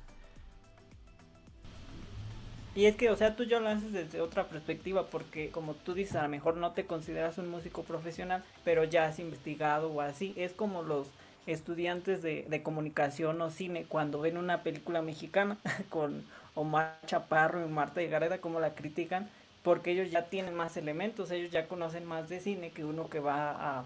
Y 2.75 2.87
es 2.87 2.97
que, 2.97 3.09
o 3.09 3.15
sea, 3.15 3.37
tú 3.37 3.45
ya 3.45 3.61
lo 3.61 3.69
haces 3.69 3.93
desde 3.93 4.19
otra 4.19 4.49
perspectiva, 4.49 5.07
porque 5.07 5.49
como 5.49 5.75
tú 5.75 5.93
dices, 5.93 6.17
a 6.17 6.23
lo 6.23 6.29
mejor 6.29 6.57
no 6.57 6.73
te 6.73 6.85
consideras 6.85 7.37
un 7.37 7.47
músico 7.47 7.83
profesional, 7.83 8.43
pero 8.65 8.83
ya 8.83 9.05
has 9.05 9.17
investigado 9.17 9.89
o 9.89 10.01
así. 10.01 10.33
Es 10.35 10.51
como 10.51 10.83
los 10.83 11.07
estudiantes 11.47 12.21
de, 12.21 12.45
de 12.47 12.63
comunicación 12.63 13.41
o 13.41 13.49
cine 13.49 13.85
cuando 13.87 14.21
ven 14.21 14.37
una 14.37 14.63
película 14.63 15.01
mexicana 15.01 15.57
con 15.89 16.23
Omar 16.55 16.99
Chaparro 17.05 17.65
y 17.65 17.69
Marta 17.69 18.01
y 18.01 18.07
Gareda, 18.07 18.39
como 18.39 18.59
la 18.59 18.73
critican, 18.73 19.29
porque 19.63 19.91
ellos 19.91 20.11
ya 20.11 20.25
tienen 20.25 20.55
más 20.55 20.77
elementos, 20.77 21.31
ellos 21.31 21.51
ya 21.51 21.67
conocen 21.67 22.05
más 22.05 22.29
de 22.29 22.39
cine 22.39 22.71
que 22.71 22.85
uno 22.85 23.09
que 23.09 23.19
va 23.19 23.51
a, 23.51 23.85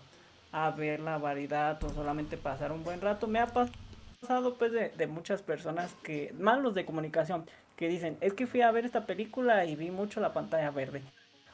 a 0.51 0.71
ver 0.71 0.99
la 0.99 1.17
variedad 1.17 1.83
o 1.83 1.89
solamente 1.89 2.37
pasar 2.37 2.71
un 2.71 2.83
buen 2.83 3.01
rato. 3.01 3.27
Me 3.27 3.39
ha 3.39 3.47
pasado 3.47 4.55
pues 4.55 4.71
de, 4.71 4.89
de 4.89 5.07
muchas 5.07 5.41
personas 5.41 5.95
que, 6.03 6.33
más 6.37 6.73
de 6.73 6.85
comunicación, 6.85 7.45
que 7.75 7.87
dicen, 7.87 8.17
es 8.21 8.33
que 8.33 8.45
fui 8.45 8.61
a 8.61 8.71
ver 8.71 8.85
esta 8.85 9.05
película 9.05 9.65
y 9.65 9.75
vi 9.75 9.89
mucho 9.89 10.19
la 10.19 10.33
pantalla 10.33 10.69
verde. 10.69 11.01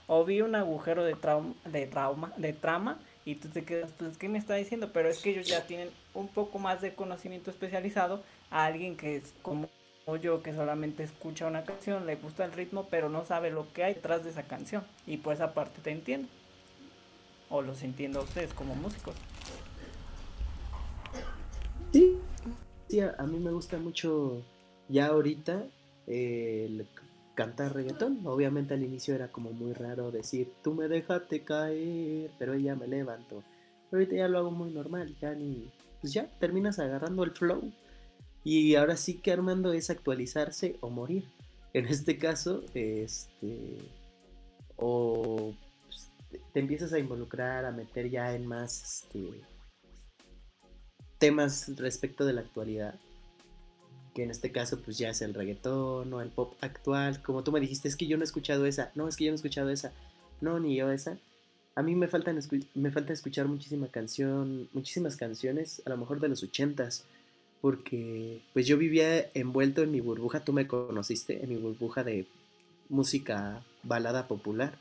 O 0.08 0.26
vi 0.26 0.42
un 0.42 0.56
agujero 0.56 1.04
de 1.04 1.16
trauma, 1.16 1.56
de 1.66 1.88
trauma, 1.88 2.32
de 2.38 2.54
trama 2.54 3.00
y 3.26 3.36
tú 3.36 3.50
te 3.50 3.66
quedas, 3.66 3.92
pues, 3.98 4.18
¿qué 4.18 4.30
me 4.30 4.38
está 4.38 4.54
diciendo? 4.54 4.92
Pero 4.94 5.10
es 5.10 5.18
que 5.18 5.32
ellos 5.32 5.48
ya 5.48 5.66
tienen 5.66 5.90
un 6.14 6.28
poco 6.28 6.60
más 6.60 6.82
de 6.82 6.94
conocimiento 6.94 7.50
especializado 7.50 8.24
a 8.52 8.66
alguien 8.66 8.96
que 8.96 9.16
es 9.16 9.34
como 9.42 9.68
yo, 10.22 10.44
que 10.44 10.54
solamente 10.54 11.02
escucha 11.02 11.48
una 11.48 11.64
canción, 11.64 12.06
le 12.06 12.16
gusta 12.18 12.46
el 12.46 12.52
ritmo, 12.52 12.88
pero 12.90 13.10
no 13.10 13.26
sabe 13.26 13.50
lo 13.50 13.74
que 13.74 13.84
hay 13.84 13.96
detrás 13.96 14.24
de 14.24 14.30
esa 14.30 14.44
canción. 14.44 14.84
Y 15.08 15.18
por 15.18 15.34
esa 15.34 15.56
parte 15.56 15.82
te 15.82 15.90
entiendo. 15.90 16.28
O 17.50 17.64
los 17.64 17.82
entiendo 17.82 18.20
a 18.20 18.24
ustedes 18.24 18.54
como 18.54 18.76
músicos. 18.76 19.16
Sí, 21.92 22.20
sí 22.88 23.00
a 23.00 23.24
mí 23.24 23.40
me 23.40 23.52
gusta 23.52 23.78
mucho 23.78 24.44
ya 24.88 25.08
ahorita 25.08 25.64
eh, 26.08 26.86
cantar 27.36 27.76
reggaetón. 27.76 28.26
Obviamente 28.26 28.74
al 28.74 28.84
inicio 28.84 29.14
era 29.14 29.28
como 29.28 29.52
muy 29.52 29.74
raro 29.74 30.12
decir, 30.12 30.52
tú 30.64 30.74
me 30.74 30.88
dejaste 30.88 31.44
caer, 31.44 32.32
pero 32.40 32.54
ella 32.54 32.76
me 32.76 32.88
levantó. 32.88 33.44
ahorita 33.92 34.16
ya 34.16 34.28
lo 34.28 34.40
hago 34.40 34.52
muy 34.52 34.72
normal, 34.72 35.16
ya 35.22 35.36
ni, 35.36 35.70
pues 36.02 36.14
ya 36.14 36.28
terminas 36.40 36.80
agarrando 36.80 37.24
el 37.24 37.32
flow. 37.32 37.72
Y 38.44 38.76
ahora 38.76 38.96
sí 38.96 39.16
que 39.16 39.32
Armando 39.32 39.74
es 39.74 39.90
actualizarse 39.90 40.78
o 40.82 40.90
morir. 40.90 41.26
En 41.74 41.88
este 41.88 42.18
caso, 42.18 42.64
este, 42.74 43.80
o 44.78 45.54
pues, 45.88 46.10
te 46.54 46.62
empiezas 46.62 46.94
a 46.94 47.00
involucrar, 47.00 47.66
a 47.66 47.72
meter 47.72 48.10
ya 48.10 48.34
en 48.34 48.48
más 48.48 48.82
este, 48.82 49.42
temas 51.18 51.76
respecto 51.76 52.26
de 52.26 52.32
la 52.32 52.42
actualidad 52.42 52.98
que 54.16 54.24
en 54.24 54.32
este 54.32 54.52
caso 54.52 54.80
pues 54.80 54.98
ya 54.98 55.10
es 55.10 55.22
el 55.22 55.34
reggaetón 55.34 56.12
o 56.14 56.22
el 56.22 56.30
pop 56.30 56.56
actual. 56.62 57.22
Como 57.22 57.44
tú 57.44 57.52
me 57.52 57.60
dijiste, 57.60 57.90
es 57.90 57.98
que 57.98 58.08
yo 58.08 58.16
no 58.18 58.24
he 58.24 58.26
escuchado 58.26 58.66
esa. 58.66 58.92
No, 58.96 59.10
es 59.10 59.18
que 59.18 59.26
yo 59.26 59.32
no 59.32 59.36
he 59.36 59.36
escuchado 59.36 59.70
esa. 59.70 59.92
No, 60.40 60.58
ni 60.58 60.76
yo 60.76 60.90
esa. 60.90 61.20
A 61.76 61.84
mí 61.84 61.96
me, 61.96 62.08
faltan 62.08 62.40
me 62.76 62.92
falta 62.92 63.12
escuchar 63.12 63.50
muchísima 63.50 63.90
canción, 63.90 64.70
muchísimas 64.72 65.18
canciones, 65.18 65.82
a 65.86 65.90
lo 65.90 65.98
mejor 65.98 66.22
de 66.22 66.30
los 66.30 66.42
ochentas, 66.42 67.04
porque 67.60 68.42
pues 68.54 68.66
yo 68.66 68.78
vivía 68.78 69.30
envuelto 69.34 69.84
en 69.84 69.92
mi 69.92 70.00
burbuja, 70.00 70.46
tú 70.46 70.54
me 70.54 70.68
conociste, 70.68 71.44
en 71.44 71.50
mi 71.50 71.58
burbuja 71.58 72.06
de 72.06 72.28
música 72.88 73.66
balada 73.84 74.30
popular, 74.30 74.78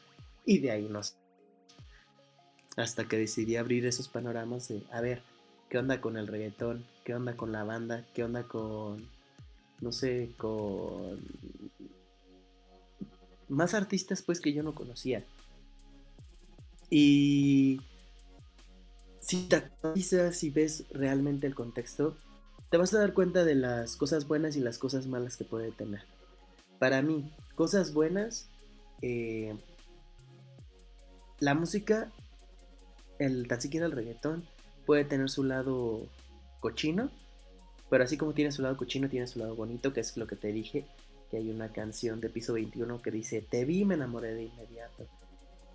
y 0.46 0.60
de 0.60 0.70
ahí 0.70 0.86
no 0.88 1.02
sé. 1.02 1.14
Hasta 2.76 3.08
que 3.08 3.18
decidí 3.18 3.56
abrir 3.56 3.84
esos 3.86 4.06
panoramas 4.06 4.68
de, 4.68 4.84
a 4.92 5.00
ver, 5.00 5.22
¿qué 5.68 5.78
onda 5.78 6.00
con 6.00 6.16
el 6.16 6.28
reggaetón? 6.28 6.84
¿Qué 7.02 7.16
onda 7.16 7.36
con 7.36 7.50
la 7.50 7.64
banda? 7.64 8.04
¿Qué 8.14 8.22
onda 8.22 8.44
con 8.44 9.13
no 9.80 9.92
sé, 9.92 10.30
con 10.36 11.20
más 13.48 13.74
artistas 13.74 14.22
pues 14.22 14.40
que 14.40 14.52
yo 14.52 14.62
no 14.62 14.74
conocía. 14.74 15.24
Y 16.90 17.80
si 19.20 19.48
te 19.48 19.56
actualizas 19.56 20.42
y 20.44 20.50
ves 20.50 20.84
realmente 20.90 21.46
el 21.46 21.54
contexto, 21.54 22.16
te 22.70 22.76
vas 22.76 22.92
a 22.94 22.98
dar 22.98 23.14
cuenta 23.14 23.44
de 23.44 23.54
las 23.54 23.96
cosas 23.96 24.26
buenas 24.26 24.56
y 24.56 24.60
las 24.60 24.78
cosas 24.78 25.06
malas 25.06 25.36
que 25.36 25.44
puede 25.44 25.70
tener. 25.70 26.02
Para 26.78 27.02
mí, 27.02 27.32
cosas 27.54 27.94
buenas, 27.94 28.48
eh, 29.00 29.56
la 31.40 31.54
música, 31.54 32.12
el 33.18 33.48
tan 33.48 33.60
siquiera 33.60 33.86
el 33.86 33.92
reggaetón, 33.92 34.44
puede 34.86 35.04
tener 35.04 35.30
su 35.30 35.44
lado 35.44 36.06
cochino, 36.60 37.10
pero 37.94 38.02
así 38.02 38.16
como 38.16 38.32
tiene 38.32 38.50
su 38.50 38.60
lado 38.60 38.76
cochino, 38.76 39.08
tiene 39.08 39.28
su 39.28 39.38
lado 39.38 39.54
bonito, 39.54 39.92
que 39.92 40.00
es 40.00 40.16
lo 40.16 40.26
que 40.26 40.34
te 40.34 40.48
dije, 40.48 40.84
que 41.30 41.36
hay 41.36 41.48
una 41.48 41.70
canción 41.70 42.20
de 42.20 42.28
piso 42.28 42.52
21 42.54 43.00
que 43.00 43.12
dice, 43.12 43.40
te 43.40 43.64
vi, 43.64 43.84
me 43.84 43.94
enamoré 43.94 44.34
de 44.34 44.42
inmediato. 44.42 45.06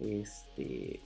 Este... 0.02 1.00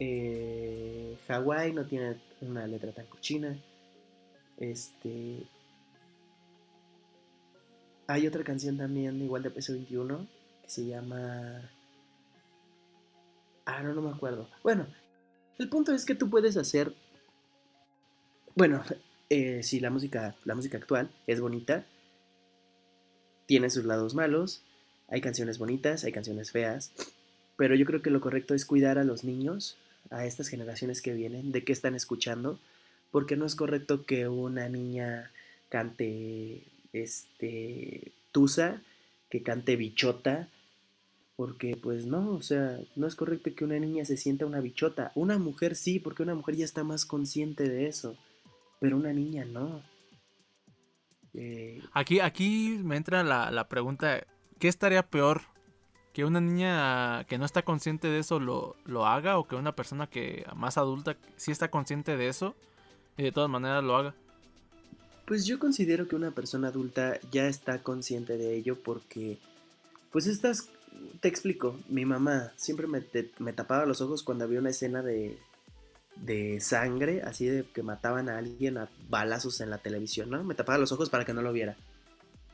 Eh, 0.00 1.16
Hawái 1.28 1.72
no 1.72 1.86
tiene 1.86 2.20
una 2.40 2.66
letra 2.66 2.90
tan 2.90 3.06
cochina. 3.06 3.56
Este... 4.56 5.46
Hay 8.08 8.26
otra 8.26 8.42
canción 8.42 8.78
también 8.78 9.22
igual 9.22 9.44
de 9.44 9.50
piso 9.52 9.74
21 9.74 10.26
que 10.62 10.68
se 10.68 10.86
llama... 10.86 11.70
Ah, 13.64 13.80
no, 13.84 13.94
no 13.94 14.02
me 14.02 14.10
acuerdo. 14.10 14.48
Bueno, 14.64 14.88
el 15.56 15.68
punto 15.68 15.92
es 15.92 16.04
que 16.04 16.16
tú 16.16 16.28
puedes 16.28 16.56
hacer... 16.56 16.92
Bueno, 18.56 18.82
eh, 19.30 19.62
si 19.62 19.78
la 19.78 19.90
música, 19.90 20.34
la 20.44 20.56
música 20.56 20.76
actual 20.76 21.08
es 21.28 21.40
bonita, 21.40 21.86
tiene 23.46 23.70
sus 23.70 23.84
lados 23.84 24.14
malos, 24.14 24.62
hay 25.08 25.20
canciones 25.20 25.58
bonitas, 25.58 26.04
hay 26.04 26.10
canciones 26.10 26.50
feas, 26.50 26.92
pero 27.56 27.76
yo 27.76 27.86
creo 27.86 28.02
que 28.02 28.10
lo 28.10 28.20
correcto 28.20 28.54
es 28.54 28.64
cuidar 28.64 28.98
a 28.98 29.04
los 29.04 29.22
niños, 29.22 29.76
a 30.10 30.26
estas 30.26 30.48
generaciones 30.48 31.00
que 31.00 31.14
vienen, 31.14 31.52
de 31.52 31.62
qué 31.62 31.72
están 31.72 31.94
escuchando, 31.94 32.58
porque 33.12 33.36
no 33.36 33.46
es 33.46 33.54
correcto 33.54 34.04
que 34.04 34.26
una 34.26 34.68
niña 34.68 35.30
cante 35.68 36.64
este 36.92 38.10
tusa, 38.32 38.82
que 39.28 39.44
cante 39.44 39.76
bichota, 39.76 40.48
porque 41.36 41.76
pues 41.80 42.04
no, 42.04 42.32
o 42.32 42.42
sea, 42.42 42.80
no 42.96 43.06
es 43.06 43.14
correcto 43.14 43.50
que 43.54 43.64
una 43.64 43.78
niña 43.78 44.04
se 44.04 44.16
sienta 44.16 44.44
una 44.44 44.60
bichota. 44.60 45.12
Una 45.14 45.38
mujer 45.38 45.76
sí, 45.76 45.98
porque 45.98 46.22
una 46.22 46.34
mujer 46.34 46.56
ya 46.56 46.64
está 46.64 46.84
más 46.84 47.06
consciente 47.06 47.68
de 47.68 47.86
eso 47.86 48.16
pero 48.80 48.96
una 48.96 49.12
niña 49.12 49.44
no. 49.44 49.82
Eh, 51.34 51.80
aquí, 51.92 52.18
aquí 52.18 52.80
me 52.82 52.96
entra 52.96 53.22
la, 53.22 53.68
pregunta, 53.68 54.26
¿qué 54.58 54.66
estaría 54.66 55.06
peor? 55.06 55.42
¿Que 56.12 56.24
una 56.24 56.40
niña 56.40 57.24
que 57.24 57.38
no 57.38 57.44
está 57.44 57.62
consciente 57.62 58.08
de 58.08 58.18
eso 58.18 58.40
lo, 58.40 58.74
lo 58.84 59.06
haga 59.06 59.38
o 59.38 59.46
que 59.46 59.54
una 59.54 59.76
persona 59.76 60.08
que 60.08 60.44
más 60.56 60.76
adulta 60.76 61.16
sí 61.36 61.52
está 61.52 61.70
consciente 61.70 62.16
de 62.16 62.26
eso 62.26 62.56
y 63.16 63.22
de 63.22 63.30
todas 63.30 63.48
maneras 63.48 63.84
lo 63.84 63.94
haga? 63.94 64.14
Pues 65.26 65.46
yo 65.46 65.60
considero 65.60 66.08
que 66.08 66.16
una 66.16 66.32
persona 66.32 66.68
adulta 66.68 67.20
ya 67.30 67.46
está 67.46 67.80
consciente 67.82 68.36
de 68.36 68.56
ello 68.56 68.76
porque, 68.82 69.38
pues 70.10 70.26
estas, 70.26 70.68
te 71.20 71.28
explico, 71.28 71.78
mi 71.88 72.04
mamá 72.04 72.50
siempre 72.56 72.88
me, 72.88 73.04
me 73.38 73.52
tapaba 73.52 73.86
los 73.86 74.00
ojos 74.00 74.24
cuando 74.24 74.44
había 74.44 74.58
una 74.58 74.70
escena 74.70 75.02
de, 75.02 75.38
de 76.16 76.60
sangre, 76.60 77.22
así 77.22 77.46
de 77.46 77.64
que 77.64 77.82
mataban 77.82 78.28
a 78.28 78.38
alguien 78.38 78.78
a 78.78 78.88
balazos 79.08 79.60
en 79.60 79.70
la 79.70 79.78
televisión, 79.78 80.30
¿no? 80.30 80.42
Me 80.44 80.54
tapaba 80.54 80.78
los 80.78 80.92
ojos 80.92 81.08
para 81.08 81.24
que 81.24 81.32
no 81.32 81.42
lo 81.42 81.52
viera. 81.52 81.76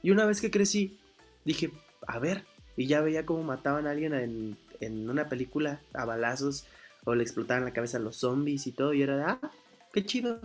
Y 0.03 0.11
una 0.11 0.25
vez 0.25 0.41
que 0.41 0.51
crecí, 0.51 0.99
dije, 1.45 1.71
a 2.07 2.19
ver, 2.19 2.45
y 2.77 2.87
ya 2.87 3.01
veía 3.01 3.27
cómo 3.27 3.43
mataban 3.43 3.87
a 3.87 3.91
alguien 3.91 4.15
en, 4.15 4.57
en 4.81 5.09
una 5.11 5.29
película 5.29 5.81
a 5.95 6.05
balazos 6.05 6.67
o 7.05 7.15
le 7.15 7.23
explotaban 7.23 7.65
la 7.65 7.73
cabeza 7.73 7.99
a 7.99 8.01
los 8.01 8.17
zombies 8.17 8.67
y 8.67 8.73
todo, 8.73 8.93
y 8.93 9.03
era 9.03 9.17
de, 9.17 9.23
ah, 9.25 9.41
qué 9.93 10.05
chido. 10.05 10.41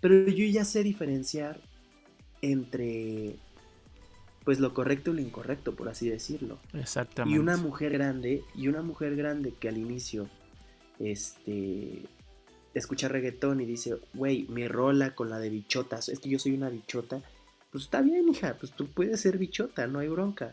Pero 0.00 0.26
yo 0.28 0.44
ya 0.46 0.64
sé 0.64 0.82
diferenciar 0.82 1.60
entre 2.40 3.36
pues 4.44 4.58
lo 4.58 4.74
correcto 4.74 5.12
y 5.12 5.14
lo 5.14 5.20
incorrecto, 5.20 5.74
por 5.74 5.88
así 5.88 6.08
decirlo. 6.08 6.58
Exactamente. 6.74 7.36
Y 7.36 7.38
una 7.38 7.56
mujer 7.56 7.92
grande, 7.92 8.42
y 8.54 8.68
una 8.68 8.82
mujer 8.82 9.14
grande 9.14 9.54
que 9.58 9.68
al 9.68 9.78
inicio 9.78 10.28
este 10.98 12.02
escucha 12.74 13.08
reggaetón 13.08 13.60
y 13.60 13.66
dice, 13.66 13.96
güey, 14.14 14.46
mi 14.48 14.68
rola 14.68 15.14
con 15.14 15.30
la 15.30 15.38
de 15.38 15.50
bichotas, 15.50 16.08
es 16.08 16.18
que 16.20 16.28
yo 16.28 16.38
soy 16.38 16.52
una 16.52 16.70
bichota, 16.70 17.22
pues 17.70 17.84
está 17.84 18.02
bien, 18.02 18.28
hija, 18.28 18.56
pues 18.58 18.72
tú 18.72 18.86
puedes 18.88 19.20
ser 19.20 19.38
bichota, 19.38 19.86
no 19.86 19.98
hay 19.98 20.08
bronca. 20.08 20.52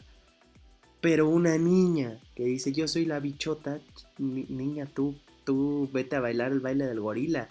Pero 1.02 1.30
una 1.30 1.58
niña 1.58 2.20
que 2.36 2.44
dice, 2.44 2.72
yo 2.72 2.88
soy 2.88 3.06
la 3.06 3.20
bichota, 3.20 3.80
niña, 4.18 4.86
tú, 4.86 5.16
tú 5.46 5.90
vete 5.94 6.16
a 6.16 6.20
bailar 6.20 6.52
el 6.52 6.60
baile 6.60 6.86
del 6.86 7.00
gorila. 7.00 7.50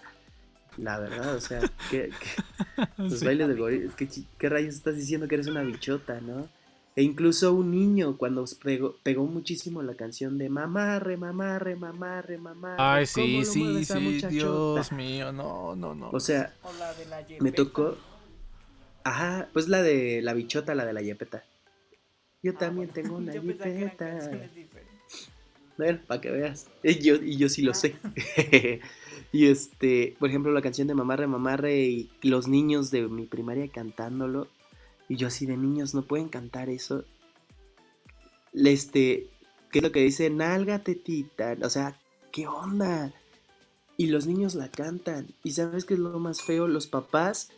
La 0.77 0.99
verdad, 0.99 1.35
o 1.35 1.41
sea, 1.41 1.61
¿qué, 1.89 2.09
los 2.97 3.23
bailes 3.23 3.47
del 3.47 3.57
gorila, 3.57 3.93
¿qué, 3.95 4.07
¿qué 4.37 4.49
rayos 4.49 4.75
estás 4.75 4.95
diciendo 4.95 5.27
que 5.27 5.35
eres 5.35 5.47
una 5.47 5.63
bichota, 5.63 6.21
no? 6.21 6.47
E 6.99 7.01
incluso 7.01 7.53
un 7.53 7.71
niño 7.71 8.17
cuando 8.17 8.43
pegó, 9.03 9.25
muchísimo 9.25 9.81
la 9.81 9.93
canción 9.93 10.37
de 10.37 10.49
mamarre, 10.49 11.15
mamarre, 11.15 11.77
mamarre, 11.77 12.37
mamarre. 12.37 12.75
Ay, 12.77 13.05
sí, 13.05 13.45
sí, 13.45 13.85
sí, 13.85 14.21
Dios 14.27 14.91
mío, 14.91 15.31
no, 15.31 15.77
no, 15.77 15.95
no. 15.95 16.09
O 16.09 16.19
sea, 16.19 16.53
me 17.39 17.53
tocó... 17.53 17.97
Ajá, 19.05 19.47
pues 19.53 19.69
la 19.69 19.81
de 19.81 20.21
la 20.21 20.33
bichota, 20.33 20.75
la 20.75 20.83
de 20.83 20.91
la 20.91 21.01
yepeta. 21.01 21.45
Yo 22.43 22.51
ah, 22.55 22.59
también 22.59 22.89
tengo 22.89 23.15
una 23.15 23.31
yepeta. 23.31 24.19
Bueno, 25.77 25.99
para 26.05 26.19
que 26.19 26.31
veas. 26.31 26.67
Y 26.83 26.99
yo, 26.99 27.15
y 27.15 27.37
yo 27.37 27.47
sí 27.47 27.61
lo 27.61 27.73
sé. 27.73 27.95
y 29.31 29.47
este, 29.47 30.17
por 30.19 30.27
ejemplo, 30.27 30.51
la 30.51 30.61
canción 30.61 30.89
de 30.89 30.95
Mamarre, 30.95 31.27
Mamarre 31.27 31.77
y 31.79 32.09
los 32.23 32.49
niños 32.49 32.91
de 32.91 33.07
mi 33.07 33.25
primaria 33.25 33.69
cantándolo 33.69 34.49
y 35.09 35.17
yo 35.17 35.27
así 35.27 35.47
de 35.47 35.57
niños 35.57 35.95
no 35.95 36.03
pueden 36.03 36.29
cantar 36.29 36.69
eso. 36.69 37.03
Este, 38.53 39.27
¿qué 39.71 39.79
es 39.79 39.83
lo 39.83 39.91
que 39.91 40.01
dice? 40.01 40.29
Nalga 40.29 40.83
tetita. 40.83 41.57
O 41.63 41.69
sea, 41.69 41.99
¿qué 42.31 42.47
onda? 42.47 43.11
Y 43.97 44.07
los 44.07 44.27
niños 44.27 44.53
la 44.53 44.69
cantan. 44.69 45.33
Y 45.43 45.51
sabes 45.51 45.83
qué 45.83 45.95
es 45.95 45.99
lo 45.99 46.19
más 46.19 46.43
feo? 46.43 46.67
Los 46.67 46.85
papás 46.85 47.49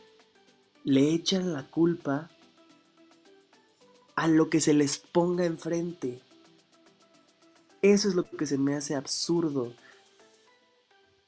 le 0.85 1.13
echan 1.13 1.51
la 1.51 1.69
culpa 1.69 2.29
a 4.15 4.29
lo 4.29 4.49
que 4.49 4.61
se 4.61 4.73
les 4.73 4.97
ponga 4.97 5.45
enfrente. 5.45 6.21
Eso 7.81 8.07
es 8.07 8.15
lo 8.15 8.29
que 8.29 8.45
se 8.45 8.57
me 8.57 8.75
hace 8.75 8.95
absurdo. 8.95 9.73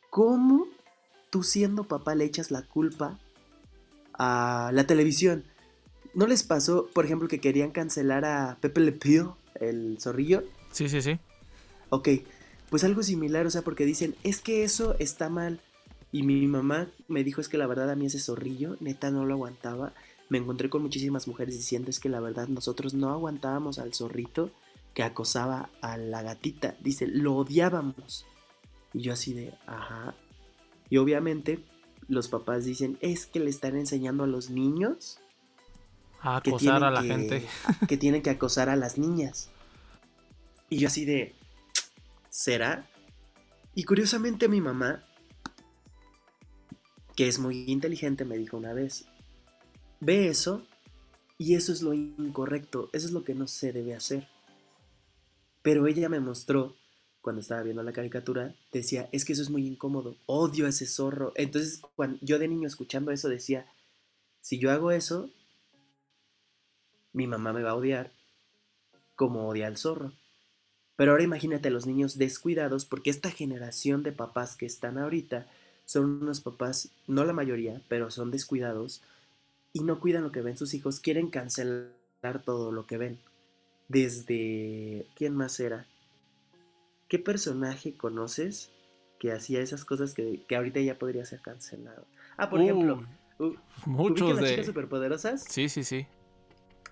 ¿Cómo 0.09 0.67
tú 1.29 1.43
siendo 1.43 1.83
papá 1.83 2.15
le 2.15 2.23
echas 2.23 2.49
la 2.49 2.61
culpa 2.61 3.19
a 4.13 4.71
la 4.73 4.87
televisión? 4.87 5.43
¿No 6.13 6.27
les 6.27 6.43
pasó, 6.43 6.87
por 6.93 7.05
ejemplo, 7.05 7.27
que 7.27 7.39
querían 7.39 7.71
cancelar 7.71 8.23
a 8.25 8.57
Pepe 8.61 8.81
Le 8.81 8.91
Pew, 8.91 9.35
el 9.59 9.97
zorrillo? 9.99 10.43
Sí, 10.71 10.87
sí, 10.87 11.01
sí. 11.01 11.17
Ok, 11.89 12.09
pues 12.69 12.83
algo 12.83 13.03
similar, 13.03 13.45
o 13.45 13.49
sea, 13.49 13.63
porque 13.63 13.85
dicen, 13.85 14.15
es 14.23 14.39
que 14.39 14.63
eso 14.63 14.95
está 14.99 15.29
mal. 15.29 15.59
Y 16.11 16.21
mi 16.23 16.45
mamá 16.47 16.87
me 17.07 17.23
dijo, 17.23 17.41
es 17.41 17.49
que 17.49 17.57
la 17.57 17.65
verdad 17.65 17.89
a 17.89 17.95
mí 17.95 18.05
ese 18.05 18.19
zorrillo, 18.19 18.77
neta, 18.79 19.09
no 19.09 19.25
lo 19.25 19.33
aguantaba. 19.33 19.93
Me 20.29 20.37
encontré 20.37 20.69
con 20.69 20.83
muchísimas 20.83 21.27
mujeres 21.27 21.55
diciendo, 21.55 21.89
es 21.89 21.99
que 21.99 22.09
la 22.09 22.19
verdad 22.19 22.47
nosotros 22.47 22.93
no 22.93 23.09
aguantábamos 23.09 23.79
al 23.79 23.93
zorrito 23.93 24.51
que 24.93 25.01
acosaba 25.01 25.69
a 25.81 25.97
la 25.97 26.21
gatita. 26.21 26.75
Dice, 26.81 27.07
lo 27.07 27.35
odiábamos. 27.35 28.27
Y 28.93 29.01
yo 29.01 29.13
así 29.13 29.33
de, 29.33 29.53
ajá. 29.65 30.13
Y 30.89 30.97
obviamente 30.97 31.63
los 32.07 32.27
papás 32.27 32.65
dicen, 32.65 32.99
es 33.01 33.25
que 33.25 33.39
le 33.39 33.49
están 33.49 33.75
enseñando 33.75 34.23
a 34.23 34.27
los 34.27 34.51
niños 34.51 35.19
a 36.23 36.37
acosar 36.37 36.83
a 36.83 36.89
la 36.89 37.03
gente. 37.03 37.45
Que 37.87 37.97
tienen 37.97 38.21
que 38.21 38.29
acosar 38.29 38.69
a 38.69 38.75
las 38.75 38.97
niñas. 38.97 39.49
Y 40.69 40.77
yo 40.77 40.87
así 40.87 41.05
de, 41.05 41.35
¿será? 42.29 42.89
Y 43.75 43.83
curiosamente 43.83 44.47
mi 44.47 44.61
mamá, 44.61 45.03
que 47.15 47.27
es 47.27 47.39
muy 47.39 47.65
inteligente, 47.67 48.25
me 48.25 48.37
dijo 48.37 48.57
una 48.57 48.73
vez, 48.73 49.05
ve 49.99 50.29
eso 50.29 50.65
y 51.37 51.55
eso 51.55 51.73
es 51.73 51.81
lo 51.81 51.93
incorrecto, 51.93 52.89
eso 52.93 53.05
es 53.07 53.13
lo 53.13 53.23
que 53.23 53.35
no 53.35 53.47
se 53.47 53.73
debe 53.73 53.93
hacer. 53.93 54.27
Pero 55.61 55.87
ella 55.87 56.09
me 56.09 56.19
mostró, 56.19 56.75
cuando 57.21 57.41
estaba 57.41 57.63
viendo 57.63 57.83
la 57.83 57.93
caricatura, 57.93 58.55
decía, 58.71 59.09
es 59.11 59.25
que 59.25 59.33
eso 59.33 59.41
es 59.41 59.49
muy 59.49 59.67
incómodo, 59.67 60.15
odio 60.25 60.65
a 60.65 60.69
ese 60.69 60.85
zorro. 60.85 61.33
Entonces, 61.35 61.81
cuando 61.95 62.17
yo 62.21 62.39
de 62.39 62.47
niño 62.47 62.67
escuchando 62.67 63.11
eso 63.11 63.29
decía, 63.29 63.65
si 64.41 64.59
yo 64.59 64.71
hago 64.71 64.91
eso, 64.91 65.29
mi 67.13 67.27
mamá 67.27 67.53
me 67.53 67.63
va 67.63 67.71
a 67.71 67.75
odiar 67.75 68.11
como 69.15 69.47
odia 69.47 69.67
al 69.67 69.77
zorro. 69.77 70.11
Pero 70.95 71.11
ahora 71.11 71.23
imagínate 71.23 71.69
a 71.69 71.71
los 71.71 71.85
niños 71.85 72.17
descuidados 72.17 72.85
porque 72.85 73.09
esta 73.09 73.31
generación 73.31 74.03
de 74.03 74.11
papás 74.11 74.55
que 74.55 74.65
están 74.65 74.97
ahorita 74.97 75.47
son 75.85 76.21
unos 76.21 76.41
papás, 76.41 76.89
no 77.07 77.23
la 77.25 77.33
mayoría, 77.33 77.81
pero 77.87 78.11
son 78.11 78.31
descuidados 78.31 79.01
y 79.73 79.79
no 79.83 79.99
cuidan 79.99 80.23
lo 80.23 80.31
que 80.31 80.41
ven 80.41 80.57
sus 80.57 80.73
hijos, 80.73 80.99
quieren 80.99 81.29
cancelar 81.29 82.43
todo 82.45 82.71
lo 82.71 82.85
que 82.85 82.97
ven. 82.97 83.19
Desde... 83.87 85.05
¿Quién 85.15 85.35
más 85.35 85.59
era? 85.59 85.87
¿Qué 87.07 87.19
personaje 87.19 87.97
conoces 87.97 88.69
que 89.23 89.31
hacía 89.31 89.61
esas 89.61 89.85
cosas 89.85 90.13
que, 90.13 90.41
que 90.49 90.57
ahorita 90.57 90.81
ya 90.81 90.99
podría 90.99 91.23
ser 91.23 91.39
cancelado. 91.39 92.05
Ah, 92.35 92.49
por 92.49 92.59
ejemplo, 92.59 93.07
uh, 93.39 93.53
muchos 93.85 94.31
las 94.31 94.41
de 94.41 94.49
chicas 94.49 94.65
superpoderosas? 94.65 95.45
Sí, 95.47 95.69
sí, 95.69 95.85
sí. 95.85 96.05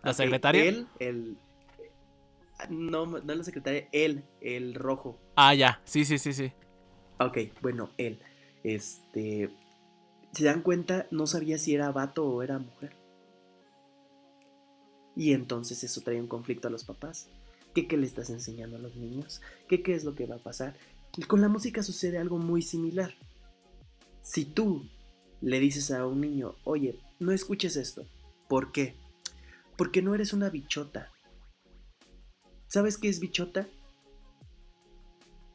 La 0.04 0.14
secretaria. 0.14 0.64
Él, 0.64 0.88
el 1.00 1.38
no, 2.70 3.06
no 3.06 3.36
la 3.36 3.44
secretaria, 3.44 3.88
él, 3.92 4.24
el 4.40 4.76
rojo. 4.76 5.20
Ah, 5.36 5.54
ya. 5.54 5.82
Sí, 5.84 6.06
sí, 6.06 6.18
sí, 6.18 6.34
sí. 6.34 6.52
Ok, 7.20 7.38
bueno, 7.62 7.90
él. 7.98 8.20
Este. 8.64 9.50
Se 10.34 10.46
dan 10.46 10.62
cuenta, 10.62 11.08
no 11.12 11.28
sabía 11.28 11.58
si 11.58 11.76
era 11.76 11.92
vato 11.92 12.26
o 12.26 12.42
era 12.42 12.60
mujer. 12.60 12.96
Y 15.16 15.34
entonces 15.34 15.84
eso 15.84 16.02
trae 16.02 16.22
un 16.22 16.28
conflicto 16.28 16.68
a 16.68 16.72
los 16.72 16.86
papás. 16.86 17.30
¿Qué, 17.74 17.88
qué 17.88 17.98
le 17.98 18.06
estás 18.06 18.30
enseñando 18.30 18.78
a 18.78 18.80
los 18.80 18.96
niños? 18.96 19.42
¿Qué, 19.68 19.82
¿Qué 19.84 19.94
es 19.94 20.04
lo 20.04 20.16
que 20.16 20.26
va 20.26 20.36
a 20.36 20.44
pasar? 20.44 20.76
Y 21.18 21.24
con 21.24 21.42
la 21.42 21.50
música 21.50 21.84
sucede 21.84 22.18
algo 22.18 22.38
muy 22.38 22.62
similar. 22.62 23.14
Si 24.22 24.46
tú 24.46 24.88
le 25.42 25.60
dices 25.60 25.92
a 25.92 26.06
un 26.08 26.22
niño, 26.22 26.56
oye, 26.64 27.00
no 27.20 27.32
escuches 27.34 27.76
esto. 27.76 28.06
¿Por 28.48 28.72
qué? 28.72 28.96
Porque 29.82 30.04
no 30.04 30.14
eres 30.14 30.32
una 30.32 30.52
bichota. 30.52 31.12
¿Sabes 32.68 33.00
qué 33.00 33.10
es 33.10 33.20
bichota? 33.20 33.68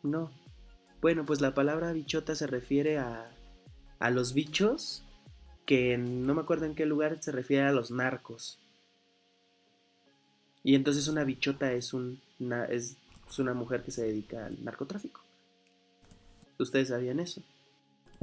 No. 0.03 0.33
Bueno, 1.01 1.25
pues 1.25 1.41
la 1.41 1.55
palabra 1.55 1.93
bichota 1.93 2.35
se 2.35 2.49
refiere 2.49 2.99
a, 2.99 3.31
a 4.01 4.11
los 4.11 4.35
bichos 4.35 5.05
que 5.65 5.97
no 5.97 6.35
me 6.35 6.41
acuerdo 6.41 6.65
en 6.65 6.75
qué 6.75 6.87
lugar 6.87 7.23
se 7.23 7.31
refiere 7.31 7.69
a 7.69 7.73
los 7.73 7.93
narcos. 7.93 8.59
Y 10.65 10.75
entonces 10.75 11.07
una 11.07 11.23
bichota 11.23 11.71
es, 11.71 11.95
un, 11.95 12.21
es, 12.69 12.97
una 13.39 13.55
mujer 13.55 13.85
que 13.85 13.93
se 13.93 14.07
dedica 14.07 14.47
al 14.47 14.65
narcotráfico. 14.65 15.21
¿Ustedes 16.59 16.89
sabían 16.89 17.21
eso? 17.21 17.45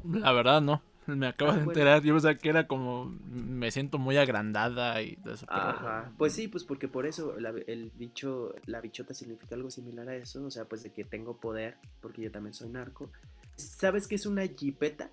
La 0.04 0.34
verdad 0.34 0.62
no. 0.62 0.82
Me 1.08 1.28
acabo 1.28 1.52
ah, 1.52 1.56
de 1.56 1.64
enterar. 1.64 2.02
Yo 2.04 2.14
pensaba 2.14 2.36
que 2.36 2.50
era 2.50 2.68
como. 2.68 3.06
Me 3.30 3.72
siento 3.72 3.98
muy 3.98 4.18
agrandada 4.18 5.02
y 5.02 5.18
eso. 5.26 5.46
Ajá. 5.50 6.12
Pues 6.18 6.34
sí, 6.34 6.48
pues 6.48 6.64
porque 6.64 6.88
por 6.88 7.06
eso 7.06 7.36
el 7.38 7.92
bicho. 7.96 8.54
La 8.66 8.82
bichota 8.82 9.14
significa 9.14 9.56
algo 9.56 9.70
similar 9.70 10.08
a 10.10 10.16
eso. 10.16 10.46
O 10.46 10.52
sea, 10.52 10.66
pues 10.66 10.84
de 10.84 10.92
que 10.92 11.04
tengo 11.04 11.38
poder. 11.38 11.78
Porque 12.02 12.22
yo 12.22 12.32
también 12.32 12.54
soy 12.54 12.70
narco. 12.70 13.12
¿Sabes 13.56 14.08
qué 14.08 14.16
es 14.16 14.26
una 14.26 14.48
jipeta? 14.48 15.12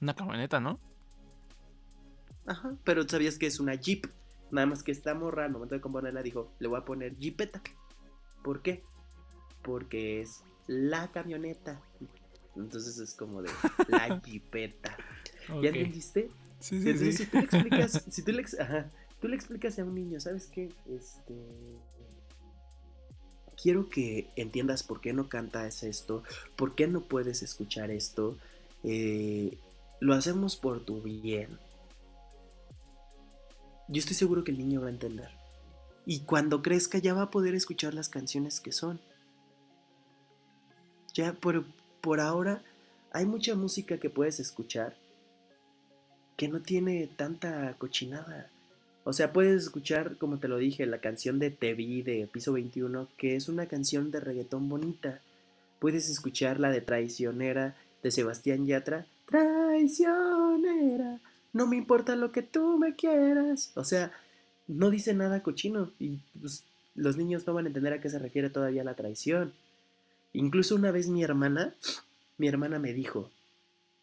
Una 0.00 0.14
camioneta, 0.14 0.60
¿no? 0.60 0.78
Ajá. 2.46 2.74
Pero 2.84 3.06
¿sabías 3.06 3.38
que 3.38 3.46
es 3.46 3.60
una 3.60 3.74
jeep? 3.74 4.06
Nada 4.50 4.66
más 4.66 4.82
que 4.82 4.90
esta 4.90 5.14
morra, 5.14 5.44
al 5.44 5.52
momento 5.52 5.74
de 5.74 5.80
componerla, 5.80 6.22
dijo: 6.22 6.52
Le 6.58 6.68
voy 6.68 6.78
a 6.78 6.84
poner 6.84 7.16
jipeta. 7.16 7.62
¿Por 8.42 8.62
qué? 8.62 8.82
Porque 9.62 10.20
es 10.20 10.42
la 10.66 11.10
camioneta. 11.10 11.82
Entonces 12.56 12.98
es 12.98 13.14
como 13.14 13.42
de 13.42 13.50
la 13.88 14.20
jipeta. 14.24 14.96
¿Ya 15.62 15.68
entendiste? 15.68 16.30
Sí, 16.58 16.82
sí, 16.82 17.12
sí. 17.12 17.12
Si 17.12 17.26
tú 17.26 17.38
le 17.38 17.44
explicas, 17.44 18.04
si 18.10 18.22
tú 18.22 18.32
le, 18.32 18.44
tú 19.20 19.28
le 19.28 19.36
explicas 19.36 19.78
a 19.78 19.84
un 19.84 19.94
niño, 19.94 20.20
¿sabes 20.20 20.46
qué? 20.46 20.72
Este 20.86 21.34
quiero 23.60 23.88
que 23.88 24.30
entiendas 24.36 24.82
por 24.82 25.00
qué 25.00 25.12
no 25.12 25.28
cantas 25.28 25.82
esto, 25.82 26.22
por 26.56 26.74
qué 26.74 26.86
no 26.86 27.02
puedes 27.02 27.42
escuchar 27.42 27.90
esto. 27.90 28.36
Eh, 28.84 29.58
lo 30.00 30.14
hacemos 30.14 30.56
por 30.56 30.84
tu 30.84 31.02
bien. 31.02 31.58
Yo 33.88 33.98
estoy 33.98 34.14
seguro 34.14 34.44
que 34.44 34.52
el 34.52 34.58
niño 34.58 34.80
va 34.80 34.86
a 34.86 34.90
entender. 34.90 35.30
Y 36.06 36.20
cuando 36.20 36.62
crezca 36.62 36.98
ya 36.98 37.12
va 37.12 37.22
a 37.22 37.30
poder 37.30 37.54
escuchar 37.54 37.92
las 37.92 38.08
canciones 38.08 38.60
que 38.60 38.72
son. 38.72 39.00
Ya 41.12 41.34
por, 41.34 41.64
por 42.00 42.20
ahora 42.20 42.62
hay 43.12 43.26
mucha 43.26 43.54
música 43.54 43.98
que 43.98 44.10
puedes 44.10 44.40
escuchar 44.40 44.94
que 46.36 46.48
no 46.48 46.60
tiene 46.60 47.06
tanta 47.16 47.74
cochinada. 47.76 48.48
O 49.04 49.12
sea, 49.12 49.30
puedes 49.32 49.64
escuchar, 49.64 50.16
como 50.16 50.38
te 50.38 50.48
lo 50.48 50.56
dije, 50.56 50.86
la 50.86 50.98
canción 50.98 51.38
de 51.38 51.50
Te 51.50 51.74
Vi 51.74 52.00
de 52.00 52.26
Piso 52.32 52.54
21, 52.54 53.08
que 53.18 53.36
es 53.36 53.50
una 53.50 53.66
canción 53.66 54.10
de 54.10 54.20
reggaetón 54.20 54.68
bonita. 54.68 55.20
Puedes 55.80 56.08
escuchar 56.08 56.58
la 56.58 56.70
de 56.70 56.80
Traicionera 56.80 57.76
de 58.02 58.10
Sebastián 58.10 58.66
Yatra. 58.66 59.04
Traicionera, 59.26 61.20
no 61.52 61.66
me 61.66 61.76
importa 61.76 62.16
lo 62.16 62.32
que 62.32 62.42
tú 62.42 62.78
me 62.78 62.94
quieras. 62.94 63.72
O 63.74 63.84
sea, 63.84 64.10
no 64.66 64.88
dice 64.88 65.12
nada 65.12 65.42
cochino 65.42 65.90
y 65.98 66.20
pues, 66.40 66.64
los 66.94 67.16
niños 67.16 67.46
no 67.46 67.52
van 67.52 67.66
a 67.66 67.68
entender 67.68 67.92
a 67.92 68.00
qué 68.00 68.08
se 68.08 68.18
refiere 68.18 68.48
todavía 68.48 68.82
la 68.82 68.94
traición. 68.94 69.52
Incluso 70.32 70.74
una 70.74 70.90
vez 70.90 71.08
mi 71.08 71.22
hermana, 71.22 71.74
mi 72.38 72.48
hermana 72.48 72.78
me 72.78 72.92
dijo, 72.92 73.30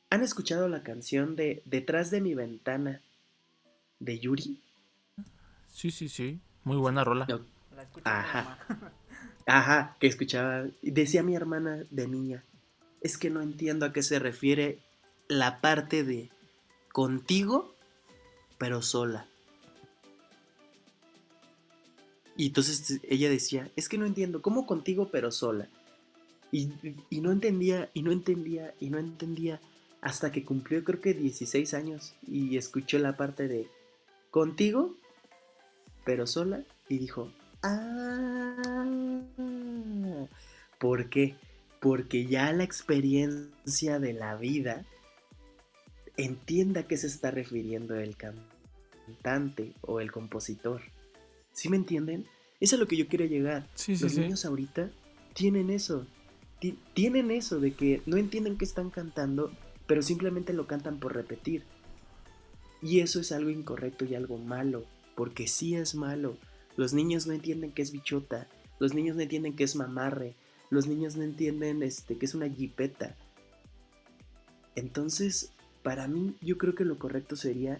¿han 0.09 0.23
escuchado 0.23 0.67
la 0.67 0.83
canción 0.83 1.35
de 1.35 1.61
Detrás 1.65 2.11
de 2.11 2.21
mi 2.21 2.33
ventana 2.33 3.01
de 3.99 4.19
Yuri? 4.19 4.61
Sí, 5.69 5.91
sí, 5.91 6.09
sí, 6.09 6.39
muy 6.63 6.77
buena 6.77 7.03
rola. 7.03 7.27
Ajá. 8.03 8.59
Ajá, 9.45 9.95
que 9.99 10.07
escuchaba. 10.07 10.65
Decía 10.81 11.23
mi 11.23 11.33
hermana 11.33 11.83
de 11.89 12.07
niña, 12.07 12.43
es 13.01 13.17
que 13.17 13.29
no 13.29 13.41
entiendo 13.41 13.85
a 13.85 13.93
qué 13.93 14.03
se 14.03 14.19
refiere 14.19 14.79
la 15.29 15.61
parte 15.61 16.03
de 16.03 16.29
contigo, 16.91 17.73
pero 18.57 18.81
sola. 18.81 19.27
Y 22.35 22.47
entonces 22.47 22.99
ella 23.03 23.29
decía, 23.29 23.71
es 23.75 23.87
que 23.87 23.97
no 23.97 24.05
entiendo, 24.05 24.41
¿cómo 24.41 24.65
contigo 24.65 25.09
pero 25.11 25.31
sola? 25.31 25.69
Y, 26.51 26.69
no 27.21 27.31
entendía, 27.31 27.89
y 27.93 28.03
no 28.03 28.11
entendía, 28.11 28.73
y 28.79 28.89
no 28.89 28.97
entendía, 28.97 29.59
hasta 30.01 30.31
que 30.31 30.45
cumplió 30.45 30.83
creo 30.83 31.01
que 31.01 31.13
16 31.13 31.73
años 31.73 32.13
y 32.25 32.57
escuchó 32.57 32.99
la 32.99 33.17
parte 33.17 33.47
de 33.47 33.67
contigo, 34.31 34.95
pero 36.05 36.25
sola, 36.25 36.63
y 36.87 36.99
dijo, 36.99 37.31
ah, 37.63 38.85
¿por 40.79 41.09
qué? 41.09 41.35
Porque 41.81 42.25
ya 42.25 42.53
la 42.53 42.63
experiencia 42.63 43.99
de 43.99 44.13
la 44.13 44.35
vida 44.35 44.85
entienda 46.15 46.81
a 46.81 46.87
qué 46.87 46.97
se 46.97 47.07
está 47.07 47.29
refiriendo 47.31 47.95
el 47.95 48.15
cantante 48.15 49.73
o 49.81 49.99
el 49.99 50.11
compositor. 50.11 50.81
¿Sí 51.51 51.69
me 51.69 51.77
entienden? 51.77 52.25
Eso 52.59 52.75
es 52.75 52.79
a 52.79 52.83
lo 52.83 52.87
que 52.87 52.97
yo 52.97 53.07
quiero 53.07 53.25
llegar. 53.25 53.67
Los 53.87 54.17
niños 54.17 54.45
ahorita 54.45 54.89
tienen 55.33 55.69
eso 55.69 56.07
tienen 56.93 57.31
eso 57.31 57.59
de 57.59 57.73
que 57.73 58.01
no 58.05 58.17
entienden 58.17 58.57
qué 58.57 58.65
están 58.65 58.89
cantando, 58.89 59.51
pero 59.85 60.01
simplemente 60.01 60.53
lo 60.53 60.67
cantan 60.67 60.99
por 60.99 61.13
repetir. 61.13 61.63
Y 62.81 62.99
eso 62.99 63.19
es 63.19 63.31
algo 63.31 63.49
incorrecto 63.49 64.05
y 64.05 64.15
algo 64.15 64.37
malo, 64.37 64.85
porque 65.15 65.47
sí 65.47 65.75
es 65.75 65.95
malo. 65.95 66.37
Los 66.75 66.93
niños 66.93 67.27
no 67.27 67.33
entienden 67.33 67.71
qué 67.71 67.81
es 67.81 67.91
bichota, 67.91 68.47
los 68.79 68.93
niños 68.93 69.15
no 69.15 69.23
entienden 69.23 69.55
qué 69.55 69.63
es 69.63 69.75
mamarre, 69.75 70.35
los 70.69 70.87
niños 70.87 71.15
no 71.15 71.23
entienden 71.23 71.81
este, 71.81 72.17
qué 72.17 72.25
es 72.25 72.35
una 72.35 72.49
jipeta. 72.49 73.15
Entonces, 74.75 75.51
para 75.83 76.07
mí, 76.07 76.35
yo 76.41 76.57
creo 76.57 76.75
que 76.75 76.85
lo 76.85 76.99
correcto 76.99 77.35
sería, 77.35 77.79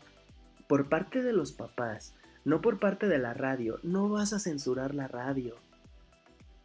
por 0.68 0.90
parte 0.90 1.22
de 1.22 1.34
los 1.34 1.52
papás, 1.52 2.14
no 2.44 2.62
por 2.62 2.80
parte 2.80 3.08
de 3.08 3.20
la 3.20 3.34
radio, 3.34 3.80
no 3.84 4.10
vas 4.10 4.34
a 4.34 4.40
censurar 4.40 4.96
la 4.96 5.08
radio 5.08 5.56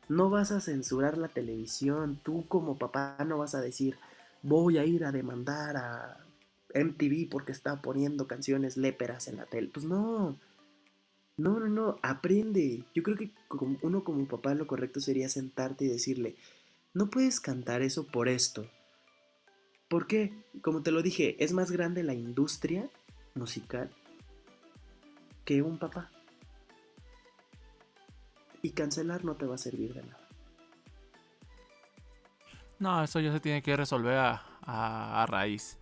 no 0.09 0.31
vas 0.31 0.53
a 0.53 0.61
censurar 0.61 1.19
la 1.19 1.29
televisión. 1.29 2.19
Tú 2.23 2.47
como 2.49 2.79
papá 2.79 3.17
no 3.27 3.39
vas 3.39 3.55
a 3.55 3.61
decir, 3.61 3.97
voy 4.43 4.79
a 4.79 4.85
ir 4.85 5.05
a 5.05 5.13
demandar 5.13 5.77
a 5.77 6.25
MTV 6.75 7.29
porque 7.31 7.53
está 7.53 7.81
poniendo 7.83 8.27
canciones 8.27 8.77
léperas 8.77 9.29
en 9.29 9.37
la 9.37 9.47
tele. 9.47 9.71
Pues 9.73 9.85
no. 9.85 10.39
No, 11.37 11.61
no, 11.61 11.67
no. 11.67 11.99
Aprende. 12.03 12.85
Yo 12.95 13.03
creo 13.03 13.17
que 13.17 13.31
uno 13.83 14.05
como 14.05 14.27
papá 14.27 14.55
lo 14.55 14.67
correcto 14.67 15.01
sería 15.01 15.29
sentarte 15.29 15.85
y 15.85 15.89
decirle, 15.89 16.37
no 16.95 17.11
puedes 17.11 17.41
cantar 17.41 17.83
eso 17.83 18.07
por 18.07 18.29
esto. 18.29 18.67
¿Por 19.89 20.07
qué? 20.07 20.33
Como 20.63 20.83
te 20.83 20.91
lo 20.91 21.03
dije, 21.03 21.43
es 21.43 21.53
más 21.53 21.71
grande 21.71 22.03
la 22.03 22.15
industria 22.15 22.89
musical 23.35 23.91
que 25.45 25.63
un 25.63 25.79
papá. 25.79 26.11
Y 28.63 28.71
cancelar 28.71 29.25
no 29.25 29.35
te 29.35 29.45
va 29.45 29.57
a 29.57 29.59
servir 29.59 29.93
de 29.93 30.03
nada. 30.03 30.23
No, 32.79 33.03
eso 33.03 33.21
ya 33.21 33.33
se 33.33 33.39
tiene 33.39 33.63
que 33.63 33.77
resolver 33.77 34.19
a, 34.19 35.27
raíz. 35.29 35.79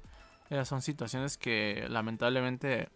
Esas 0.50 0.68
son 0.68 0.82
situaciones 0.82 1.38
que 1.38 1.86
lamentablemente 1.88 2.88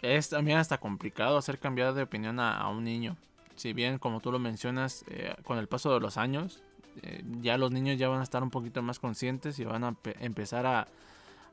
es 0.00 0.30
también 0.30 0.58
hasta 0.58 0.78
complicado 0.78 1.36
hacer 1.36 1.58
cambiar 1.58 1.92
de 1.92 2.02
opinión 2.02 2.40
a, 2.40 2.66
un 2.68 2.84
niño. 2.84 3.18
Si 3.54 3.74
bien, 3.74 3.98
como 3.98 4.20
tú 4.20 4.32
lo 4.32 4.38
mencionas, 4.38 5.04
eh, 5.08 5.34
con 5.44 5.58
el 5.58 5.68
paso 5.68 5.92
de 5.92 6.00
los 6.00 6.16
años, 6.16 6.62
eh, 7.02 7.22
ya 7.40 7.58
los 7.58 7.70
niños 7.70 7.98
ya 7.98 8.08
van 8.08 8.20
a 8.20 8.22
estar 8.22 8.42
un 8.42 8.50
poquito 8.50 8.80
más 8.82 8.98
conscientes 8.98 9.58
y 9.58 9.64
van 9.64 9.84
a 9.84 9.94
empezar 10.20 10.64
a, 10.64 10.88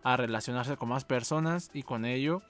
a, 0.03 0.15
relacionarse 0.15 0.77
con 0.77 0.89
más 0.89 1.03
personas 1.03 1.71
y 1.73 1.83
con 1.83 2.05
ello, 2.05 2.41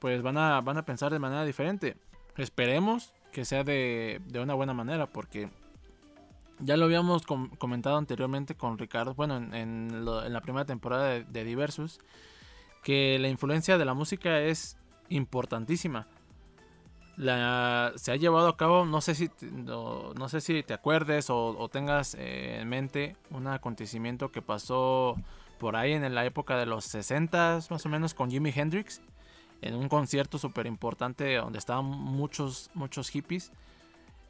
pues 0.00 0.20
van 0.22 0.36
a, 0.36 0.60
van 0.62 0.78
a 0.78 0.84
pensar 0.84 1.12
de 1.12 1.20
manera 1.20 1.44
diferente. 1.44 1.96
Esperemos 2.36 3.12
que 3.36 3.44
sea 3.44 3.64
de, 3.64 4.18
una 4.42 4.54
buena 4.54 4.72
manera, 4.72 5.08
porque 5.08 5.50
ya 6.58 6.78
lo 6.78 6.86
habíamos 6.86 7.26
comentado 7.26 7.98
anteriormente 7.98 8.54
con 8.54 8.78
Ricardo, 8.78 9.12
bueno, 9.12 9.36
en, 9.36 10.06
la 10.06 10.40
primera 10.40 10.64
temporada 10.64 11.04
de, 11.10 11.24
de, 11.24 11.44
Diversus, 11.44 11.98
que 12.82 13.18
la 13.18 13.28
influencia 13.28 13.76
de 13.76 13.84
la 13.84 13.92
música 13.92 14.40
es 14.40 14.78
importantísima. 15.10 16.06
La, 17.18 17.92
se 17.96 18.10
ha 18.10 18.16
llevado 18.16 18.48
a 18.48 18.56
cabo, 18.56 18.86
no 18.86 19.02
sé 19.02 19.14
si, 19.14 19.28
no, 19.42 20.14
no 20.14 20.30
sé 20.30 20.40
si 20.40 20.62
te 20.62 20.72
acuerdes 20.72 21.26
o, 21.28 21.68
tengas 21.70 22.14
eh, 22.14 22.60
en 22.62 22.70
mente 22.70 23.16
un 23.30 23.48
acontecimiento 23.48 24.32
que 24.32 24.40
pasó 24.40 25.14
por 25.58 25.76
ahí 25.76 25.92
en 25.92 26.14
la 26.14 26.24
época 26.24 26.56
de 26.56 26.64
los 26.64 26.86
60 26.86 27.60
más 27.68 27.84
o 27.84 27.88
menos 27.90 28.14
con 28.14 28.30
Jimi 28.30 28.50
Hendrix, 28.56 29.02
en 29.62 29.74
un 29.74 29.88
concierto 29.88 30.38
súper 30.38 30.66
importante 30.66 31.36
donde 31.36 31.58
estaban 31.58 31.84
muchos, 31.84 32.70
muchos 32.74 33.08
hippies 33.08 33.52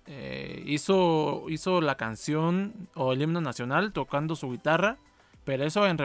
eh, 0.09 0.62
hizo, 0.66 1.47
hizo 1.49 1.81
la 1.81 1.97
canción 1.97 2.89
o 2.95 3.12
el 3.12 3.22
himno 3.22 3.41
nacional 3.41 3.93
tocando 3.93 4.37
su 4.37 4.51
guitarra, 4.51 4.99
pero 5.45 5.64
eso 5.64 5.87
en, 5.87 5.97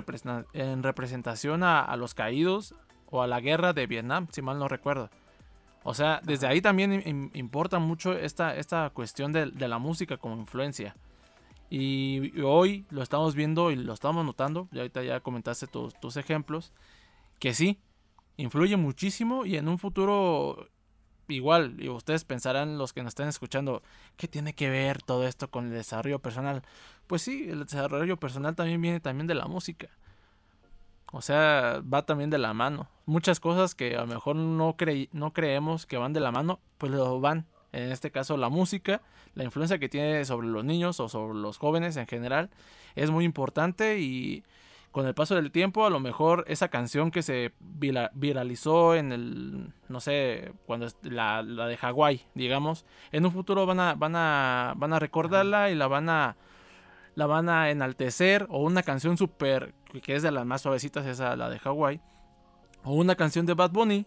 en 0.53 0.83
representación 0.83 1.63
a, 1.63 1.95
los 1.97 2.15
caídos 2.15 2.73
o 3.11 3.21
a 3.21 3.27
la 3.27 3.39
guerra 3.39 3.73
de 3.73 3.85
Vietnam, 3.85 4.27
si 4.31 4.41
mal 4.41 4.57
no 4.57 4.67
recuerdo. 4.67 5.09
O 5.83 5.93
sea, 5.93 6.19
desde 6.23 6.47
ahí 6.47 6.61
también 6.61 7.31
importa 7.33 7.79
mucho 7.79 8.13
esta, 8.13 8.55
esta 8.55 8.89
cuestión 8.91 9.31
de, 9.33 9.47
la 9.67 9.77
música 9.77 10.17
como 10.17 10.35
influencia. 10.35 10.95
Y, 11.69 12.39
hoy 12.41 12.85
lo 12.89 13.03
estamos 13.03 13.35
viendo 13.35 13.69
y 13.71 13.75
lo 13.75 13.93
estamos 13.93 14.25
notando, 14.25 14.67
y 14.71 14.79
ahorita 14.79 15.03
ya 15.03 15.19
comentaste 15.19 15.67
tus, 15.67 15.93
tus 15.99 16.17
ejemplos, 16.17 16.71
que 17.39 17.53
sí, 17.53 17.79
influye 18.41 18.75
muchísimo 18.77 19.45
y 19.45 19.57
en 19.57 19.67
un 19.67 19.77
futuro 19.77 20.67
igual, 21.27 21.77
y 21.79 21.89
ustedes 21.89 22.25
pensarán, 22.25 22.77
los 22.77 22.93
que 22.93 23.03
nos 23.03 23.11
están 23.11 23.27
escuchando, 23.27 23.81
¿qué 24.17 24.27
tiene 24.27 24.53
que 24.53 24.69
ver 24.69 25.01
todo 25.01 25.25
esto 25.25 25.49
con 25.49 25.67
el 25.67 25.71
desarrollo 25.71 26.19
personal? 26.19 26.61
Pues 27.07 27.21
sí, 27.21 27.47
el 27.49 27.63
desarrollo 27.63 28.17
personal 28.17 28.55
también 28.55 28.81
viene 28.81 28.99
también 28.99 29.27
de 29.27 29.35
la 29.35 29.47
música. 29.47 29.87
O 31.13 31.21
sea, 31.21 31.81
va 31.81 32.05
también 32.05 32.29
de 32.29 32.37
la 32.37 32.53
mano. 32.53 32.89
Muchas 33.05 33.39
cosas 33.39 33.75
que 33.75 33.95
a 33.95 34.01
lo 34.01 34.07
mejor 34.07 34.35
no, 34.35 34.75
no 35.11 35.33
creemos 35.33 35.85
que 35.85 35.97
van 35.97 36.13
de 36.13 36.21
la 36.21 36.31
mano, 36.31 36.59
pues 36.77 36.91
lo 36.91 37.19
van. 37.19 37.45
En 37.73 37.91
este 37.91 38.11
caso, 38.11 38.35
la 38.37 38.49
música, 38.49 39.01
la 39.33 39.43
influencia 39.43 39.79
que 39.79 39.89
tiene 39.89 40.25
sobre 40.25 40.47
los 40.47 40.63
niños 40.65 40.99
o 40.99 41.07
sobre 41.07 41.37
los 41.39 41.57
jóvenes 41.57 41.95
en 41.97 42.07
general, 42.07 42.49
es 42.95 43.11
muy 43.11 43.23
importante 43.23 43.99
y 43.99 44.43
con 44.91 45.07
el 45.07 45.13
paso 45.13 45.35
del 45.35 45.51
tiempo, 45.51 45.85
a 45.85 45.89
lo 45.89 45.99
mejor 45.99 46.43
esa 46.47 46.67
canción 46.67 47.11
que 47.11 47.21
se 47.21 47.53
viralizó 47.59 48.93
en 48.95 49.13
el, 49.13 49.73
no 49.87 50.01
sé, 50.01 50.51
cuando 50.65 50.87
la, 51.03 51.41
la 51.43 51.67
de 51.67 51.77
Hawái, 51.77 52.25
digamos, 52.35 52.85
en 53.11 53.25
un 53.25 53.31
futuro 53.31 53.65
van 53.65 53.79
a, 53.79 53.95
van 53.95 54.15
a, 54.15 54.73
van 54.75 54.91
a 54.91 54.99
recordarla 54.99 55.69
y 55.69 55.75
la 55.75 55.87
van 55.87 56.09
a, 56.09 56.35
la 57.15 57.25
van 57.25 57.47
a 57.47 57.69
enaltecer, 57.69 58.47
o 58.49 58.63
una 58.63 58.83
canción 58.83 59.17
súper, 59.17 59.73
que 60.03 60.15
es 60.15 60.23
de 60.23 60.31
las 60.31 60.45
más 60.45 60.61
suavecitas, 60.61 61.05
esa, 61.05 61.37
la 61.37 61.49
de 61.49 61.59
Hawái, 61.59 62.01
o 62.83 62.93
una 62.93 63.15
canción 63.15 63.45
de 63.45 63.53
Bad 63.53 63.71
Bunny. 63.71 64.05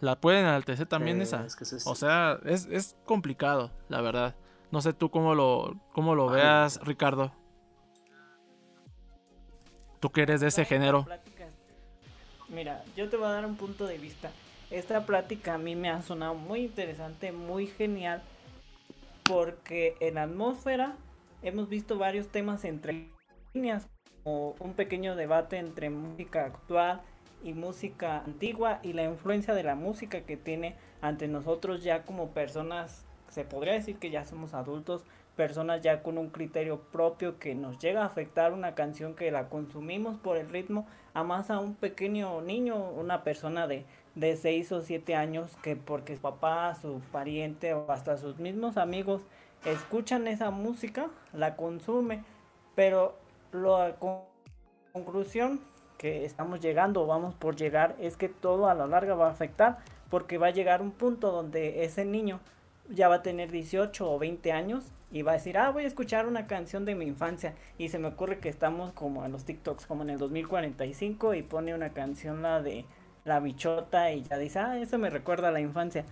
La 0.00 0.20
pueden 0.20 0.44
enaltecer 0.44 0.86
también 0.86 1.22
esa. 1.22 1.46
O 1.86 1.94
sea, 1.94 2.38
es, 2.44 2.66
es 2.66 2.96
complicado, 3.04 3.70
la 3.88 4.00
verdad. 4.00 4.34
No 4.72 4.82
sé 4.82 4.92
tú 4.92 5.08
cómo 5.08 5.36
lo, 5.36 5.76
cómo 5.92 6.16
lo 6.16 6.26
veas, 6.26 6.80
Ricardo. 6.82 7.32
Tú 10.04 10.12
que 10.12 10.20
eres 10.20 10.42
de 10.42 10.48
ese 10.48 10.66
género. 10.66 11.06
Mira, 12.50 12.84
yo 12.94 13.08
te 13.08 13.16
voy 13.16 13.24
a 13.24 13.30
dar 13.30 13.46
un 13.46 13.56
punto 13.56 13.86
de 13.86 13.96
vista. 13.96 14.30
Esta 14.70 15.06
plática 15.06 15.54
a 15.54 15.58
mí 15.58 15.76
me 15.76 15.88
ha 15.88 16.02
sonado 16.02 16.34
muy 16.34 16.60
interesante, 16.60 17.32
muy 17.32 17.68
genial, 17.68 18.22
porque 19.22 19.96
en 20.00 20.18
atmósfera 20.18 20.94
hemos 21.40 21.70
visto 21.70 21.96
varios 21.96 22.28
temas 22.28 22.66
entre 22.66 23.08
líneas, 23.54 23.88
como 24.22 24.56
un 24.58 24.74
pequeño 24.74 25.16
debate 25.16 25.56
entre 25.56 25.88
música 25.88 26.44
actual 26.44 27.00
y 27.42 27.54
música 27.54 28.18
antigua 28.26 28.80
y 28.82 28.92
la 28.92 29.04
influencia 29.04 29.54
de 29.54 29.62
la 29.62 29.74
música 29.74 30.20
que 30.20 30.36
tiene 30.36 30.76
ante 31.00 31.28
nosotros 31.28 31.82
ya 31.82 32.02
como 32.02 32.28
personas, 32.28 33.06
se 33.30 33.44
podría 33.44 33.72
decir 33.72 33.96
que 33.96 34.10
ya 34.10 34.26
somos 34.26 34.52
adultos, 34.52 35.02
personas 35.36 35.80
ya 35.80 36.02
con 36.02 36.18
un 36.18 36.30
criterio 36.30 36.80
propio 36.92 37.38
que 37.38 37.54
nos 37.54 37.78
llega 37.78 38.02
a 38.02 38.06
afectar 38.06 38.52
una 38.52 38.74
canción 38.74 39.14
que 39.14 39.30
la 39.30 39.48
consumimos 39.48 40.16
por 40.18 40.36
el 40.36 40.48
ritmo, 40.48 40.86
a 41.12 41.24
más 41.24 41.50
a 41.50 41.58
un 41.58 41.74
pequeño 41.74 42.40
niño, 42.40 42.76
una 42.76 43.24
persona 43.24 43.66
de, 43.66 43.84
de 44.14 44.36
6 44.36 44.72
o 44.72 44.82
7 44.82 45.14
años 45.14 45.56
que 45.62 45.76
porque 45.76 46.16
su 46.16 46.22
papá, 46.22 46.74
su 46.74 47.00
pariente 47.12 47.74
o 47.74 47.90
hasta 47.90 48.16
sus 48.16 48.38
mismos 48.38 48.76
amigos 48.76 49.22
escuchan 49.64 50.28
esa 50.28 50.50
música, 50.50 51.08
la 51.32 51.56
consume, 51.56 52.22
pero 52.74 53.16
la 53.52 53.96
conclusión 54.92 55.60
que 55.98 56.24
estamos 56.24 56.60
llegando 56.60 57.02
o 57.02 57.06
vamos 57.06 57.34
por 57.34 57.56
llegar 57.56 57.96
es 57.98 58.16
que 58.16 58.28
todo 58.28 58.68
a 58.68 58.74
la 58.74 58.86
larga 58.86 59.14
va 59.14 59.28
a 59.28 59.32
afectar 59.32 59.78
porque 60.10 60.38
va 60.38 60.48
a 60.48 60.50
llegar 60.50 60.82
un 60.82 60.92
punto 60.92 61.32
donde 61.32 61.84
ese 61.84 62.04
niño 62.04 62.40
ya 62.88 63.08
va 63.08 63.16
a 63.16 63.22
tener 63.22 63.50
18 63.50 64.10
o 64.10 64.18
20 64.18 64.52
años 64.52 64.84
y 65.10 65.22
va 65.22 65.32
a 65.32 65.34
decir, 65.34 65.56
ah, 65.58 65.70
voy 65.70 65.84
a 65.84 65.86
escuchar 65.86 66.26
una 66.26 66.46
canción 66.46 66.84
de 66.84 66.94
mi 66.94 67.06
infancia. 67.06 67.54
Y 67.78 67.88
se 67.88 67.98
me 67.98 68.08
ocurre 68.08 68.40
que 68.40 68.48
estamos 68.48 68.92
como 68.92 69.24
en 69.24 69.32
los 69.32 69.44
TikToks, 69.44 69.86
como 69.86 70.02
en 70.02 70.10
el 70.10 70.18
2045, 70.18 71.34
y 71.34 71.42
pone 71.42 71.74
una 71.74 71.90
canción 71.90 72.42
la 72.42 72.60
de 72.60 72.84
la 73.24 73.40
bichota 73.40 74.12
y 74.12 74.22
ya 74.22 74.36
dice, 74.38 74.58
ah, 74.58 74.78
eso 74.78 74.98
me 74.98 75.10
recuerda 75.10 75.48
a 75.48 75.52
la 75.52 75.60
infancia. 75.60 76.04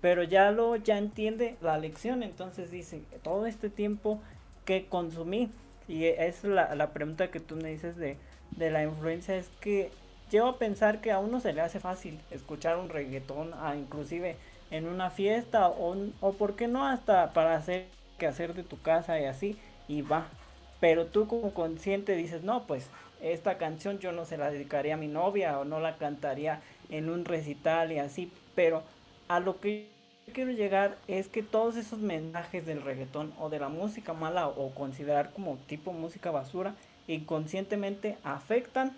Pero 0.00 0.22
ya 0.22 0.50
lo, 0.50 0.76
ya 0.76 0.98
entiende 0.98 1.56
la 1.60 1.78
lección, 1.78 2.22
entonces 2.22 2.70
dice, 2.70 3.02
todo 3.22 3.46
este 3.46 3.70
tiempo 3.70 4.20
que 4.64 4.86
consumí, 4.86 5.50
y 5.88 6.04
es 6.04 6.44
la, 6.44 6.74
la 6.74 6.92
pregunta 6.92 7.30
que 7.30 7.40
tú 7.40 7.56
me 7.56 7.70
dices 7.70 7.96
de, 7.96 8.16
de 8.52 8.70
la 8.70 8.82
influencia, 8.82 9.36
es 9.36 9.48
que 9.60 9.90
llevo 10.30 10.48
a 10.48 10.58
pensar 10.58 11.00
que 11.00 11.12
a 11.12 11.18
uno 11.18 11.40
se 11.40 11.52
le 11.52 11.60
hace 11.60 11.80
fácil 11.80 12.20
escuchar 12.30 12.76
un 12.78 12.88
reggaetón, 12.88 13.52
a 13.54 13.74
inclusive 13.76 14.36
en 14.70 14.86
una 14.88 15.10
fiesta, 15.10 15.68
o, 15.68 15.96
o 16.20 16.32
por 16.34 16.56
qué 16.56 16.68
no 16.68 16.86
hasta 16.86 17.32
para 17.32 17.56
hacer 17.56 17.86
que 18.18 18.26
hacer 18.26 18.54
de 18.54 18.62
tu 18.62 18.80
casa 18.80 19.20
y 19.20 19.24
así, 19.24 19.56
y 19.88 20.02
va. 20.02 20.28
Pero 20.80 21.06
tú 21.06 21.26
como 21.26 21.52
consciente 21.52 22.16
dices, 22.16 22.42
no, 22.42 22.66
pues 22.66 22.88
esta 23.20 23.58
canción 23.58 23.98
yo 23.98 24.12
no 24.12 24.24
se 24.24 24.38
la 24.38 24.50
dedicaría 24.50 24.94
a 24.94 24.96
mi 24.98 25.08
novia 25.08 25.58
o 25.58 25.64
no 25.64 25.80
la 25.80 25.96
cantaría 25.96 26.62
en 26.90 27.10
un 27.10 27.24
recital 27.24 27.92
y 27.92 27.98
así, 27.98 28.32
pero 28.54 28.82
a 29.28 29.40
lo 29.40 29.60
que 29.60 29.88
quiero 30.32 30.52
llegar 30.52 30.96
es 31.08 31.28
que 31.28 31.42
todos 31.42 31.76
esos 31.76 31.98
mensajes 31.98 32.64
del 32.66 32.82
reggaetón 32.82 33.32
o 33.38 33.48
de 33.50 33.58
la 33.58 33.68
música 33.68 34.12
mala 34.12 34.48
o 34.48 34.70
considerar 34.74 35.32
como 35.32 35.56
tipo 35.66 35.92
música 35.92 36.30
basura 36.30 36.74
inconscientemente 37.08 38.16
afectan 38.22 38.92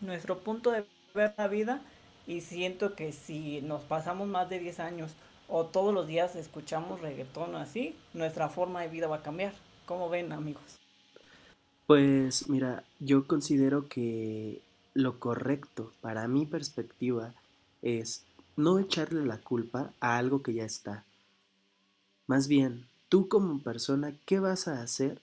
nuestro 0.00 0.38
punto 0.38 0.70
de 0.70 0.84
ver 1.14 1.34
la 1.36 1.48
vida 1.48 1.80
y 2.26 2.40
siento 2.40 2.94
que 2.94 3.12
si 3.12 3.60
nos 3.62 3.82
pasamos 3.82 4.28
más 4.28 4.48
de 4.48 4.58
10 4.58 4.80
años 4.80 5.12
o 5.48 5.66
todos 5.66 5.94
los 5.94 6.06
días 6.06 6.34
escuchamos 6.36 7.00
reggaetón 7.00 7.54
así, 7.54 7.94
nuestra 8.14 8.48
forma 8.48 8.82
de 8.82 8.88
vida 8.88 9.06
va 9.06 9.16
a 9.16 9.22
cambiar. 9.22 9.52
¿Cómo 9.86 10.08
ven 10.08 10.32
amigos? 10.32 10.78
Pues 11.86 12.48
mira, 12.48 12.82
yo 12.98 13.26
considero 13.28 13.88
que 13.88 14.60
lo 14.94 15.20
correcto 15.20 15.92
para 16.00 16.26
mi 16.26 16.46
perspectiva 16.46 17.32
es 17.82 18.24
no 18.56 18.78
echarle 18.78 19.24
la 19.24 19.38
culpa 19.38 19.92
a 20.00 20.18
algo 20.18 20.42
que 20.42 20.54
ya 20.54 20.64
está. 20.64 21.04
Más 22.26 22.48
bien, 22.48 22.88
tú 23.08 23.28
como 23.28 23.62
persona, 23.62 24.12
¿qué 24.24 24.40
vas 24.40 24.66
a 24.66 24.82
hacer 24.82 25.20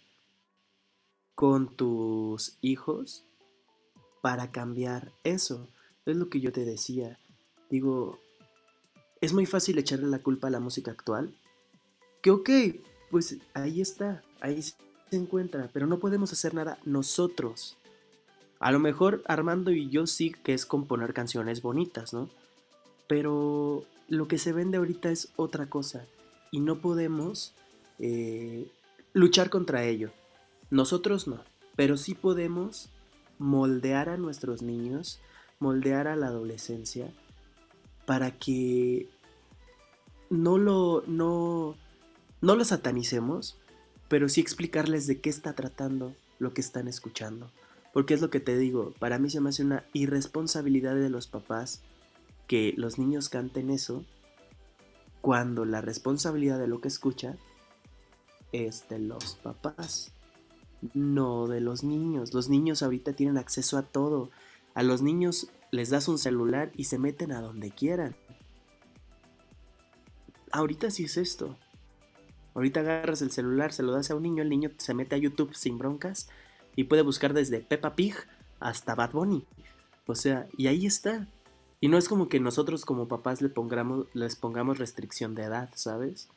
con 1.36 1.76
tus 1.76 2.58
hijos 2.62 3.26
para 4.22 4.52
cambiar 4.52 5.12
eso? 5.26 5.68
Es 6.06 6.16
lo 6.16 6.30
que 6.30 6.40
yo 6.40 6.52
te 6.52 6.66
decía. 6.66 7.18
Digo, 7.70 8.20
es 9.22 9.34
muy 9.34 9.46
fácil 9.46 9.78
echarle 9.78 10.08
la 10.08 10.20
culpa 10.20 10.48
a 10.48 10.52
la 10.52 10.60
música 10.60 10.92
actual. 10.92 11.36
Que 12.22 12.32
ok, 12.32 12.50
pues 13.10 13.38
ahí 13.54 13.82
está, 13.82 14.24
ahí 14.42 14.62
se 14.62 14.76
encuentra, 15.12 15.70
pero 15.72 15.88
no 15.88 16.00
podemos 16.00 16.32
hacer 16.34 16.54
nada 16.54 16.78
nosotros. 16.86 17.78
A 18.60 18.72
lo 18.72 18.80
mejor 18.80 19.24
Armando 19.28 19.72
y 19.72 19.90
yo 19.90 20.08
sí 20.08 20.32
que 20.32 20.54
es 20.54 20.66
componer 20.66 21.14
canciones 21.14 21.62
bonitas, 21.62 22.14
¿no? 22.14 22.30
Pero 23.08 23.86
lo 24.08 24.28
que 24.28 24.38
se 24.38 24.54
vende 24.54 24.78
ahorita 24.78 25.12
es 25.12 25.32
otra 25.36 25.68
cosa 25.68 26.06
y 26.52 26.60
no 26.60 26.80
podemos 26.80 27.54
eh, 28.00 28.68
luchar 29.14 29.50
contra 29.50 29.84
ello. 29.84 30.12
Nosotros 30.70 31.28
no, 31.28 31.40
pero 31.76 31.98
sí 31.98 32.16
podemos 32.16 32.90
moldear 33.38 34.10
a 34.10 34.18
nuestros 34.18 34.62
niños, 34.62 35.20
moldear 35.64 36.08
a 36.08 36.18
la 36.18 36.28
adolescencia 36.28 37.12
para 38.06 38.38
que 38.38 39.08
no 40.30 40.58
lo, 40.58 41.04
no, 41.08 41.76
no 42.42 42.56
lo 42.56 42.66
satanicemos, 42.66 43.58
pero 44.10 44.28
sí 44.28 44.42
explicarles 44.42 45.08
de 45.08 45.22
qué 45.22 45.30
está 45.30 45.54
tratando 45.54 46.14
lo 46.38 46.54
que 46.54 46.62
están 46.62 46.90
escuchando. 46.90 47.50
Porque 47.94 48.14
es 48.14 48.22
lo 48.22 48.30
que 48.30 48.42
te 48.42 48.58
digo, 48.58 48.94
para 49.00 49.20
mí 49.20 49.30
se 49.30 49.40
me 49.40 49.50
hace 49.50 49.64
una 49.64 49.86
irresponsabilidad 49.94 50.96
de 50.96 51.10
los 51.10 51.28
papás 51.28 51.82
que 52.48 52.74
los 52.76 53.00
niños 53.00 53.30
canten 53.30 53.70
eso 53.70 54.04
cuando 55.22 55.64
la 55.64 55.80
responsabilidad 55.80 56.60
de 56.60 56.68
lo 56.68 56.82
que 56.82 56.90
escucha 56.90 57.38
es 58.52 58.90
de 58.90 59.00
los 59.00 59.36
papás, 59.36 60.12
no 60.94 61.48
de 61.48 61.62
los 61.62 61.86
niños. 61.86 62.34
Los 62.34 62.50
niños 62.50 62.84
ahorita 62.84 63.14
tienen 63.14 63.38
acceso 63.38 63.78
a 63.78 63.84
todo. 63.84 64.30
A 64.74 64.84
los 64.84 65.02
niños 65.02 65.50
les 65.72 65.90
das 65.90 66.08
un 66.08 66.18
celular 66.18 66.72
y 66.76 66.86
se 66.86 67.00
meten 67.00 67.32
a 67.32 67.42
donde 67.42 67.72
quieran. 67.72 68.16
Ahorita 70.52 70.92
sí 70.92 71.06
es 71.06 71.18
esto. 71.18 71.58
Ahorita 72.54 72.82
agarras 72.82 73.22
el 73.22 73.32
celular, 73.32 73.74
se 73.74 73.84
lo 73.84 73.92
das 73.92 74.12
a 74.12 74.16
un 74.16 74.24
niño, 74.24 74.44
el 74.44 74.50
niño 74.50 74.72
se 74.78 74.94
mete 74.94 75.16
a 75.16 75.18
YouTube 75.18 75.56
sin 75.56 75.78
broncas 75.78 76.30
y 76.76 76.84
puede 76.86 77.02
buscar 77.02 77.34
desde 77.34 77.60
Peppa 77.60 77.96
Pig 77.96 78.16
hasta 78.60 78.96
Bad 78.96 79.12
Bunny. 79.12 79.46
O 80.06 80.16
sea, 80.16 80.48
y 80.58 80.68
ahí 80.68 80.86
está. 80.86 81.28
Y 81.80 81.88
no 81.88 81.98
es 81.98 82.08
como 82.08 82.30
que 82.30 82.40
nosotros 82.40 82.86
como 82.86 83.08
papás 83.08 83.42
le 83.42 83.50
pongamos, 83.50 84.08
les 84.14 84.36
pongamos 84.36 84.78
restricción 84.78 85.36
de 85.36 85.44
edad, 85.44 85.70
¿sabes? 85.76 86.30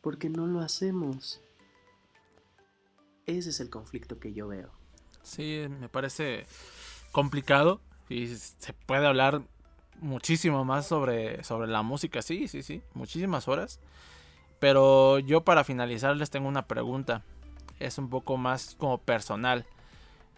Porque 0.00 0.28
no 0.28 0.46
lo 0.46 0.60
hacemos. 0.60 1.40
Ese 3.26 3.50
es 3.50 3.60
el 3.60 3.70
conflicto 3.70 4.18
que 4.18 4.32
yo 4.32 4.48
veo. 4.48 4.70
Sí, 5.22 5.64
me 5.80 5.88
parece 5.88 6.46
complicado 7.12 7.80
y 8.08 8.26
se 8.26 8.72
puede 8.72 9.06
hablar 9.06 9.42
muchísimo 10.00 10.64
más 10.64 10.86
sobre, 10.86 11.44
sobre 11.44 11.68
la 11.68 11.82
música, 11.82 12.20
sí, 12.22 12.48
sí, 12.48 12.62
sí, 12.62 12.82
muchísimas 12.94 13.48
horas. 13.48 13.80
Pero 14.58 15.18
yo 15.18 15.42
para 15.42 15.64
finalizar 15.64 16.16
les 16.16 16.30
tengo 16.30 16.48
una 16.48 16.66
pregunta. 16.66 17.22
Es 17.80 17.98
un 17.98 18.08
poco 18.08 18.36
más 18.36 18.76
como 18.78 18.98
personal. 18.98 19.66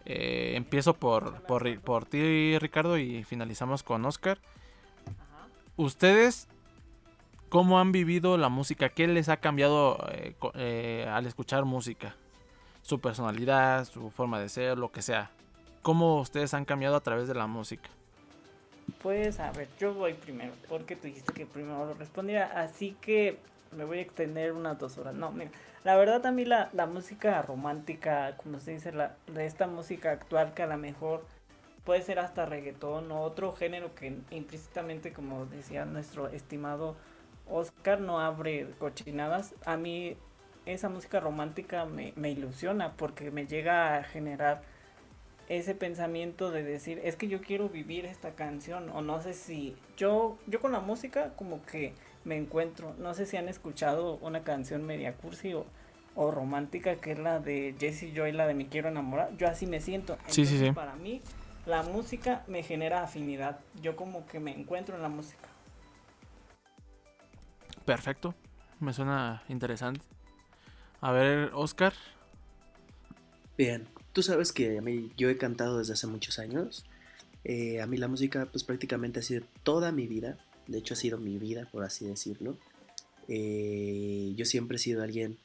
Eh, 0.05 0.53
empiezo 0.55 0.95
por, 0.95 1.43
por, 1.43 1.79
por, 1.81 2.05
ti, 2.05 2.57
Ricardo, 2.59 2.97
y 2.97 3.23
finalizamos 3.23 3.83
con 3.83 4.03
Oscar. 4.05 4.39
¿Ustedes 5.75 6.47
cómo 7.49 7.79
han 7.79 7.91
vivido 7.91 8.37
la 8.37 8.49
música? 8.49 8.89
¿Qué 8.89 9.07
les 9.07 9.29
ha 9.29 9.37
cambiado 9.37 9.97
eh, 10.11 10.35
eh, 10.55 11.07
al 11.11 11.27
escuchar 11.27 11.65
música? 11.65 12.15
Su 12.81 12.99
personalidad, 12.99 13.85
su 13.85 14.09
forma 14.09 14.39
de 14.39 14.49
ser, 14.49 14.77
lo 14.77 14.91
que 14.91 15.01
sea. 15.03 15.31
¿Cómo 15.85 16.19
ustedes 16.19 16.55
han 16.55 16.65
cambiado 16.65 16.95
a 16.95 17.01
través 17.01 17.27
de 17.27 17.35
la 17.35 17.45
música? 17.45 17.91
Pues 19.03 19.39
a 19.39 19.51
ver, 19.51 19.67
yo 19.79 19.93
voy 19.93 20.15
primero, 20.15 20.51
porque 20.67 20.95
tú 20.95 21.05
dijiste 21.05 21.31
que 21.31 21.45
primero 21.45 21.85
lo 21.85 21.93
respondía, 21.93 22.59
así 22.59 22.97
que 23.01 23.37
me 23.71 23.85
voy 23.85 23.99
a 23.99 24.01
extender 24.01 24.53
unas 24.53 24.79
dos 24.79 24.97
horas. 24.97 25.13
No, 25.13 25.31
mira, 25.31 25.51
la 25.83 25.95
verdad 25.95 26.25
a 26.25 26.31
mí 26.31 26.43
la, 26.43 26.71
la 26.73 26.87
música 26.87 27.39
romántica, 27.43 28.35
como 28.37 28.59
se 28.59 28.71
dice, 28.71 28.93
la, 28.93 29.15
de 29.27 29.45
esta 29.45 29.67
música 29.67 30.09
actual 30.09 30.55
que 30.55 30.63
a 30.63 30.65
lo 30.65 30.77
mejor 30.77 31.23
puede 31.83 32.01
ser 32.01 32.17
hasta 32.17 32.47
reggaetón 32.47 33.11
o 33.11 33.21
otro 33.21 33.53
género 33.53 33.93
que 33.93 34.17
implícitamente, 34.31 35.13
como 35.13 35.45
decía 35.45 35.85
nuestro 35.85 36.29
estimado 36.29 36.95
Oscar, 37.47 38.01
no 38.01 38.19
abre 38.19 38.71
cochinadas. 38.79 39.53
A 39.67 39.77
mí 39.77 40.17
esa 40.65 40.89
música 40.89 41.19
romántica 41.19 41.85
me 41.85 42.31
ilusiona 42.31 42.93
porque 42.93 43.29
me 43.29 43.45
llega 43.45 43.97
a 43.97 44.03
generar 44.03 44.61
ese 45.47 45.75
pensamiento 45.75 46.51
de 46.51 46.63
decir, 46.63 46.99
es 47.03 47.15
que 47.15 47.27
yo 47.27 47.41
quiero 47.41 47.69
vivir 47.69 48.05
esta 48.05 48.31
canción 48.31 48.89
o 48.89 49.01
no 49.01 49.21
sé 49.21 49.33
si 49.33 49.75
yo 49.97 50.37
yo 50.47 50.59
con 50.59 50.71
la 50.71 50.79
música 50.79 51.33
como 51.35 51.63
que 51.65 51.93
me 52.23 52.35
encuentro, 52.35 52.95
no 52.97 53.13
sé 53.13 53.25
si 53.25 53.37
han 53.37 53.47
escuchado 53.47 54.17
una 54.21 54.43
canción 54.43 54.83
media 54.83 55.13
cursi 55.13 55.53
o, 55.53 55.65
o 56.15 56.31
romántica 56.31 56.95
que 56.95 57.11
es 57.11 57.19
la 57.19 57.39
de 57.39 57.75
Jessie 57.79 58.13
Joy, 58.15 58.31
la 58.31 58.47
de 58.47 58.55
Me 58.55 58.67
quiero 58.67 58.89
enamorar, 58.89 59.35
yo 59.37 59.47
así 59.47 59.67
me 59.67 59.79
siento. 59.79 60.17
sí, 60.27 60.45
sí, 60.45 60.57
sí. 60.57 60.71
Para 60.71 60.95
mí 60.95 61.21
la 61.65 61.83
música 61.83 62.43
me 62.47 62.63
genera 62.63 63.03
afinidad, 63.03 63.59
yo 63.81 63.95
como 63.95 64.25
que 64.25 64.39
me 64.39 64.51
encuentro 64.51 64.95
en 64.95 65.03
la 65.03 65.09
música. 65.09 65.47
Perfecto, 67.85 68.33
me 68.79 68.93
suena 68.93 69.43
interesante. 69.47 70.01
A 71.01 71.11
ver, 71.11 71.51
Oscar. 71.53 71.93
Bien, 73.57 73.87
Tú 74.15 74.23
sabes 74.23 74.53
que 74.53 74.77
a 74.77 74.81
mí 74.81 75.11
yo 75.17 75.29
he 75.29 75.37
cantado 75.37 75.79
desde 75.79 75.91
hace 75.91 76.07
muchos 76.07 76.39
años. 76.39 76.85
Eh, 77.43 77.81
a 77.81 77.85
mí 77.85 77.97
la 77.97 78.07
música 78.07 78.47
pues 78.49 78.63
prácticamente 78.63 79.19
ha 79.19 79.23
sido 79.23 79.45
toda 79.63 79.91
mi 79.91 80.07
vida. 80.07 80.37
De 80.67 80.77
hecho 80.77 80.93
ha 80.93 80.97
sido 80.97 81.17
mi 81.17 81.37
vida, 81.37 81.67
por 81.69 81.83
así 81.83 82.07
decirlo. 82.07 82.57
Eh, 83.27 84.31
yo 84.37 84.45
siempre 84.45 84.77
he 84.77 84.79
sido 84.79 85.03
alguien 85.03 85.37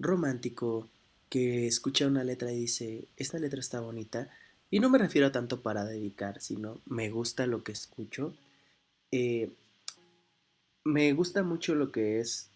romántico 0.00 0.88
que 1.28 1.68
escucha 1.68 2.08
una 2.08 2.24
letra 2.24 2.50
y 2.50 2.58
dice, 2.58 3.06
esta 3.16 3.38
letra 3.38 3.60
está 3.60 3.78
bonita. 3.78 4.28
Y 4.68 4.80
no 4.80 4.90
me 4.90 4.98
refiero 4.98 5.28
a 5.28 5.32
tanto 5.32 5.60
para 5.62 5.84
dedicar, 5.84 6.40
sino 6.40 6.80
me 6.86 7.10
gusta 7.10 7.46
lo 7.46 7.62
que 7.62 7.70
escucho. 7.70 8.34
Eh, 9.12 9.52
me 10.82 11.12
gusta 11.12 11.44
mucho 11.44 11.76
lo 11.76 11.92
que 11.92 12.18
es 12.18 12.50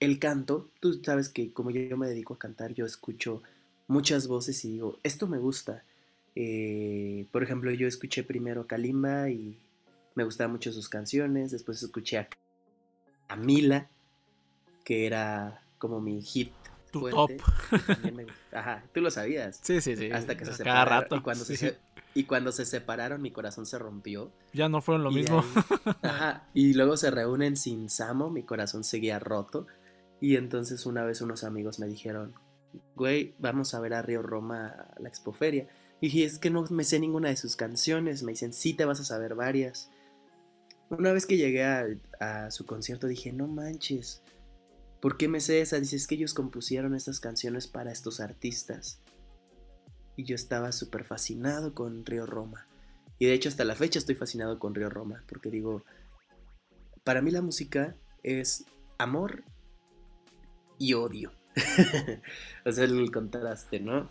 el 0.00 0.18
canto. 0.18 0.70
Tú 0.80 0.94
sabes 1.04 1.28
que 1.28 1.52
como 1.52 1.70
yo 1.70 1.98
me 1.98 2.08
dedico 2.08 2.32
a 2.32 2.38
cantar, 2.38 2.72
yo 2.72 2.86
escucho 2.86 3.42
muchas 3.88 4.28
voces 4.28 4.64
y 4.64 4.72
digo, 4.72 4.98
esto 5.02 5.26
me 5.26 5.38
gusta. 5.38 5.82
Eh, 6.36 7.26
por 7.32 7.42
ejemplo, 7.42 7.70
yo 7.72 7.88
escuché 7.88 8.22
primero 8.22 8.66
Kalimba 8.68 9.28
y 9.30 9.58
me 10.14 10.22
gustaban 10.24 10.52
mucho 10.52 10.72
sus 10.72 10.88
canciones. 10.88 11.50
Después 11.50 11.82
escuché 11.82 12.18
a 12.18 12.28
Camila, 13.26 13.88
que 14.84 15.06
era 15.06 15.62
como 15.78 16.00
mi 16.00 16.22
hit. 16.22 16.52
Tu 16.90 17.08
top. 17.10 17.30
Ajá, 18.52 18.82
tú 18.94 19.00
lo 19.02 19.10
sabías. 19.10 19.60
Sí, 19.62 19.80
sí, 19.82 19.94
sí. 19.96 20.10
Hasta 20.10 20.36
que 20.36 20.44
se 20.46 20.50
Cada 20.52 20.56
separaron. 20.84 21.02
rato. 21.02 21.16
Y 21.16 21.20
cuando, 21.20 21.44
se, 21.44 21.76
y 22.14 22.24
cuando 22.24 22.50
se 22.52 22.64
separaron, 22.64 23.20
mi 23.20 23.30
corazón 23.30 23.66
se 23.66 23.78
rompió. 23.78 24.30
Ya 24.54 24.68
no 24.70 24.80
fueron 24.80 25.04
lo 25.04 25.10
Y 25.10 25.16
mismo. 25.16 25.40
ahí- 25.40 25.94
ajá, 26.02 26.46
y 26.54 26.72
luego 26.74 26.96
se 26.96 27.10
reúnen 27.10 27.56
sin 27.58 27.90
Samo, 27.90 28.30
mi 28.30 28.42
corazón 28.42 28.84
seguía 28.84 29.18
roto. 29.18 29.66
Y 30.20 30.36
entonces 30.36 30.86
una 30.86 31.04
vez 31.04 31.20
unos 31.20 31.44
amigos 31.44 31.78
me 31.78 31.86
dijeron, 31.86 32.32
güey, 32.94 33.34
vamos 33.38 33.74
a 33.74 33.80
ver 33.80 33.94
a 33.94 34.02
Río 34.02 34.22
Roma 34.22 34.88
la 34.98 35.08
expoferia. 35.08 35.68
Y 36.00 36.06
dije, 36.06 36.24
es 36.24 36.38
que 36.38 36.50
no 36.50 36.64
me 36.70 36.84
sé 36.84 37.00
ninguna 37.00 37.28
de 37.28 37.36
sus 37.36 37.56
canciones. 37.56 38.22
Me 38.22 38.32
dicen, 38.32 38.52
sí, 38.52 38.74
te 38.74 38.84
vas 38.84 39.00
a 39.00 39.04
saber 39.04 39.34
varias. 39.34 39.90
Una 40.90 41.12
vez 41.12 41.26
que 41.26 41.36
llegué 41.36 41.64
a, 41.64 41.86
a 42.20 42.50
su 42.50 42.64
concierto 42.64 43.06
dije, 43.06 43.32
no 43.32 43.46
manches, 43.46 44.22
¿por 45.00 45.16
qué 45.16 45.28
me 45.28 45.40
sé 45.40 45.60
esa? 45.60 45.80
Dice, 45.80 45.96
es 45.96 46.06
que 46.06 46.14
ellos 46.14 46.34
compusieron 46.34 46.94
estas 46.94 47.20
canciones 47.20 47.66
para 47.66 47.92
estos 47.92 48.20
artistas. 48.20 49.00
Y 50.16 50.24
yo 50.24 50.34
estaba 50.34 50.72
súper 50.72 51.04
fascinado 51.04 51.74
con 51.74 52.04
Río 52.04 52.26
Roma. 52.26 52.66
Y 53.18 53.26
de 53.26 53.34
hecho 53.34 53.48
hasta 53.48 53.64
la 53.64 53.74
fecha 53.74 53.98
estoy 53.98 54.14
fascinado 54.14 54.58
con 54.58 54.74
Río 54.74 54.90
Roma, 54.90 55.24
porque 55.28 55.50
digo, 55.50 55.84
para 57.04 57.20
mí 57.22 57.30
la 57.30 57.42
música 57.42 57.96
es 58.22 58.64
amor 58.98 59.44
y 60.78 60.94
odio. 60.94 61.32
o 62.64 62.72
sea, 62.72 62.84
el 62.84 63.10
contraste, 63.10 63.80
¿no? 63.80 64.10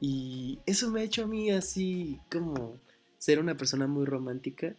Y 0.00 0.58
eso 0.66 0.90
me 0.90 1.00
ha 1.00 1.04
hecho 1.04 1.24
a 1.24 1.26
mí 1.26 1.50
así 1.50 2.20
como 2.30 2.78
ser 3.18 3.38
una 3.38 3.56
persona 3.56 3.86
muy 3.86 4.04
romántica, 4.04 4.74